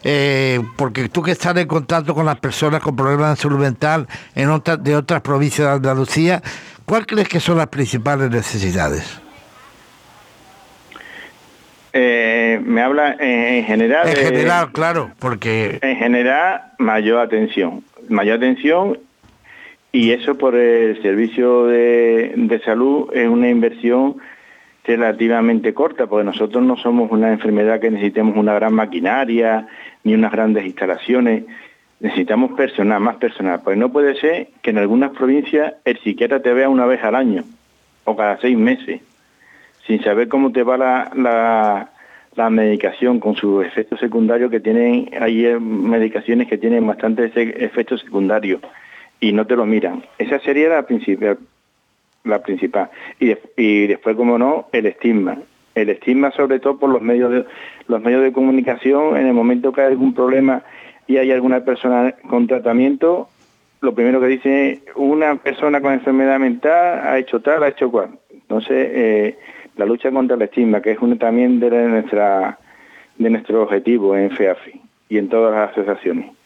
Eh, 0.02 0.60
porque 0.76 1.08
tú 1.08 1.22
que 1.22 1.32
estás 1.32 1.56
en 1.56 1.68
contacto 1.68 2.14
con 2.14 2.26
las 2.26 2.38
personas 2.38 2.82
con 2.82 2.96
problemas 2.96 3.36
de 3.36 3.42
salud 3.42 3.58
mental 3.58 4.08
en 4.34 4.50
otras, 4.50 4.82
de 4.82 4.96
otras 4.96 5.20
provincias 5.20 5.68
de 5.68 5.74
Andalucía, 5.74 6.42
¿Cuál 6.88 7.04
crees 7.04 7.28
que 7.28 7.38
son 7.38 7.58
las 7.58 7.66
principales 7.66 8.30
necesidades? 8.30 9.20
Eh, 11.92 12.58
me 12.64 12.80
habla 12.80 13.14
en 13.20 13.64
general. 13.64 14.08
En 14.08 14.16
general, 14.16 14.72
claro, 14.72 15.10
porque. 15.18 15.78
En 15.82 15.96
general, 15.98 16.62
mayor 16.78 17.20
atención. 17.20 17.84
Mayor 18.08 18.38
atención 18.38 18.98
y 19.92 20.10
eso 20.10 20.36
por 20.36 20.54
el 20.54 21.00
servicio 21.02 21.66
de, 21.66 22.32
de 22.36 22.60
salud 22.60 23.10
es 23.12 23.28
una 23.28 23.48
inversión 23.48 24.16
relativamente 24.84 25.74
corta, 25.74 26.06
porque 26.06 26.24
nosotros 26.24 26.62
no 26.64 26.76
somos 26.76 27.10
una 27.10 27.30
enfermedad 27.30 27.80
que 27.80 27.90
necesitemos 27.90 28.36
una 28.36 28.54
gran 28.54 28.74
maquinaria 28.74 29.66
ni 30.04 30.14
unas 30.14 30.32
grandes 30.32 30.64
instalaciones. 30.64 31.44
Necesitamos 32.00 32.52
personal, 32.52 33.00
más 33.00 33.16
personal, 33.16 33.60
pues 33.62 33.76
no 33.76 33.90
puede 33.90 34.14
ser 34.20 34.48
que 34.62 34.70
en 34.70 34.78
algunas 34.78 35.10
provincias 35.12 35.74
el 35.84 35.98
psiquiatra 35.98 36.40
te 36.40 36.52
vea 36.52 36.68
una 36.68 36.86
vez 36.86 37.02
al 37.02 37.14
año 37.14 37.44
o 38.04 38.16
cada 38.16 38.38
seis 38.40 38.56
meses, 38.56 39.02
sin 39.86 40.02
saber 40.02 40.28
cómo 40.28 40.52
te 40.52 40.62
va 40.62 40.78
la, 40.78 41.90
la, 42.34 42.50
medicación 42.50 43.20
con 43.20 43.34
sus 43.34 43.66
efectos 43.66 44.00
secundarios 44.00 44.50
que 44.50 44.60
tienen, 44.60 45.10
hay 45.20 45.58
medicaciones 45.60 46.48
que 46.48 46.56
tienen 46.56 46.86
bastantes 46.86 47.32
efectos 47.34 48.00
secundarios 48.00 48.60
y 49.20 49.32
no 49.32 49.46
te 49.46 49.56
lo 49.56 49.66
miran. 49.66 50.04
Esa 50.18 50.38
sería 50.40 50.68
la 50.68 50.82
principal. 50.82 51.38
La 52.24 52.42
principal. 52.42 52.90
Y, 53.20 53.34
y 53.56 53.86
después, 53.86 54.16
como 54.16 54.38
no, 54.38 54.68
el 54.72 54.86
estigma. 54.86 55.38
El 55.74 55.90
estigma 55.90 56.30
sobre 56.32 56.60
todo 56.60 56.78
por 56.78 56.90
los 56.90 57.02
medios 57.02 57.30
de, 57.30 57.44
los 57.86 58.02
medios 58.02 58.22
de 58.22 58.32
comunicación, 58.32 59.16
en 59.16 59.26
el 59.26 59.34
momento 59.34 59.72
que 59.72 59.82
hay 59.82 59.86
algún 59.88 60.14
problema 60.14 60.62
y 61.06 61.16
hay 61.16 61.30
alguna 61.32 61.64
persona 61.64 62.14
con 62.28 62.46
tratamiento, 62.46 63.28
lo 63.80 63.94
primero 63.94 64.20
que 64.20 64.26
dice, 64.26 64.82
una 64.96 65.36
persona 65.36 65.80
con 65.80 65.92
enfermedad 65.92 66.38
mental 66.38 67.00
ha 67.06 67.18
hecho 67.18 67.40
tal, 67.40 67.62
ha 67.62 67.68
hecho 67.68 67.90
cual. 67.90 68.10
Entonces, 68.30 68.88
eh, 68.92 69.38
la 69.76 69.86
lucha 69.86 70.10
contra 70.10 70.36
el 70.36 70.42
estigma, 70.42 70.82
que 70.82 70.92
es 70.92 70.98
uno 71.00 71.16
también 71.16 71.60
de, 71.60 71.70
nuestra, 71.70 72.58
de 73.16 73.30
nuestro 73.30 73.62
objetivo 73.62 74.16
en 74.16 74.30
FEAFI 74.30 74.80
y 75.08 75.18
en 75.18 75.28
todas 75.28 75.54
las 75.54 75.70
asociaciones. 75.70 76.37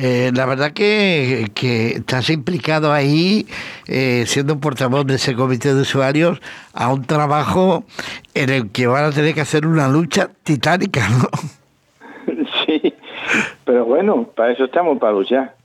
Eh, 0.00 0.30
la 0.32 0.46
verdad 0.46 0.70
que, 0.70 1.48
que, 1.54 1.88
estás 1.88 2.30
implicado 2.30 2.92
ahí, 2.92 3.46
eh, 3.88 4.22
siendo 4.26 4.54
un 4.54 4.60
portavoz 4.60 5.04
de 5.04 5.16
ese 5.16 5.34
comité 5.34 5.74
de 5.74 5.80
usuarios, 5.80 6.40
a 6.72 6.92
un 6.92 7.02
trabajo 7.02 7.82
en 8.32 8.50
el 8.50 8.70
que 8.70 8.86
van 8.86 9.06
a 9.06 9.10
tener 9.10 9.34
que 9.34 9.40
hacer 9.40 9.66
una 9.66 9.88
lucha 9.88 10.30
titánica, 10.44 11.08
¿no? 11.08 11.28
Sí, 12.66 12.94
pero 13.64 13.86
bueno, 13.86 14.28
para 14.36 14.52
eso 14.52 14.66
estamos, 14.66 14.98
para 14.98 15.12
luchar. 15.12 15.56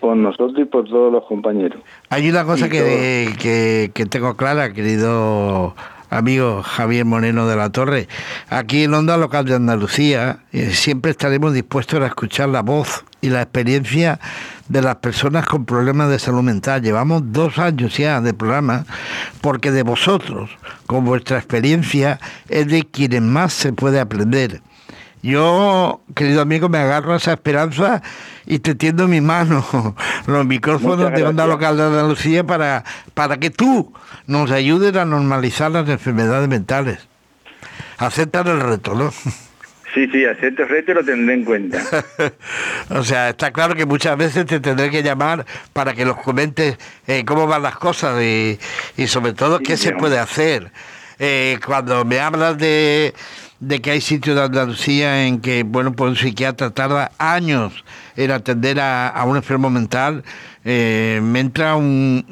Por 0.00 0.16
nosotros 0.16 0.58
y 0.58 0.64
por 0.64 0.88
todos 0.88 1.12
los 1.12 1.24
compañeros. 1.26 1.80
Hay 2.08 2.28
una 2.28 2.44
cosa 2.44 2.68
que, 2.68 3.90
que, 3.94 4.06
tengo 4.06 4.36
clara, 4.36 4.72
querido 4.72 5.74
amigo 6.10 6.62
Javier 6.62 7.04
Moreno 7.04 7.46
de 7.46 7.56
la 7.56 7.70
Torre. 7.70 8.08
Aquí 8.48 8.84
en 8.84 8.94
Onda 8.94 9.16
Local 9.16 9.44
de 9.44 9.54
Andalucía 9.54 10.40
eh, 10.52 10.72
siempre 10.72 11.10
estaremos 11.10 11.52
dispuestos 11.52 12.00
a 12.00 12.06
escuchar 12.06 12.48
la 12.48 12.62
voz 12.62 13.04
y 13.20 13.30
la 13.30 13.42
experiencia 13.42 14.20
de 14.68 14.82
las 14.82 14.96
personas 14.96 15.46
con 15.46 15.64
problemas 15.64 16.10
de 16.10 16.18
salud 16.18 16.42
mental. 16.42 16.82
Llevamos 16.82 17.22
dos 17.26 17.58
años 17.58 17.96
ya 17.96 18.20
de 18.20 18.34
programa 18.34 18.84
porque 19.40 19.70
de 19.70 19.82
vosotros, 19.82 20.50
con 20.86 21.04
vuestra 21.04 21.38
experiencia, 21.38 22.20
es 22.48 22.68
de 22.68 22.84
quienes 22.84 23.22
más 23.22 23.52
se 23.52 23.72
puede 23.72 24.00
aprender. 24.00 24.60
Yo, 25.22 26.00
querido 26.14 26.42
amigo, 26.42 26.68
me 26.68 26.78
agarro 26.78 27.14
a 27.14 27.16
esa 27.16 27.32
esperanza 27.32 28.02
y 28.46 28.60
te 28.60 28.74
tiendo 28.74 29.08
mi 29.08 29.20
mano, 29.20 29.64
los 30.26 30.46
micrófonos 30.46 31.12
de 31.12 31.24
Onda 31.24 31.46
Local 31.46 31.76
de 31.76 31.84
Andalucía 31.84 32.44
para, 32.44 32.84
para 33.14 33.38
que 33.38 33.50
tú 33.50 33.92
nos 34.26 34.50
ayudes 34.50 34.94
a 34.96 35.04
normalizar 35.04 35.70
las 35.70 35.88
enfermedades 35.88 36.48
mentales. 36.48 37.08
Aceptan 37.98 38.46
el 38.46 38.60
reto, 38.60 38.94
¿no? 38.94 39.12
Sí, 39.94 40.06
sí, 40.12 40.24
acepto 40.24 40.64
el 40.64 40.68
reto 40.68 40.92
y 40.92 40.94
lo 40.94 41.04
tendré 41.04 41.34
en 41.34 41.44
cuenta. 41.44 41.82
o 42.90 43.02
sea, 43.02 43.30
está 43.30 43.50
claro 43.52 43.74
que 43.74 43.86
muchas 43.86 44.16
veces 44.18 44.44
te 44.44 44.60
tendré 44.60 44.90
que 44.90 45.02
llamar 45.02 45.46
para 45.72 45.94
que 45.94 46.04
nos 46.04 46.18
comentes 46.18 46.76
eh, 47.06 47.24
cómo 47.24 47.46
van 47.46 47.62
las 47.62 47.76
cosas 47.78 48.22
y, 48.22 48.58
sobre 49.06 49.32
todo 49.32 49.60
qué 49.60 49.78
se 49.78 49.92
puede 49.92 50.18
hacer. 50.18 50.70
Eh, 51.18 51.58
cuando 51.64 52.04
me 52.04 52.20
hablas 52.20 52.58
de 52.58 53.14
de 53.60 53.80
que 53.80 53.90
hay 53.90 54.00
sitios 54.00 54.36
de 54.36 54.42
Andalucía 54.42 55.26
en 55.26 55.40
que, 55.40 55.64
bueno, 55.64 55.92
pues 55.92 56.10
un 56.10 56.16
psiquiatra 56.16 56.70
tarda 56.70 57.10
años 57.18 57.84
en 58.16 58.30
atender 58.30 58.78
a, 58.80 59.22
un 59.26 59.36
enfermo 59.36 59.70
mental, 59.70 60.22
eh, 60.64 61.20
me 61.22 61.40
entra 61.40 61.76
un, 61.76 62.24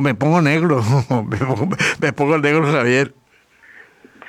me 0.00 0.14
pongo 0.14 0.42
negro, 0.42 0.82
me 2.00 2.12
pongo, 2.12 2.38
negro, 2.38 2.66
Javier. 2.72 3.12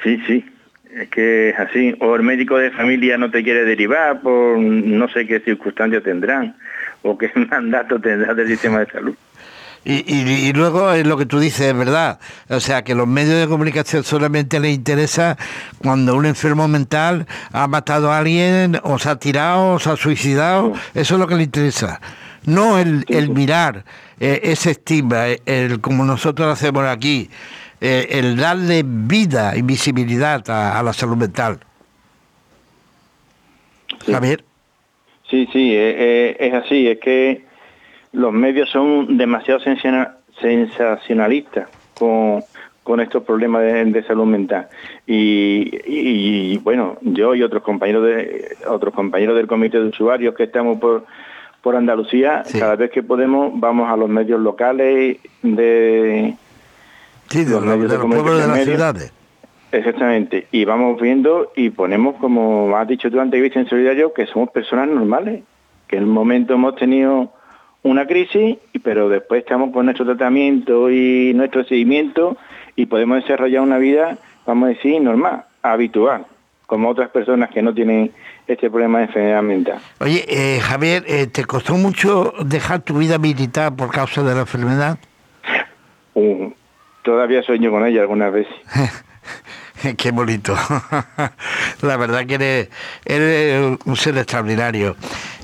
Sí, 0.03 0.21
sí, 0.27 0.45
es 0.93 1.09
que 1.09 1.49
es 1.49 1.59
así. 1.59 1.95
O 1.99 2.15
el 2.15 2.23
médico 2.23 2.57
de 2.57 2.71
familia 2.71 3.17
no 3.17 3.31
te 3.31 3.43
quiere 3.43 3.63
derivar 3.63 4.21
por 4.21 4.59
no 4.59 5.09
sé 5.09 5.25
qué 5.25 5.39
circunstancias 5.39 6.03
tendrán, 6.03 6.55
o 7.01 7.17
qué 7.17 7.31
mandato 7.49 7.99
tendrá 7.99 8.33
del 8.35 8.47
sistema 8.47 8.79
de 8.79 8.85
salud. 8.87 9.15
Y, 9.89 10.51
luego 10.51 10.91
es 10.91 11.07
lo 11.07 11.15
que 11.15 11.25
tú 11.25 11.39
dices, 11.39 11.67
es 11.67 11.77
verdad. 11.77 12.19
O 12.49 12.59
sea, 12.59 12.83
que 12.83 12.93
los 12.93 13.07
medios 13.07 13.39
de 13.39 13.47
comunicación 13.47 14.03
solamente 14.03 14.59
les 14.59 14.75
interesa 14.75 15.37
cuando 15.77 16.13
un 16.15 16.25
enfermo 16.25 16.67
mental 16.67 17.25
ha 17.53 17.67
matado 17.67 18.11
a 18.11 18.17
alguien, 18.17 18.81
o 18.83 18.99
se 18.99 19.07
ha 19.07 19.15
tirado, 19.15 19.75
o 19.75 19.79
se 19.79 19.89
ha 19.89 19.95
suicidado. 19.95 20.73
Eso 20.93 21.13
es 21.13 21.19
lo 21.19 21.25
que 21.25 21.35
le 21.35 21.43
interesa. 21.43 22.01
no 22.43 22.77
el, 22.79 23.05
el 23.07 23.29
mirar 23.29 23.85
eh, 24.19 24.41
ese 24.43 24.71
estigma, 24.71 25.29
eh, 25.29 25.39
el, 25.45 25.79
como 25.79 26.03
nosotros 26.03 26.51
hacemos 26.51 26.83
aquí, 26.83 27.29
eh, 27.79 28.07
el 28.11 28.35
darle 28.35 28.83
vida 28.85 29.55
y 29.55 29.61
visibilidad 29.61 30.43
a, 30.49 30.83
la 30.83 30.91
salud 30.91 31.15
mental. 31.15 31.59
Sí. 34.05 34.11
Javier. 34.11 34.43
Sí, 35.29 35.47
sí, 35.53 35.75
es 35.75 36.53
así, 36.53 36.87
es 36.87 36.99
que 36.99 37.46
los 38.11 38.33
medios 38.33 38.69
son 38.69 39.17
demasiado 39.17 39.59
sensacionalistas 40.39 41.69
con, 41.97 42.43
con 42.87 43.01
estos 43.01 43.23
problemas 43.23 43.63
de, 43.63 44.03
salud 44.07 44.25
mental. 44.25 44.69
Y, 45.05 46.57
bueno, 46.59 46.97
yo 47.01 47.35
y 47.35 47.43
otros 47.43 47.61
compañeros 47.61 48.05
de 48.05 48.55
otros 48.67 48.93
compañeros 48.93 49.35
del 49.35 49.45
comité 49.45 49.77
de 49.79 49.89
usuarios 49.89 50.33
que 50.35 50.43
estamos 50.43 50.79
por, 50.79 51.05
por 51.61 51.75
Andalucía, 51.75 52.43
cada 52.57 52.77
vez 52.77 52.89
que 52.91 53.03
podemos 53.03 53.51
vamos 53.59 53.89
a 53.89 53.97
los 53.97 54.07
medios 54.07 54.39
locales 54.39 55.17
de 55.41 56.33
los 57.35 57.61
medios 57.61 57.91
de, 57.91 57.97
de 57.97 58.47
las 58.47 58.63
ciudades. 58.63 59.13
Exactamente, 59.69 60.47
y 60.53 60.63
vamos 60.63 61.01
viendo 61.01 61.51
y 61.57 61.71
ponemos, 61.71 62.15
como 62.15 62.77
has 62.77 62.87
dicho 62.87 63.11
tú 63.11 63.19
antes, 63.19 63.53
en 63.53 63.67
Solidario, 63.67 64.13
que 64.13 64.25
somos 64.27 64.49
personas 64.51 64.87
normales, 64.87 65.43
que 65.89 65.97
en 65.97 66.05
un 66.05 66.11
momento 66.11 66.53
hemos 66.53 66.77
tenido 66.77 67.33
una 67.89 68.05
crisis, 68.05 68.57
pero 68.83 69.09
después 69.09 69.41
estamos 69.41 69.71
con 69.71 69.85
nuestro 69.85 70.05
tratamiento 70.05 70.89
y 70.89 71.33
nuestro 71.33 71.63
seguimiento 71.63 72.37
y 72.75 72.85
podemos 72.85 73.21
desarrollar 73.21 73.61
una 73.61 73.77
vida, 73.77 74.17
vamos 74.45 74.67
a 74.67 74.69
decir, 74.69 75.01
normal, 75.01 75.45
habitual, 75.61 76.25
como 76.65 76.89
otras 76.89 77.09
personas 77.09 77.49
que 77.49 77.61
no 77.61 77.73
tienen 77.73 78.11
este 78.47 78.69
problema 78.69 78.99
de 78.99 79.05
enfermedad 79.05 79.41
mental. 79.41 79.79
Oye, 79.99 80.25
eh, 80.27 80.59
Javier, 80.59 81.03
eh, 81.07 81.27
¿te 81.27 81.43
costó 81.45 81.75
mucho 81.75 82.33
dejar 82.45 82.81
tu 82.81 82.97
vida 82.97 83.17
militar 83.17 83.75
por 83.75 83.91
causa 83.91 84.23
de 84.23 84.33
la 84.33 84.41
enfermedad? 84.41 84.97
Uh, 86.13 86.51
todavía 87.03 87.43
sueño 87.43 87.71
con 87.71 87.85
ella 87.85 88.01
algunas 88.01 88.31
veces. 88.31 88.53
Qué 89.97 90.11
bonito. 90.11 90.55
La 91.81 91.97
verdad 91.97 92.25
que 92.25 92.69
eres, 93.05 93.77
un 93.85 93.95
ser 93.95 94.17
extraordinario. 94.17 94.95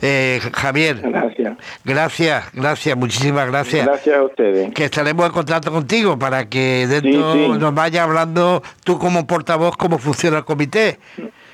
Eh, 0.02 0.42
Javier. 0.54 1.02
Gracias. 1.02 1.58
Gracias, 1.84 2.46
gracias, 2.54 2.98
muchísimas 2.98 3.48
gracias. 3.48 3.86
Gracias 3.86 4.18
a 4.18 4.24
ustedes. 4.24 4.74
Que 4.74 4.86
estaremos 4.86 5.26
en 5.26 5.32
contacto 5.32 5.72
contigo 5.72 6.18
para 6.18 6.50
que 6.50 6.88
dentro 6.88 7.58
nos 7.58 7.74
vaya 7.74 8.04
hablando 8.04 8.62
tú 8.84 8.98
como 8.98 9.26
portavoz 9.28 9.78
cómo 9.78 9.98
funciona 9.98 10.40
el 10.40 10.46
comité. 10.46 11.00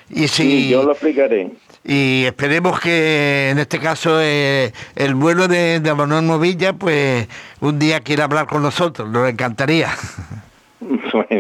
Y 0.10 0.28
si, 0.28 0.44
sí, 0.44 0.70
yo 0.70 0.84
lo 0.84 0.92
explicaré. 0.94 1.52
Y 1.84 2.24
esperemos 2.26 2.80
que 2.80 3.50
en 3.52 3.60
este 3.60 3.80
caso 3.80 4.20
eh, 4.20 4.74
el 4.96 5.14
vuelo 5.14 5.48
de, 5.48 5.80
de 5.80 5.94
Manuel 5.94 6.24
Movilla, 6.24 6.74
pues 6.74 7.28
un 7.62 7.78
día 7.78 8.00
quiera 8.00 8.24
hablar 8.24 8.48
con 8.48 8.64
nosotros, 8.64 9.08
nos 9.10 9.30
encantaría. 9.30 9.90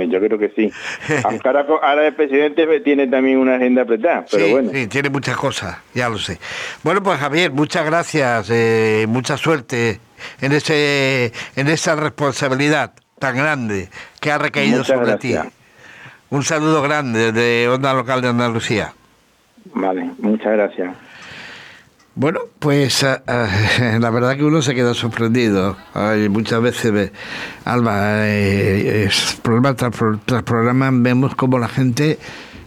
Yo 0.10 0.20
creo 0.20 0.38
que 0.38 0.50
sí. 0.50 0.72
Aunque 1.24 1.48
ahora, 1.48 2.08
el 2.08 2.14
presidente 2.14 2.68
tiene 2.82 3.08
también 3.08 3.38
una 3.38 3.56
agenda 3.56 3.84
apretada, 3.84 4.26
pero 4.30 4.46
sí, 4.46 4.52
bueno. 4.52 4.72
Sí, 4.74 4.88
tiene 4.88 5.10
muchas 5.10 5.38
cosas, 5.38 5.78
ya 5.94 6.10
lo 6.10 6.18
sé. 6.18 6.40
Bueno, 6.84 7.02
pues 7.04 7.20
Javier, 7.20 7.52
muchas 7.52 7.86
gracias, 7.86 8.50
eh, 8.52 9.06
mucha 9.08 9.38
suerte 9.38 10.00
en 10.42 10.52
ese 10.52 11.32
en 11.56 11.68
esa 11.68 11.96
responsabilidad 11.96 12.94
tan 13.20 13.36
grande 13.36 13.90
que 14.20 14.32
ha 14.32 14.38
recaído 14.38 14.84
sobre 14.84 15.18
ti. 15.18 15.36
Un 16.30 16.44
saludo 16.44 16.82
grande 16.82 17.32
de 17.32 17.68
Onda 17.68 17.94
Local 17.94 18.22
de 18.22 18.28
Andalucía. 18.30 18.94
Vale, 19.74 20.12
muchas 20.20 20.54
gracias. 20.54 21.09
Bueno, 22.20 22.42
pues 22.60 23.06
ah, 23.06 23.22
ah, 23.28 23.48
la 24.02 24.10
verdad 24.10 24.36
que 24.36 24.44
uno 24.44 24.62
se 24.62 24.76
queda 24.76 24.94
sorprendido. 24.94 25.78
muchas 26.30 26.62
veces, 26.62 27.14
Alba, 27.64 28.28
eh, 28.28 29.06
es, 29.06 29.40
programa 29.42 29.74
tras, 29.74 30.44
programa 30.44 30.90
vemos 30.92 31.34
como 31.36 31.58
la 31.58 31.70
gente 31.70 32.20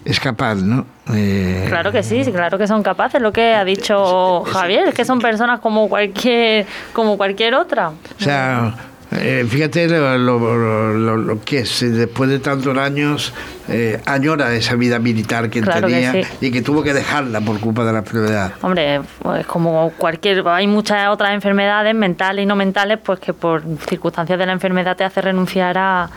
es 0.06 0.18
capaz, 0.20 0.54
¿no? 0.54 0.86
Eh, 1.12 1.66
claro 1.68 1.92
que 1.92 2.02
sí, 2.02 2.24
claro 2.32 2.56
que 2.56 2.66
son 2.66 2.82
capaces, 2.82 3.20
lo 3.20 3.30
que 3.30 3.52
ha 3.52 3.62
dicho 3.66 4.42
Javier, 4.44 4.88
es 4.88 4.94
que 4.94 5.04
son 5.04 5.18
personas 5.18 5.60
como 5.60 5.86
cualquier, 5.86 6.64
como 6.94 7.18
cualquier 7.18 7.54
otra. 7.54 7.90
O 7.90 8.22
sea, 8.22 8.74
eh, 9.18 9.46
fíjate 9.48 9.88
lo, 9.88 11.40
que 11.44 11.60
es, 11.60 11.80
después 11.80 12.30
de 12.30 12.38
tantos 12.38 12.76
años, 12.76 13.32
eh, 13.68 14.00
añora 14.06 14.54
esa 14.54 14.74
vida 14.74 14.98
militar 14.98 15.50
que 15.50 15.62
tenía 15.62 16.14
y 16.40 16.50
que 16.50 16.62
tuvo 16.62 16.82
que 16.82 16.94
dejarla 16.94 17.40
por 17.40 17.60
culpa 17.60 17.84
de 17.84 17.92
la 17.92 17.98
enfermedad. 17.98 18.52
Hombre, 18.62 19.00
pues 19.22 19.46
como 19.46 19.92
cualquier, 19.96 20.46
hay 20.48 20.66
muchas 20.66 21.08
otras 21.08 21.32
enfermedades 21.32 21.94
mentales 21.94 22.42
y 22.44 22.46
no 22.46 22.56
mentales, 22.56 22.98
pues 23.02 23.18
que 23.20 23.32
por 23.32 23.62
circunstancias 23.88 24.38
de 24.38 24.46
la 24.46 24.52
enfermedad 24.52 24.96
te 24.96 25.04
hace 25.04 25.20
renunciar 25.20 25.76
a, 25.78 26.08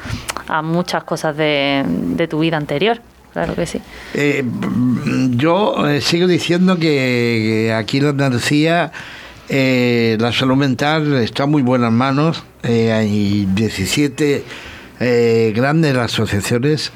muchas 0.61 1.03
cosas 1.03 1.35
de, 1.35 2.27
tu 2.29 2.39
vida 2.39 2.57
anterior. 2.57 2.99
Claro 3.33 3.55
que 3.55 3.65
sí. 3.65 3.81
Eh, 4.13 4.45
yo 5.31 5.75
sigo 5.99 6.27
diciendo 6.27 6.77
que 6.77 7.73
aquí 7.75 7.97
en 7.97 8.05
Andalucía 8.05 8.91
eh, 9.49 10.17
la 10.19 10.31
salud 10.31 10.55
mental 10.55 11.13
está 11.15 11.45
muy 11.45 11.61
buenas 11.61 11.91
manos. 11.91 12.43
Eh, 12.63 12.91
hay 12.91 13.47
17 13.53 14.43
eh, 14.99 15.53
grandes 15.55 15.95
asociaciones 15.95 16.91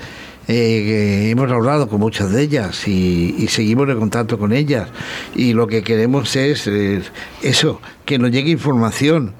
hemos 0.51 1.51
hablado 1.51 1.87
con 1.87 1.99
muchas 1.99 2.31
de 2.31 2.41
ellas 2.41 2.87
y, 2.87 3.45
seguimos 3.49 3.87
en 3.87 3.99
contacto 3.99 4.39
con 4.39 4.51
ellas. 4.51 4.89
Y 5.35 5.53
lo 5.53 5.67
que 5.67 5.83
queremos 5.83 6.35
es 6.35 6.67
eso, 7.43 7.79
que 8.03 8.17
nos 8.17 8.31
llegue 8.31 8.49
información. 8.49 9.33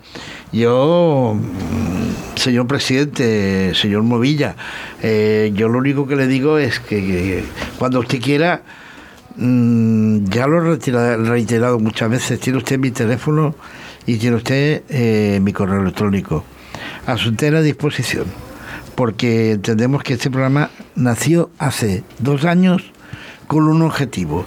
Yo, 0.51 1.36
mm, 1.36 2.38
señor 2.38 2.68
presidente, 2.68 3.74
señor 3.74 4.03
Movilla, 4.03 4.55
yo 5.01 5.68
lo 5.68 5.80
único 5.80 6.05
que 6.05 6.16
le 6.16 6.28
digo 6.28 6.60
es 6.60 6.80
que 6.80 7.43
cuando 7.80 8.01
usted 8.01 8.22
quiera 8.22 8.62
Mm, 9.41 10.25
ya 10.25 10.47
lo 10.47 10.73
he 10.73 11.17
reiterado 11.17 11.79
muchas 11.79 12.09
veces. 12.09 12.39
Tiene 12.41 12.57
usted 12.57 12.77
mi 12.77 12.91
teléfono 12.91 13.55
y 14.05 14.17
tiene 14.17 14.35
usted 14.35 14.83
eh, 14.89 15.39
mi 15.41 15.53
correo 15.53 15.81
electrónico. 15.81 16.43
A 17.05 17.17
su 17.17 17.29
entera 17.29 17.61
disposición. 17.61 18.25
Porque 18.95 19.51
entendemos 19.51 20.03
que 20.03 20.15
este 20.15 20.29
programa 20.29 20.71
nació 20.95 21.51
hace 21.57 22.03
dos 22.19 22.43
años 22.43 22.91
con 23.47 23.63
un 23.63 23.81
objetivo. 23.81 24.45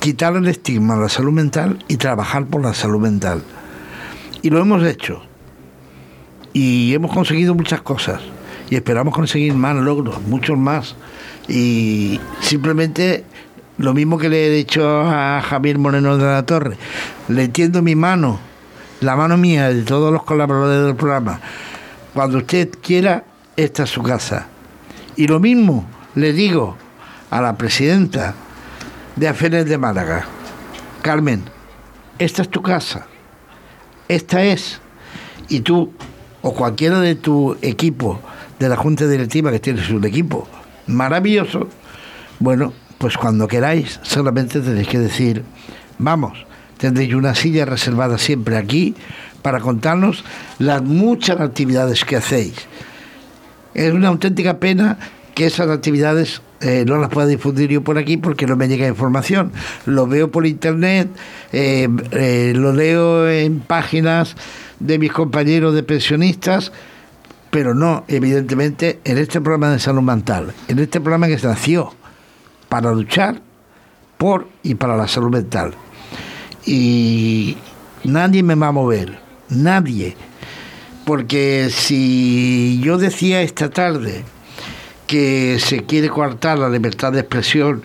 Quitar 0.00 0.36
el 0.36 0.48
estigma 0.48 0.94
a 0.94 0.98
la 0.98 1.08
salud 1.10 1.32
mental 1.32 1.84
y 1.86 1.98
trabajar 1.98 2.46
por 2.46 2.62
la 2.62 2.72
salud 2.72 3.00
mental. 3.00 3.42
Y 4.40 4.48
lo 4.48 4.58
hemos 4.58 4.82
hecho. 4.84 5.22
Y 6.54 6.94
hemos 6.94 7.12
conseguido 7.12 7.54
muchas 7.54 7.82
cosas. 7.82 8.22
Y 8.70 8.76
esperamos 8.76 9.14
conseguir 9.14 9.52
más 9.52 9.76
logros, 9.76 10.22
muchos 10.22 10.56
más. 10.56 10.96
Y 11.46 12.20
simplemente 12.40 13.24
lo 13.78 13.94
mismo 13.94 14.18
que 14.18 14.28
le 14.28 14.46
he 14.46 14.50
dicho 14.50 15.02
a 15.02 15.42
Javier 15.42 15.78
Moreno 15.78 16.16
de 16.16 16.24
la 16.24 16.46
Torre, 16.46 16.76
le 17.28 17.48
tiendo 17.48 17.82
mi 17.82 17.94
mano, 17.94 18.38
la 19.00 19.16
mano 19.16 19.36
mía 19.36 19.68
de 19.68 19.82
todos 19.82 20.12
los 20.12 20.22
colaboradores 20.22 20.86
del 20.86 20.96
programa. 20.96 21.40
Cuando 22.12 22.38
usted 22.38 22.70
quiera, 22.80 23.24
esta 23.56 23.82
es 23.84 23.90
su 23.90 24.02
casa. 24.02 24.46
Y 25.16 25.26
lo 25.26 25.40
mismo 25.40 25.86
le 26.14 26.32
digo 26.32 26.76
a 27.30 27.40
la 27.40 27.56
presidenta 27.56 28.34
de 29.16 29.28
Afenes 29.28 29.66
de 29.66 29.78
Málaga, 29.78 30.24
Carmen, 31.02 31.42
esta 32.18 32.42
es 32.42 32.48
tu 32.48 32.62
casa, 32.62 33.06
esta 34.08 34.42
es. 34.44 34.80
Y 35.48 35.60
tú 35.60 35.92
o 36.42 36.54
cualquiera 36.54 37.00
de 37.00 37.14
tu 37.14 37.56
equipo, 37.62 38.20
de 38.58 38.68
la 38.68 38.76
Junta 38.76 39.06
Directiva 39.06 39.50
que 39.50 39.58
tiene 39.58 39.84
su 39.84 39.98
equipo, 39.98 40.46
maravilloso, 40.86 41.68
bueno, 42.38 42.72
pues 42.98 43.16
cuando 43.16 43.48
queráis, 43.48 44.00
solamente 44.02 44.60
tenéis 44.60 44.88
que 44.88 44.98
decir, 44.98 45.42
vamos, 45.98 46.46
tendréis 46.78 47.14
una 47.14 47.34
silla 47.34 47.64
reservada 47.64 48.18
siempre 48.18 48.56
aquí 48.56 48.94
para 49.42 49.60
contarnos 49.60 50.24
las 50.58 50.82
muchas 50.82 51.40
actividades 51.40 52.04
que 52.04 52.16
hacéis. 52.16 52.54
Es 53.74 53.92
una 53.92 54.08
auténtica 54.08 54.58
pena 54.58 54.98
que 55.34 55.46
esas 55.46 55.68
actividades 55.68 56.40
eh, 56.60 56.84
no 56.86 56.96
las 56.96 57.10
pueda 57.10 57.26
difundir 57.26 57.68
yo 57.68 57.82
por 57.82 57.98
aquí 57.98 58.16
porque 58.16 58.46
no 58.46 58.56
me 58.56 58.68
llega 58.68 58.86
información. 58.86 59.52
Lo 59.84 60.06
veo 60.06 60.30
por 60.30 60.46
internet, 60.46 61.08
eh, 61.52 61.88
eh, 62.12 62.52
lo 62.54 62.72
leo 62.72 63.28
en 63.28 63.60
páginas 63.60 64.36
de 64.80 64.98
mis 64.98 65.12
compañeros 65.12 65.74
de 65.74 65.82
pensionistas, 65.82 66.72
pero 67.50 67.74
no, 67.74 68.04
evidentemente, 68.08 69.00
en 69.04 69.18
este 69.18 69.40
programa 69.40 69.72
de 69.72 69.78
salud 69.78 70.02
mental, 70.02 70.54
en 70.68 70.78
este 70.78 71.00
programa 71.00 71.26
que 71.26 71.38
se 71.38 71.46
nació 71.46 71.92
para 72.74 72.92
luchar 72.92 73.40
por 74.18 74.48
y 74.64 74.74
para 74.74 74.96
la 74.96 75.06
salud 75.06 75.30
mental. 75.30 75.74
Y 76.66 77.56
nadie 78.02 78.42
me 78.42 78.56
va 78.56 78.66
a 78.66 78.72
mover, 78.72 79.16
nadie. 79.48 80.16
Porque 81.04 81.68
si 81.70 82.80
yo 82.82 82.98
decía 82.98 83.42
esta 83.42 83.70
tarde 83.70 84.24
que 85.06 85.58
se 85.60 85.84
quiere 85.84 86.08
coartar 86.08 86.58
la 86.58 86.68
libertad 86.68 87.12
de 87.12 87.20
expresión 87.20 87.84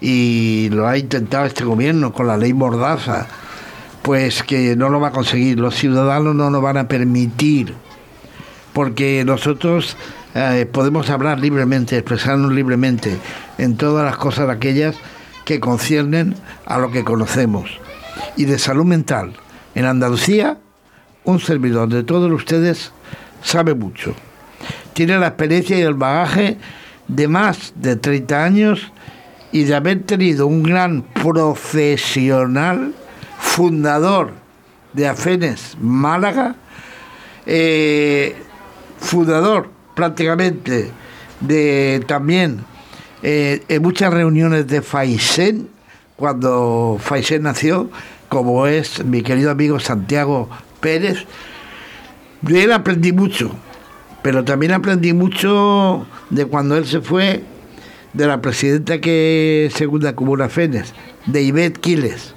y 0.00 0.68
lo 0.70 0.86
ha 0.86 0.96
intentado 0.96 1.44
este 1.44 1.64
gobierno 1.64 2.12
con 2.12 2.28
la 2.28 2.36
ley 2.36 2.52
Mordaza, 2.52 3.26
pues 4.02 4.44
que 4.44 4.76
no 4.76 4.88
lo 4.88 5.00
va 5.00 5.08
a 5.08 5.12
conseguir. 5.12 5.58
Los 5.58 5.74
ciudadanos 5.74 6.36
no 6.36 6.48
nos 6.48 6.62
van 6.62 6.76
a 6.76 6.86
permitir, 6.86 7.74
porque 8.72 9.24
nosotros 9.26 9.96
eh, 10.34 10.68
podemos 10.70 11.08
hablar 11.10 11.40
libremente, 11.40 11.96
expresarnos 11.96 12.52
libremente 12.52 13.16
en 13.56 13.76
todas 13.76 14.04
las 14.04 14.16
cosas 14.16 14.50
aquellas 14.50 14.96
que 15.44 15.60
conciernen 15.60 16.34
a 16.66 16.78
lo 16.78 16.90
que 16.90 17.04
conocemos. 17.04 17.80
Y 18.36 18.44
de 18.44 18.58
salud 18.58 18.84
mental, 18.84 19.32
en 19.74 19.86
Andalucía, 19.86 20.58
un 21.24 21.40
servidor 21.40 21.88
de 21.88 22.02
todos 22.02 22.30
ustedes 22.30 22.92
sabe 23.42 23.74
mucho. 23.74 24.14
Tiene 24.92 25.18
la 25.18 25.28
experiencia 25.28 25.78
y 25.78 25.82
el 25.82 25.94
bagaje 25.94 26.58
de 27.06 27.28
más 27.28 27.72
de 27.76 27.96
30 27.96 28.44
años 28.44 28.92
y 29.50 29.64
de 29.64 29.74
haber 29.74 30.02
tenido 30.02 30.46
un 30.46 30.62
gran 30.62 31.02
profesional, 31.02 32.92
fundador 33.38 34.32
de 34.92 35.08
Afenes 35.08 35.76
Málaga, 35.80 36.56
eh, 37.46 38.36
fundador 38.98 39.77
prácticamente 39.98 40.92
de 41.40 42.04
también 42.06 42.60
eh, 43.24 43.64
en 43.68 43.82
muchas 43.82 44.14
reuniones 44.14 44.68
de 44.68 44.80
Faisen, 44.80 45.68
cuando 46.14 46.98
Faisen 47.00 47.42
nació, 47.42 47.90
como 48.28 48.68
es 48.68 49.04
mi 49.04 49.22
querido 49.22 49.50
amigo 49.50 49.80
Santiago 49.80 50.48
Pérez, 50.78 51.26
de 52.42 52.62
él 52.62 52.70
aprendí 52.70 53.10
mucho, 53.10 53.50
pero 54.22 54.44
también 54.44 54.70
aprendí 54.70 55.12
mucho 55.12 56.06
de 56.30 56.46
cuando 56.46 56.76
él 56.76 56.86
se 56.86 57.00
fue 57.00 57.42
de 58.12 58.26
la 58.28 58.40
presidenta 58.40 59.00
que 59.00 59.68
segunda 59.74 60.14
Comuna 60.14 60.48
Fénix, 60.48 60.94
de 61.26 61.42
Ivette 61.42 61.80
Quiles. 61.80 62.34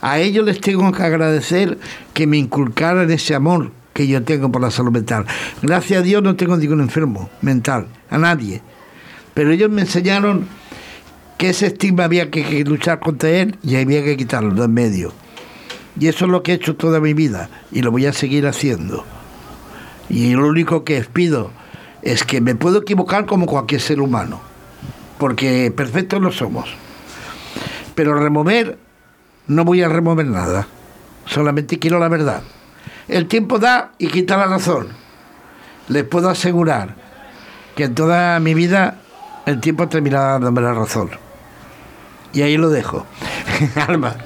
A 0.00 0.18
ellos 0.18 0.44
les 0.44 0.60
tengo 0.60 0.90
que 0.90 1.04
agradecer 1.04 1.78
que 2.12 2.26
me 2.26 2.38
inculcaran 2.38 3.08
ese 3.12 3.36
amor 3.36 3.70
que 3.94 4.06
yo 4.06 4.22
tengo 4.22 4.52
por 4.52 4.60
la 4.60 4.70
salud 4.70 4.92
mental. 4.92 5.24
Gracias 5.62 6.00
a 6.00 6.02
Dios 6.02 6.22
no 6.22 6.36
tengo 6.36 6.58
ningún 6.58 6.80
enfermo 6.80 7.30
mental, 7.40 7.86
a 8.10 8.18
nadie. 8.18 8.60
Pero 9.32 9.50
ellos 9.50 9.70
me 9.70 9.80
enseñaron 9.80 10.46
que 11.38 11.48
ese 11.48 11.68
estigma 11.68 12.04
había 12.04 12.30
que, 12.30 12.62
luchar 12.64 13.00
contra 13.00 13.30
él 13.30 13.56
y 13.62 13.76
había 13.76 14.04
que 14.04 14.18
quitarlo 14.18 14.54
de 14.54 14.64
en 14.64 14.74
medio. 14.74 15.12
Y 15.98 16.08
eso 16.08 16.26
es 16.26 16.30
lo 16.30 16.42
que 16.42 16.52
he 16.52 16.54
hecho 16.56 16.76
toda 16.76 17.00
mi 17.00 17.14
vida 17.14 17.48
y 17.72 17.80
lo 17.80 17.90
voy 17.90 18.04
a 18.04 18.12
seguir 18.12 18.46
haciendo. 18.46 19.06
Y 20.10 20.34
lo 20.34 20.46
único 20.46 20.84
que 20.84 21.00
pido 21.02 21.50
es 22.02 22.24
que 22.24 22.42
me 22.42 22.54
puedo 22.54 22.82
equivocar 22.82 23.24
como 23.24 23.46
cualquier 23.46 23.80
ser 23.80 24.00
humano 24.00 24.54
porque 25.18 25.72
perfectos 25.74 26.20
no 26.20 26.32
somos. 26.32 26.68
Pero 27.94 28.14
remover, 28.14 28.78
no 29.46 29.64
voy 29.64 29.82
a 29.82 29.88
remover 29.88 30.26
nada, 30.26 30.66
solamente 31.26 31.78
quiero 31.78 31.98
la 31.98 32.08
verdad. 32.08 32.42
El 33.08 33.26
tiempo 33.26 33.58
da 33.58 33.92
y 33.98 34.08
quita 34.08 34.36
la 34.36 34.46
razón. 34.46 34.88
Les 35.88 36.04
puedo 36.04 36.30
asegurar 36.30 36.94
que 37.76 37.84
en 37.84 37.94
toda 37.94 38.38
mi 38.40 38.54
vida 38.54 38.96
el 39.46 39.60
tiempo 39.60 39.88
terminará 39.88 40.32
dándome 40.32 40.62
la 40.62 40.74
razón. 40.74 41.10
Y 42.32 42.42
ahí 42.42 42.56
lo 42.56 42.70
dejo. 42.70 43.06
Alma, 43.86 44.16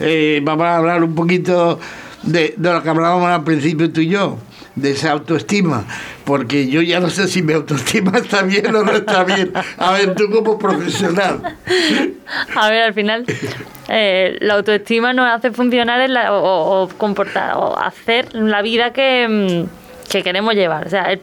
eh, 0.00 0.40
vamos 0.42 0.66
a 0.66 0.76
hablar 0.76 1.04
un 1.04 1.14
poquito 1.14 1.78
de, 2.22 2.54
de 2.56 2.72
lo 2.72 2.82
que 2.82 2.88
hablábamos 2.88 3.28
al 3.28 3.44
principio 3.44 3.92
tú 3.92 4.00
y 4.00 4.08
yo 4.08 4.38
de 4.74 4.92
esa 4.92 5.12
autoestima, 5.12 5.84
porque 6.24 6.68
yo 6.68 6.82
ya 6.82 7.00
no 7.00 7.10
sé 7.10 7.28
si 7.28 7.42
mi 7.42 7.52
autoestima 7.52 8.12
está 8.18 8.42
bien 8.42 8.74
o 8.74 8.82
no 8.82 8.92
está 8.92 9.24
bien. 9.24 9.52
A 9.78 9.92
ver, 9.92 10.14
tú 10.14 10.30
como 10.30 10.58
profesional. 10.58 11.56
A 12.54 12.70
ver, 12.70 12.82
al 12.84 12.94
final, 12.94 13.24
eh, 13.88 14.36
la 14.40 14.54
autoestima 14.54 15.12
nos 15.12 15.30
hace 15.30 15.50
funcionar 15.50 16.08
o, 16.30 16.88
comportar, 16.96 17.56
o 17.56 17.78
hacer 17.78 18.34
la 18.34 18.62
vida 18.62 18.92
que, 18.92 19.26
mm, 19.28 20.10
que 20.10 20.22
queremos 20.22 20.54
llevar. 20.54 20.86
O 20.86 20.90
sea, 20.90 21.12
el, 21.12 21.20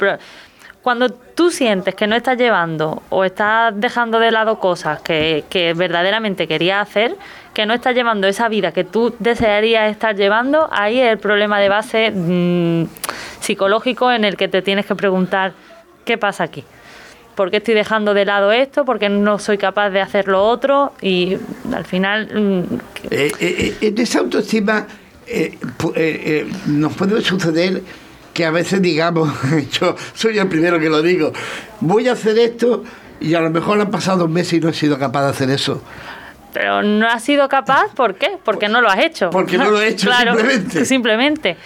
cuando 0.82 1.10
tú 1.10 1.52
sientes 1.52 1.94
que 1.94 2.08
no 2.08 2.16
estás 2.16 2.38
llevando 2.38 3.04
o 3.10 3.26
estás 3.26 3.74
dejando 3.76 4.20
de 4.20 4.32
lado 4.32 4.60
cosas 4.60 5.02
que, 5.02 5.74
verdaderamente 5.76 6.48
querías 6.48 6.88
hacer, 6.88 7.16
que 7.54 7.66
no 7.66 7.74
estás 7.74 7.96
llevando 7.96 8.28
esa 8.28 8.48
vida 8.48 8.72
que 8.72 8.84
tú 8.84 9.14
desearías 9.20 9.92
estar 9.92 10.16
llevando, 10.16 10.70
ahí 10.72 11.00
es 11.00 11.12
el 11.12 11.18
problema 11.18 11.60
de 11.60 11.70
base 11.70 12.12
mm, 12.12 12.86
psicológico 13.42 14.12
en 14.12 14.24
el 14.24 14.38
que 14.38 14.48
te 14.48 14.62
tienes 14.62 14.86
que 14.86 14.96
preguntar 14.96 15.54
qué 16.06 16.18
pasa 16.18 16.46
aquí. 16.46 16.64
¿Por 17.36 17.52
qué 17.52 17.58
estoy 17.58 17.74
dejando 17.74 18.14
de 18.14 18.26
lado 18.26 18.52
esto? 18.52 18.84
¿Por 18.84 19.00
qué 19.00 19.08
no 19.08 19.40
soy 19.40 19.58
capaz 19.58 19.92
de 19.92 20.02
hacer 20.02 20.28
lo 20.28 20.44
otro? 20.44 20.94
Y 21.02 21.38
al 21.74 21.86
final... 21.86 22.28
Mm, 22.34 22.76
eh, 23.10 23.10
eh, 23.12 23.32
eh, 23.40 23.76
en 23.82 23.98
esa 23.98 24.20
autoestima 24.20 24.88
nos 26.66 26.94
puede 26.96 27.22
suceder 27.22 27.82
que 28.40 28.46
a 28.46 28.52
veces 28.52 28.82
digamos, 28.82 29.30
yo 29.82 29.98
soy 30.14 30.40
el 30.40 30.48
primero 30.48 30.80
que 30.80 30.90
lo 30.90 31.02
digo, 31.02 31.34
voy 31.82 32.08
a 32.08 32.14
hacer 32.14 32.40
esto 32.40 32.86
y 33.20 33.34
a 33.34 33.42
lo 33.42 33.50
mejor 33.50 33.82
han 33.82 33.92
pasado 33.92 34.20
dos 34.20 34.30
meses 34.30 34.54
y 34.54 34.60
no 34.62 34.70
he 34.70 34.74
sido 34.74 34.98
capaz 34.98 35.24
de 35.24 35.30
hacer 35.32 35.50
eso. 35.50 35.84
Pero 36.54 36.82
no 36.82 37.06
has 37.06 37.22
sido 37.22 37.50
capaz, 37.50 37.94
¿por 37.94 38.16
qué? 38.16 38.38
Porque 38.46 38.70
no 38.70 38.80
lo 38.80 38.88
has 38.88 39.00
hecho. 39.00 39.30
Porque 39.30 39.58
no 39.58 39.70
lo 39.70 39.82
he 39.82 39.90
hecho, 39.90 40.10
simplemente. 40.18 40.86
Simplemente. 40.86 41.58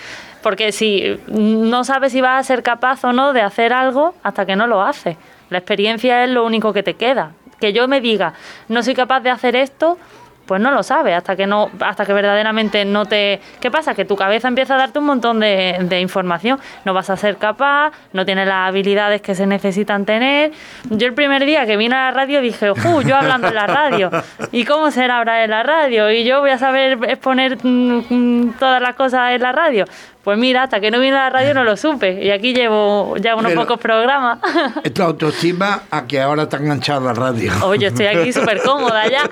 Porque 0.42 0.72
si 0.72 1.20
no 1.28 1.84
sabes 1.84 2.12
si 2.12 2.22
vas 2.22 2.40
a 2.40 2.44
ser 2.44 2.64
capaz 2.64 3.04
o 3.04 3.14
no 3.14 3.34
de 3.34 3.42
hacer 3.42 3.72
algo 3.72 4.16
hasta 4.24 4.48
que 4.48 4.56
no 4.56 4.66
lo 4.66 4.82
haces. 4.82 5.16
La 5.52 5.60
experiencia 5.60 6.24
es 6.24 6.32
lo 6.32 6.44
único 6.44 6.74
que 6.74 6.82
te 6.82 6.96
queda. 6.96 7.34
Que 7.60 7.72
yo 7.72 7.88
me 7.88 8.02
diga, 8.02 8.34
no 8.68 8.82
soy 8.82 8.96
capaz 8.96 9.20
de 9.20 9.30
hacer 9.30 9.56
esto, 9.56 10.00
pues 10.46 10.62
no 10.62 10.72
lo 10.72 10.84
sabes 10.84 11.16
hasta 11.16 11.36
que 11.36 11.48
no 11.48 11.70
hasta 11.80 12.06
que 12.06 12.14
verdaderamente 12.14 12.86
no 12.86 13.06
te 13.06 13.40
qué 13.60 13.72
pasa 13.72 13.94
que 13.94 14.06
tu 14.06 14.16
cabeza 14.16 14.48
empieza 14.48 14.76
a 14.76 14.78
darte 14.78 15.00
un 15.00 15.06
montón 15.06 15.40
de, 15.40 16.00
información. 16.02 16.60
No 16.86 16.94
vas 16.94 17.10
a 17.10 17.18
ser 17.18 17.38
capaz 17.38 17.92
no 18.12 18.26
tienes 18.26 18.48
las 18.48 18.70
habilidades 18.70 19.22
que 19.22 19.36
se 19.36 19.46
necesitan 19.46 20.06
tener. 20.06 20.52
Yo 20.90 21.08
el 21.08 21.14
primer 21.14 21.46
día 21.46 21.66
que 21.66 21.78
vine 21.78 21.96
a 21.96 22.06
la 22.06 22.12
radio 22.12 22.42
dije 22.42 22.72
uh, 22.72 23.02
yo 23.02 23.16
hablando 23.16 23.48
en 23.48 23.56
la 23.56 23.68
radio 23.68 24.10
y 24.52 24.66
cómo 24.66 24.92
será 24.92 25.20
hablar 25.20 25.42
en 25.42 25.52
la 25.52 25.64
radio 25.64 26.12
y 26.12 26.24
yo 26.24 26.42
voy 26.42 26.50
a 26.50 26.58
saber 26.58 26.98
exponer 27.08 27.58
mm, 27.64 28.04
mm, 28.10 28.54
todas 28.60 28.82
las 28.82 28.96
cosas 28.96 29.32
en 29.32 29.42
la 29.42 29.52
radio 29.52 29.86
pues 30.24 30.38
mira, 30.38 30.64
hasta 30.64 30.80
que 30.80 30.90
no 30.90 31.02
vine 31.02 31.18
a 31.18 31.26
la 31.26 31.30
radio 31.30 31.54
no 31.54 31.66
lo 31.66 31.76
supe. 31.76 32.24
Y 32.24 32.32
aquí 32.32 32.54
llevo 32.54 33.18
ya 33.18 33.36
unos 33.36 33.52
pocos 33.52 33.78
programas. 33.78 34.40
Esto 34.84 35.04
autoestima 35.04 35.84
a 35.92 36.08
que 36.08 36.22
ahora 36.22 36.48
te 36.48 36.56
enganchado 36.56 37.10
a 37.10 37.14
la 37.14 37.20
radio. 37.20 37.52
Oye, 37.64 37.88
estoy 37.88 38.06
aquí 38.06 38.32
súper 38.34 38.62
cómoda 38.62 39.06
ya. 39.10 39.30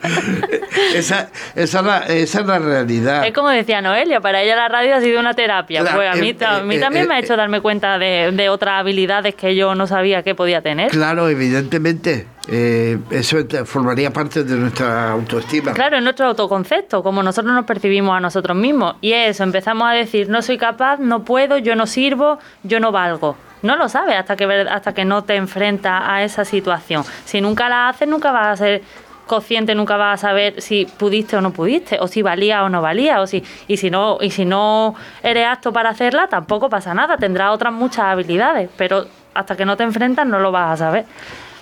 esa, 0.94 1.30
esa, 1.56 1.80
es 2.06 2.46
la, 2.46 2.58
realidad. 2.60 3.26
Es 3.26 3.32
como 3.32 3.48
decía 3.48 3.82
Noelia, 3.82 4.20
para 4.20 4.42
ella 4.42 4.54
la 4.54 4.68
radio 4.68 4.94
ha 4.94 5.00
sido 5.00 5.18
una 5.18 5.34
terapia. 5.34 5.84
pues 5.92 6.08
a 6.08 6.14
mí, 6.14 6.30
eh, 6.38 6.44
a 6.44 6.60
mí 6.60 6.76
eh, 6.76 6.80
también 6.80 7.08
me 7.08 7.14
ha 7.14 7.18
eh, 7.18 7.22
hecho 7.22 7.36
darme 7.36 7.60
cuenta 7.60 7.98
de, 7.98 8.30
de 8.32 8.48
otras 8.50 8.78
habilidades 8.78 9.34
que 9.34 9.56
yo 9.56 9.74
no 9.74 9.88
sabía 9.88 10.22
que 10.22 10.36
podía 10.36 10.62
tener. 10.62 10.92
Claro, 10.92 11.28
evidentemente. 11.28 12.26
Eh, 12.52 12.98
eso 13.10 13.36
formaría 13.64 14.12
parte 14.12 14.42
de 14.42 14.56
nuestra 14.56 15.12
autoestima. 15.12 15.72
Claro, 15.72 15.96
es 15.96 16.02
nuestro 16.02 16.26
autoconcepto, 16.26 17.00
como 17.00 17.22
nosotros 17.22 17.54
nos 17.54 17.64
percibimos 17.64 18.16
a 18.16 18.18
nosotros 18.18 18.56
mismos. 18.56 18.96
Y 19.00 19.12
eso, 19.12 19.44
empezamos 19.44 19.88
a 19.88 19.92
decir, 19.92 20.28
no 20.28 20.42
soy 20.42 20.58
capaz, 20.58 20.98
no 20.98 21.24
puedo, 21.24 21.58
yo 21.58 21.76
no 21.76 21.86
sirvo, 21.86 22.40
yo 22.64 22.80
no 22.80 22.90
valgo. 22.90 23.36
No 23.62 23.76
lo 23.76 23.88
sabes 23.88 24.16
hasta 24.16 24.34
que, 24.34 24.44
hasta 24.44 24.92
que 24.94 25.04
no 25.04 25.22
te 25.22 25.36
enfrentas 25.36 26.02
a 26.04 26.24
esa 26.24 26.44
situación. 26.44 27.04
Si 27.24 27.40
nunca 27.40 27.68
la 27.68 27.88
haces, 27.88 28.08
nunca 28.08 28.32
vas 28.32 28.48
a 28.48 28.64
ser 28.64 28.82
consciente, 29.28 29.76
nunca 29.76 29.96
vas 29.96 30.24
a 30.24 30.28
saber 30.28 30.60
si 30.60 30.86
pudiste 30.86 31.36
o 31.36 31.40
no 31.40 31.52
pudiste, 31.52 31.98
o 32.00 32.08
si 32.08 32.20
valía 32.20 32.64
o 32.64 32.68
no 32.68 32.82
valía, 32.82 33.20
o 33.20 33.28
si, 33.28 33.44
y 33.68 33.76
si 33.76 33.88
no, 33.88 34.18
y 34.20 34.32
si 34.32 34.44
no 34.44 34.96
eres 35.22 35.46
apto 35.46 35.72
para 35.72 35.90
hacerla, 35.90 36.26
tampoco 36.26 36.68
pasa 36.68 36.94
nada, 36.94 37.16
tendrás 37.16 37.54
otras 37.54 37.72
muchas 37.72 38.06
habilidades, 38.06 38.68
pero 38.76 39.06
hasta 39.32 39.56
que 39.56 39.64
no 39.64 39.76
te 39.76 39.84
enfrentas 39.84 40.26
no 40.26 40.40
lo 40.40 40.50
vas 40.50 40.72
a 40.72 40.76
saber. 40.84 41.04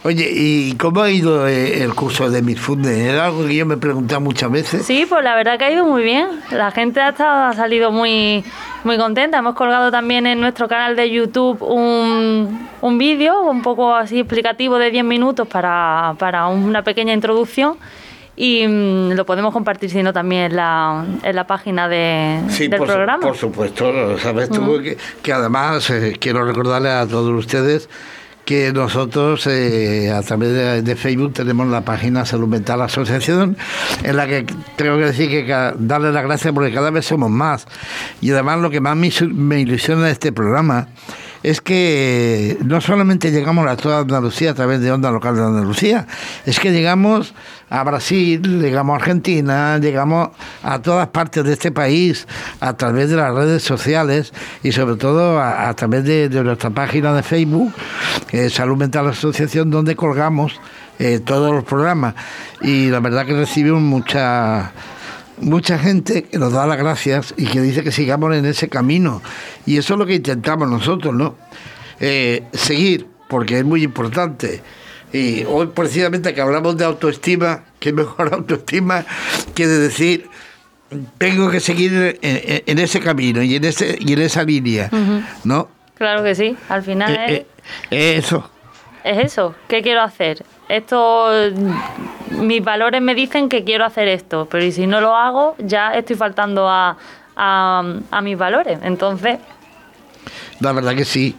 Oye, 0.04 0.30
¿y 0.32 0.74
cómo 0.76 1.02
ha 1.02 1.10
ido 1.10 1.48
eh, 1.48 1.82
el 1.82 1.92
curso 1.94 2.30
de 2.30 2.40
Mitfunde? 2.40 3.08
Era 3.08 3.26
algo 3.26 3.44
que 3.44 3.56
yo 3.56 3.66
me 3.66 3.74
he 3.74 3.78
preguntado 3.78 4.20
muchas 4.20 4.50
veces. 4.50 4.86
Sí, 4.86 5.06
pues 5.08 5.24
la 5.24 5.34
verdad 5.34 5.58
que 5.58 5.64
ha 5.64 5.72
ido 5.72 5.84
muy 5.84 6.04
bien. 6.04 6.28
La 6.52 6.70
gente 6.70 7.00
ha, 7.00 7.08
estado, 7.08 7.46
ha 7.46 7.52
salido 7.54 7.90
muy, 7.90 8.44
muy 8.84 8.96
contenta. 8.96 9.38
Hemos 9.38 9.56
colgado 9.56 9.90
también 9.90 10.26
en 10.26 10.40
nuestro 10.40 10.68
canal 10.68 10.94
de 10.94 11.10
YouTube 11.10 11.60
un, 11.62 12.68
un 12.80 12.98
vídeo 12.98 13.42
un 13.42 13.62
poco 13.62 13.92
así 13.92 14.20
explicativo 14.20 14.78
de 14.78 14.92
10 14.92 15.04
minutos 15.04 15.48
para, 15.48 16.14
para 16.18 16.46
una 16.46 16.84
pequeña 16.84 17.12
introducción 17.12 17.76
y 18.36 18.68
mm, 18.68 19.14
lo 19.14 19.26
podemos 19.26 19.52
compartir 19.52 19.90
si 19.90 20.00
no 20.04 20.12
también 20.12 20.42
en 20.44 20.56
la, 20.56 21.04
en 21.24 21.34
la 21.34 21.44
página 21.44 21.88
de, 21.88 22.40
sí, 22.48 22.68
del 22.68 22.78
por 22.78 22.86
programa. 22.86 23.20
por 23.20 23.36
supuesto, 23.36 24.16
sabes 24.18 24.48
tú 24.48 24.80
que, 24.80 24.96
que, 25.22 25.32
además 25.32 25.90
eh, 25.90 26.16
quiero 26.20 26.44
recordarle 26.44 26.88
a 26.88 27.04
todos 27.04 27.36
ustedes 27.36 27.88
que 28.48 28.72
nosotros 28.72 29.46
eh, 29.46 30.10
a 30.10 30.22
través 30.22 30.82
de, 30.82 30.96
Facebook 30.96 31.34
tenemos 31.34 31.68
la 31.68 31.82
página 31.82 32.24
Salud 32.24 32.48
Mental 32.48 32.80
Asociación, 32.80 33.58
en 34.02 34.16
la 34.16 34.26
que 34.26 34.46
tengo 34.74 34.96
que 34.96 35.04
decir 35.04 35.28
que 35.28 35.44
darle 35.78 36.12
las 36.12 36.24
gracias 36.24 36.54
porque 36.54 36.72
cada 36.72 36.90
vez 36.90 37.04
somos 37.04 37.28
más. 37.28 37.66
Y 38.22 38.30
además 38.30 38.60
lo 38.60 38.70
que 38.70 38.80
más 38.80 38.96
me, 38.96 39.10
me 39.34 39.60
ilusiona 39.60 40.06
de 40.06 40.12
este 40.12 40.32
programa 40.32 40.88
es 41.42 41.60
que 41.60 42.58
no 42.64 42.80
solamente 42.80 43.30
llegamos 43.30 43.66
a 43.66 43.76
toda 43.76 44.00
Andalucía 44.00 44.52
a 44.52 44.54
través 44.54 44.80
de 44.80 44.90
Onda 44.90 45.10
Local 45.10 45.36
de 45.36 45.42
Andalucía, 45.42 46.06
es 46.46 46.58
que 46.58 46.72
llegamos 46.72 47.34
a 47.70 47.84
Brasil, 47.84 48.60
llegamos 48.60 48.94
a 48.94 48.96
Argentina, 48.96 49.78
llegamos 49.78 50.30
a 50.62 50.80
todas 50.80 51.08
partes 51.08 51.44
de 51.44 51.52
este 51.52 51.70
país 51.70 52.26
a 52.60 52.76
través 52.76 53.10
de 53.10 53.16
las 53.16 53.34
redes 53.34 53.62
sociales 53.62 54.32
y 54.62 54.72
sobre 54.72 54.96
todo 54.96 55.40
a, 55.40 55.72
través 55.74 56.04
de, 56.04 56.28
nuestra 56.42 56.70
página 56.70 57.12
de 57.12 57.22
Facebook, 57.22 57.72
Salud 58.50 58.76
Mental 58.76 59.06
Asociación, 59.08 59.70
donde 59.70 59.96
colgamos 59.96 60.58
eh, 60.98 61.20
todos 61.20 61.52
los 61.52 61.64
programas. 61.64 62.14
Y 62.62 62.88
la 62.88 63.00
verdad 63.00 63.26
que 63.26 63.34
recibimos 63.34 63.82
mucha 63.82 64.72
mucha 65.40 65.78
gente 65.78 66.24
que 66.24 66.38
nos 66.38 66.52
da 66.52 66.66
las 66.66 66.78
gracias 66.78 67.34
y 67.36 67.46
que 67.46 67.60
dice 67.60 67.82
que 67.82 67.92
sigamos 67.92 68.34
en 68.34 68.46
ese 68.46 68.68
camino. 68.68 69.22
Y 69.66 69.78
eso 69.78 69.94
es 69.94 69.98
lo 69.98 70.06
que 70.06 70.14
intentamos 70.14 70.68
nosotros, 70.68 71.14
¿no? 71.14 71.36
Eh, 72.00 72.44
seguir, 72.52 73.06
porque 73.28 73.58
es 73.58 73.64
muy 73.64 73.82
importante. 73.82 74.62
Y 75.12 75.44
hoy 75.44 75.68
precisamente 75.68 76.34
que 76.34 76.40
hablamos 76.40 76.76
de 76.76 76.84
autoestima, 76.84 77.64
qué 77.80 77.92
mejor 77.92 78.32
autoestima 78.34 79.04
que 79.54 79.66
de 79.66 79.78
decir, 79.78 80.28
tengo 81.18 81.50
que 81.50 81.60
seguir 81.60 82.18
en, 82.22 82.78
ese 82.78 83.00
camino 83.00 83.42
y 83.42 83.56
en, 83.56 83.64
ese, 83.64 83.98
y 84.00 84.12
en 84.12 84.20
esa 84.20 84.42
línea, 84.42 84.90
¿no? 85.44 85.68
Claro 85.94 86.22
que 86.22 86.34
sí, 86.34 86.56
al 86.68 86.82
final 86.82 87.14
eh, 87.14 87.46
es... 87.90 88.24
eso. 88.24 88.50
Es 89.04 89.18
eso, 89.18 89.54
¿qué 89.68 89.82
quiero 89.82 90.02
hacer? 90.02 90.44
Esto, 90.68 91.30
mis 92.30 92.62
valores 92.62 93.00
me 93.00 93.14
dicen 93.14 93.48
que 93.48 93.64
quiero 93.64 93.84
hacer 93.84 94.08
esto, 94.08 94.46
pero 94.50 94.70
si 94.70 94.86
no 94.86 95.00
lo 95.00 95.14
hago, 95.14 95.54
ya 95.58 95.94
estoy 95.94 96.16
faltando 96.16 96.68
a, 96.68 96.96
a, 97.36 98.20
mis 98.22 98.36
valores. 98.36 98.78
Entonces... 98.82 99.38
La 100.60 100.72
verdad 100.72 100.94
que 100.94 101.04
sí. 101.04 101.36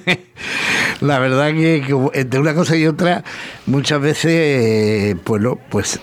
La 1.00 1.18
verdad 1.18 1.48
que, 1.48 1.84
entre 2.14 2.40
una 2.40 2.54
cosa 2.54 2.76
y 2.76 2.86
otra, 2.86 3.24
muchas 3.66 4.00
veces, 4.00 5.16
bueno, 5.24 5.58
pues 5.68 6.00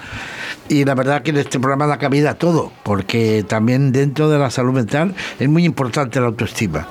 y 0.68 0.84
la 0.84 0.94
verdad 0.94 1.22
que 1.22 1.30
en 1.30 1.38
este 1.38 1.58
programa 1.60 1.86
da 1.86 1.98
cabida 1.98 2.30
a 2.30 2.34
todo, 2.34 2.72
porque 2.82 3.44
también 3.46 3.92
dentro 3.92 4.28
de 4.28 4.38
la 4.38 4.50
salud 4.50 4.72
mental 4.72 5.14
es 5.38 5.48
muy 5.48 5.64
importante 5.64 6.20
la 6.20 6.26
autoestima. 6.26 6.86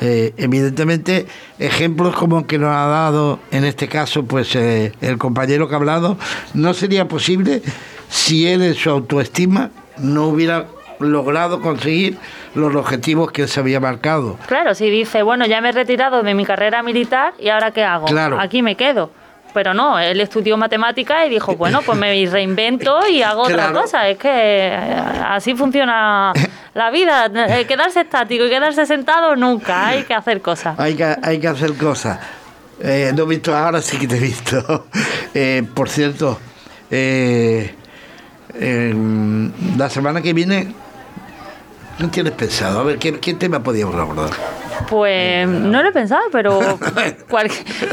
Eh, 0.00 0.34
evidentemente, 0.36 1.26
ejemplos 1.58 2.16
como 2.16 2.40
el 2.40 2.46
que 2.46 2.58
nos 2.58 2.70
ha 2.70 2.86
dado 2.86 3.38
en 3.52 3.64
este 3.64 3.86
caso 3.86 4.24
pues 4.24 4.56
eh, 4.56 4.92
el 5.00 5.16
compañero 5.16 5.68
que 5.68 5.74
ha 5.74 5.78
hablado, 5.78 6.18
no 6.54 6.74
sería 6.74 7.06
posible 7.06 7.62
si 8.08 8.48
él 8.48 8.62
en 8.62 8.74
su 8.74 8.90
autoestima 8.90 9.70
no 9.98 10.26
hubiera 10.26 10.66
logrado 10.98 11.60
conseguir 11.60 12.18
los 12.54 12.74
objetivos 12.74 13.30
que 13.30 13.42
él 13.42 13.48
se 13.48 13.60
había 13.60 13.80
marcado. 13.80 14.38
Claro, 14.46 14.74
si 14.74 14.90
dice, 14.90 15.22
bueno, 15.22 15.46
ya 15.46 15.60
me 15.60 15.68
he 15.68 15.72
retirado 15.72 16.22
de 16.22 16.34
mi 16.34 16.44
carrera 16.44 16.82
militar 16.82 17.34
y 17.38 17.48
ahora 17.48 17.70
qué 17.70 17.84
hago? 17.84 18.06
Claro. 18.06 18.40
Aquí 18.40 18.62
me 18.62 18.76
quedo 18.76 19.10
pero 19.52 19.74
no, 19.74 19.98
él 19.98 20.20
estudió 20.20 20.56
matemáticas 20.56 21.26
y 21.26 21.30
dijo, 21.30 21.56
bueno, 21.56 21.82
pues 21.82 21.98
me 21.98 22.26
reinvento 22.26 23.06
y 23.08 23.22
hago 23.22 23.42
otra 23.42 23.72
cosa. 23.72 24.08
Es 24.08 24.18
que 24.18 24.28
eh, 24.28 24.74
así 25.28 25.54
funciona 25.54 26.32
la 26.74 26.90
vida. 26.90 27.30
Eh, 27.34 27.66
quedarse 27.66 28.00
estático 28.00 28.44
y 28.44 28.50
quedarse 28.50 28.86
sentado 28.86 29.36
nunca, 29.36 29.88
hay 29.88 30.04
que 30.04 30.14
hacer 30.14 30.40
cosas. 30.40 30.78
Hay 30.78 30.94
que, 30.94 31.16
hay 31.22 31.38
que 31.38 31.48
hacer 31.48 31.74
cosas. 31.74 32.18
Eh, 32.80 33.12
no 33.14 33.24
he 33.24 33.26
visto 33.26 33.56
ahora, 33.56 33.80
sí 33.80 33.98
que 33.98 34.08
te 34.08 34.16
he 34.16 34.20
visto. 34.20 34.86
por 35.74 35.88
cierto, 35.88 36.38
la 39.76 39.90
semana 39.90 40.20
que 40.20 40.32
viene, 40.32 40.74
¿qué 41.98 42.06
tienes 42.08 42.32
pensado? 42.32 42.80
A 42.80 42.82
ver, 42.84 42.98
¿qué, 42.98 43.18
qué 43.20 43.34
tema 43.34 43.62
podíamos 43.62 43.94
abordar? 43.94 44.30
Pues 44.88 45.48
no 45.48 45.82
lo 45.82 45.88
he 45.88 45.92
pensado, 45.92 46.22
pero 46.30 46.60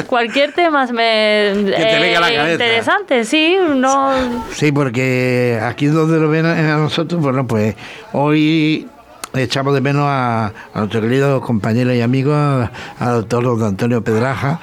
cualquier 0.08 0.54
tema 0.54 0.86
me 0.88 1.52
eh, 1.52 2.52
interesante, 2.52 3.24
sí, 3.26 3.58
no. 3.76 4.12
Sí, 4.54 4.72
porque 4.72 5.60
aquí 5.62 5.88
donde 5.88 6.20
lo 6.20 6.30
ven 6.30 6.46
a 6.46 6.78
nosotros, 6.78 7.22
bueno, 7.22 7.46
pues 7.48 7.76
hoy 8.14 8.88
echamos 9.34 9.74
de 9.74 9.82
menos 9.82 10.06
a, 10.08 10.52
nuestro 10.74 11.02
querido 11.02 11.42
compañero 11.42 11.94
y 11.94 12.02
amigo, 12.02 12.34
al 12.34 12.70
doctor 13.00 13.44
don 13.44 13.64
Antonio 13.64 14.04
Pedraja. 14.04 14.60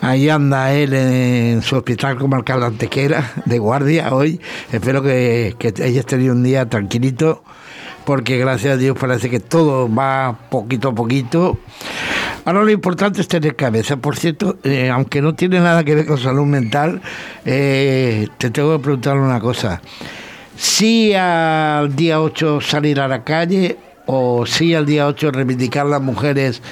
Ahí 0.00 0.28
anda 0.28 0.72
él 0.72 0.94
en, 0.94 1.62
su 1.62 1.76
hospital 1.76 2.16
comarcal 2.16 2.62
Antequera, 2.62 3.32
de 3.44 3.58
guardia 3.58 4.14
hoy. 4.14 4.40
Espero 4.72 5.02
que, 5.02 5.56
que 5.58 5.74
hayas 5.82 6.06
tenido 6.06 6.34
un 6.34 6.42
día 6.42 6.68
tranquilito 6.68 7.42
porque 8.08 8.38
gracias 8.38 8.72
a 8.72 8.76
Dios 8.78 8.96
parece 8.98 9.28
que 9.28 9.38
todo 9.38 9.94
va 9.94 10.34
poquito 10.48 10.88
a 10.88 10.94
poquito. 10.94 11.58
Ahora 12.46 12.62
lo 12.62 12.70
importante 12.70 13.20
es 13.20 13.28
tener 13.28 13.54
cabeza. 13.54 13.98
Por 13.98 14.16
cierto, 14.16 14.56
eh, 14.64 14.88
aunque 14.88 15.20
no 15.20 15.34
tiene 15.34 15.60
nada 15.60 15.84
que 15.84 15.94
ver 15.94 16.06
con 16.06 16.16
salud 16.16 16.46
mental, 16.46 17.02
eh, 17.44 18.26
te 18.38 18.48
tengo 18.48 18.74
que 18.78 18.82
preguntar 18.82 19.18
una 19.18 19.38
cosa. 19.40 19.82
¿Sí 20.56 21.12
al 21.12 21.94
día 21.94 22.22
8 22.22 22.62
salir 22.62 22.98
a 22.98 23.08
la 23.08 23.24
calle 23.24 23.76
o 24.06 24.46
sí 24.46 24.74
al 24.74 24.86
día 24.86 25.06
8 25.06 25.30
reivindicar 25.30 25.84
las 25.84 26.00
mujeres 26.00 26.62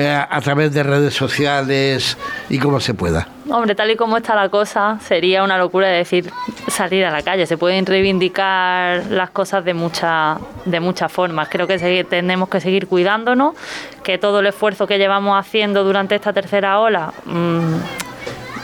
eh, 0.00 0.08
a 0.08 0.40
través 0.42 0.72
de 0.72 0.84
redes 0.84 1.12
sociales 1.12 2.16
y 2.48 2.60
como 2.60 2.78
se 2.78 2.94
pueda. 2.94 3.26
Hombre, 3.50 3.74
tal 3.74 3.90
y 3.90 3.96
como 3.96 4.16
está 4.16 4.36
la 4.36 4.48
cosa, 4.48 4.96
sería 5.00 5.42
una 5.42 5.58
locura 5.58 5.88
decir 5.88 6.30
salir 6.68 7.04
a 7.04 7.10
la 7.10 7.22
calle. 7.22 7.46
Se 7.46 7.58
pueden 7.58 7.84
reivindicar 7.84 9.06
las 9.06 9.30
cosas 9.30 9.64
de, 9.64 9.74
mucha, 9.74 10.38
de 10.66 10.78
muchas 10.78 11.10
formas. 11.10 11.48
Creo 11.48 11.66
que 11.66 12.06
tenemos 12.08 12.48
que 12.48 12.60
seguir 12.60 12.86
cuidándonos, 12.86 13.56
que 14.04 14.18
todo 14.18 14.38
el 14.38 14.46
esfuerzo 14.46 14.86
que 14.86 14.98
llevamos 14.98 15.36
haciendo 15.36 15.82
durante 15.82 16.14
esta 16.14 16.32
tercera 16.32 16.78
ola 16.78 17.12
mm, 17.24 17.74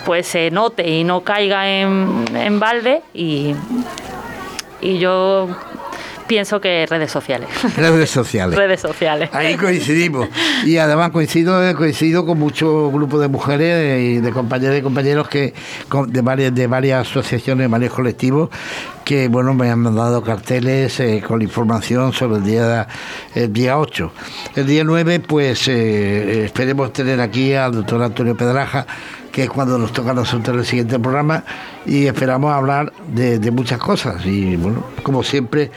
pues 0.07 0.29
se 0.29 0.53
note 0.53 0.89
y 0.89 1.03
no 1.03 1.23
caiga 1.23 1.69
en, 1.69 2.61
balde 2.61 3.03
y 3.13 3.57
yo 4.83 5.49
pienso 6.27 6.61
que 6.61 6.87
redes 6.89 7.11
sociales. 7.11 7.49
Redes 7.77 8.11
sociales. 8.11 8.57
redes 8.57 8.81
sociales. 8.81 9.31
Ahí 9.33 9.57
coincidimos. 9.57 10.29
Y 10.65 10.79
además 10.79 11.11
coincido, 11.11 11.61
coincido 11.77 12.25
con 12.27 12.39
muchos 12.39 12.93
grupos 12.93 13.21
de 13.21 13.29
mujeres 13.29 14.01
y 14.01 14.21
de 14.21 14.31
compañeros 14.33 14.79
y 14.79 14.83
compañeros 14.83 15.29
que 15.29 15.55
de 16.09 16.21
varias, 16.21 16.55
de 16.55 16.67
varias 16.67 17.09
asociaciones, 17.09 17.69
varios 17.69 17.93
colectivos 17.93 18.51
que 19.05 19.29
bueno 19.29 19.53
me 19.53 19.71
han 19.71 19.81
mandado 19.81 20.23
carteles 20.23 20.99
eh, 20.99 21.23
con 21.27 21.43
información 21.43 22.13
sobre 22.13 22.39
el 22.39 22.45
día 22.45 22.89
el 23.35 23.53
día 23.53 23.79
8. 23.79 24.13
El 24.57 24.67
día 24.67 24.83
9 24.85 25.21
pues 25.21 25.69
eh, 25.69 26.45
esperemos 26.45 26.93
tener 26.93 27.21
aquí 27.21 27.53
al 27.53 27.73
doctor 27.73 28.03
Antonio 28.03 28.35
Pedraja 28.37 28.87
que 29.31 29.43
es 29.45 29.51
cuando 29.51 29.77
nos 29.79 29.93
toca 29.93 30.13
a 30.13 30.15
nosotros 30.15 30.57
el 30.57 30.65
siguiente 30.65 30.99
programa 30.99 31.45
y 31.85 32.07
esperamos 32.07 32.55
hablar 32.55 32.93
de, 33.09 33.39
de 33.39 33.51
muchas 33.51 33.79
cosas 33.79 34.25
y 34.25 34.57
bueno, 34.57 34.87
como 35.03 35.23
siempre 35.23 35.71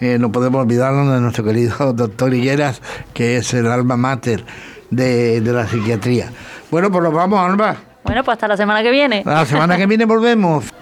eh, 0.00 0.18
no 0.18 0.32
podemos 0.32 0.62
olvidarnos 0.62 1.12
de 1.12 1.20
nuestro 1.20 1.44
querido 1.44 1.92
doctor 1.94 2.34
Higueras, 2.34 2.80
que 3.12 3.36
es 3.36 3.54
el 3.54 3.66
alma 3.66 3.96
mater 3.96 4.44
de, 4.90 5.40
la 5.40 5.66
psiquiatría. 5.66 6.30
Bueno, 6.70 6.90
pues 6.90 7.04
nos 7.04 7.14
vamos, 7.14 7.38
Alba. 7.40 7.76
Bueno, 8.04 8.22
pues 8.22 8.34
hasta 8.34 8.48
la 8.48 8.56
semana 8.56 8.82
que 8.82 8.90
viene. 8.90 9.22
La 9.24 9.46
semana 9.46 9.76
que 9.76 9.86
viene 9.86 10.04
volvemos. 10.04 10.64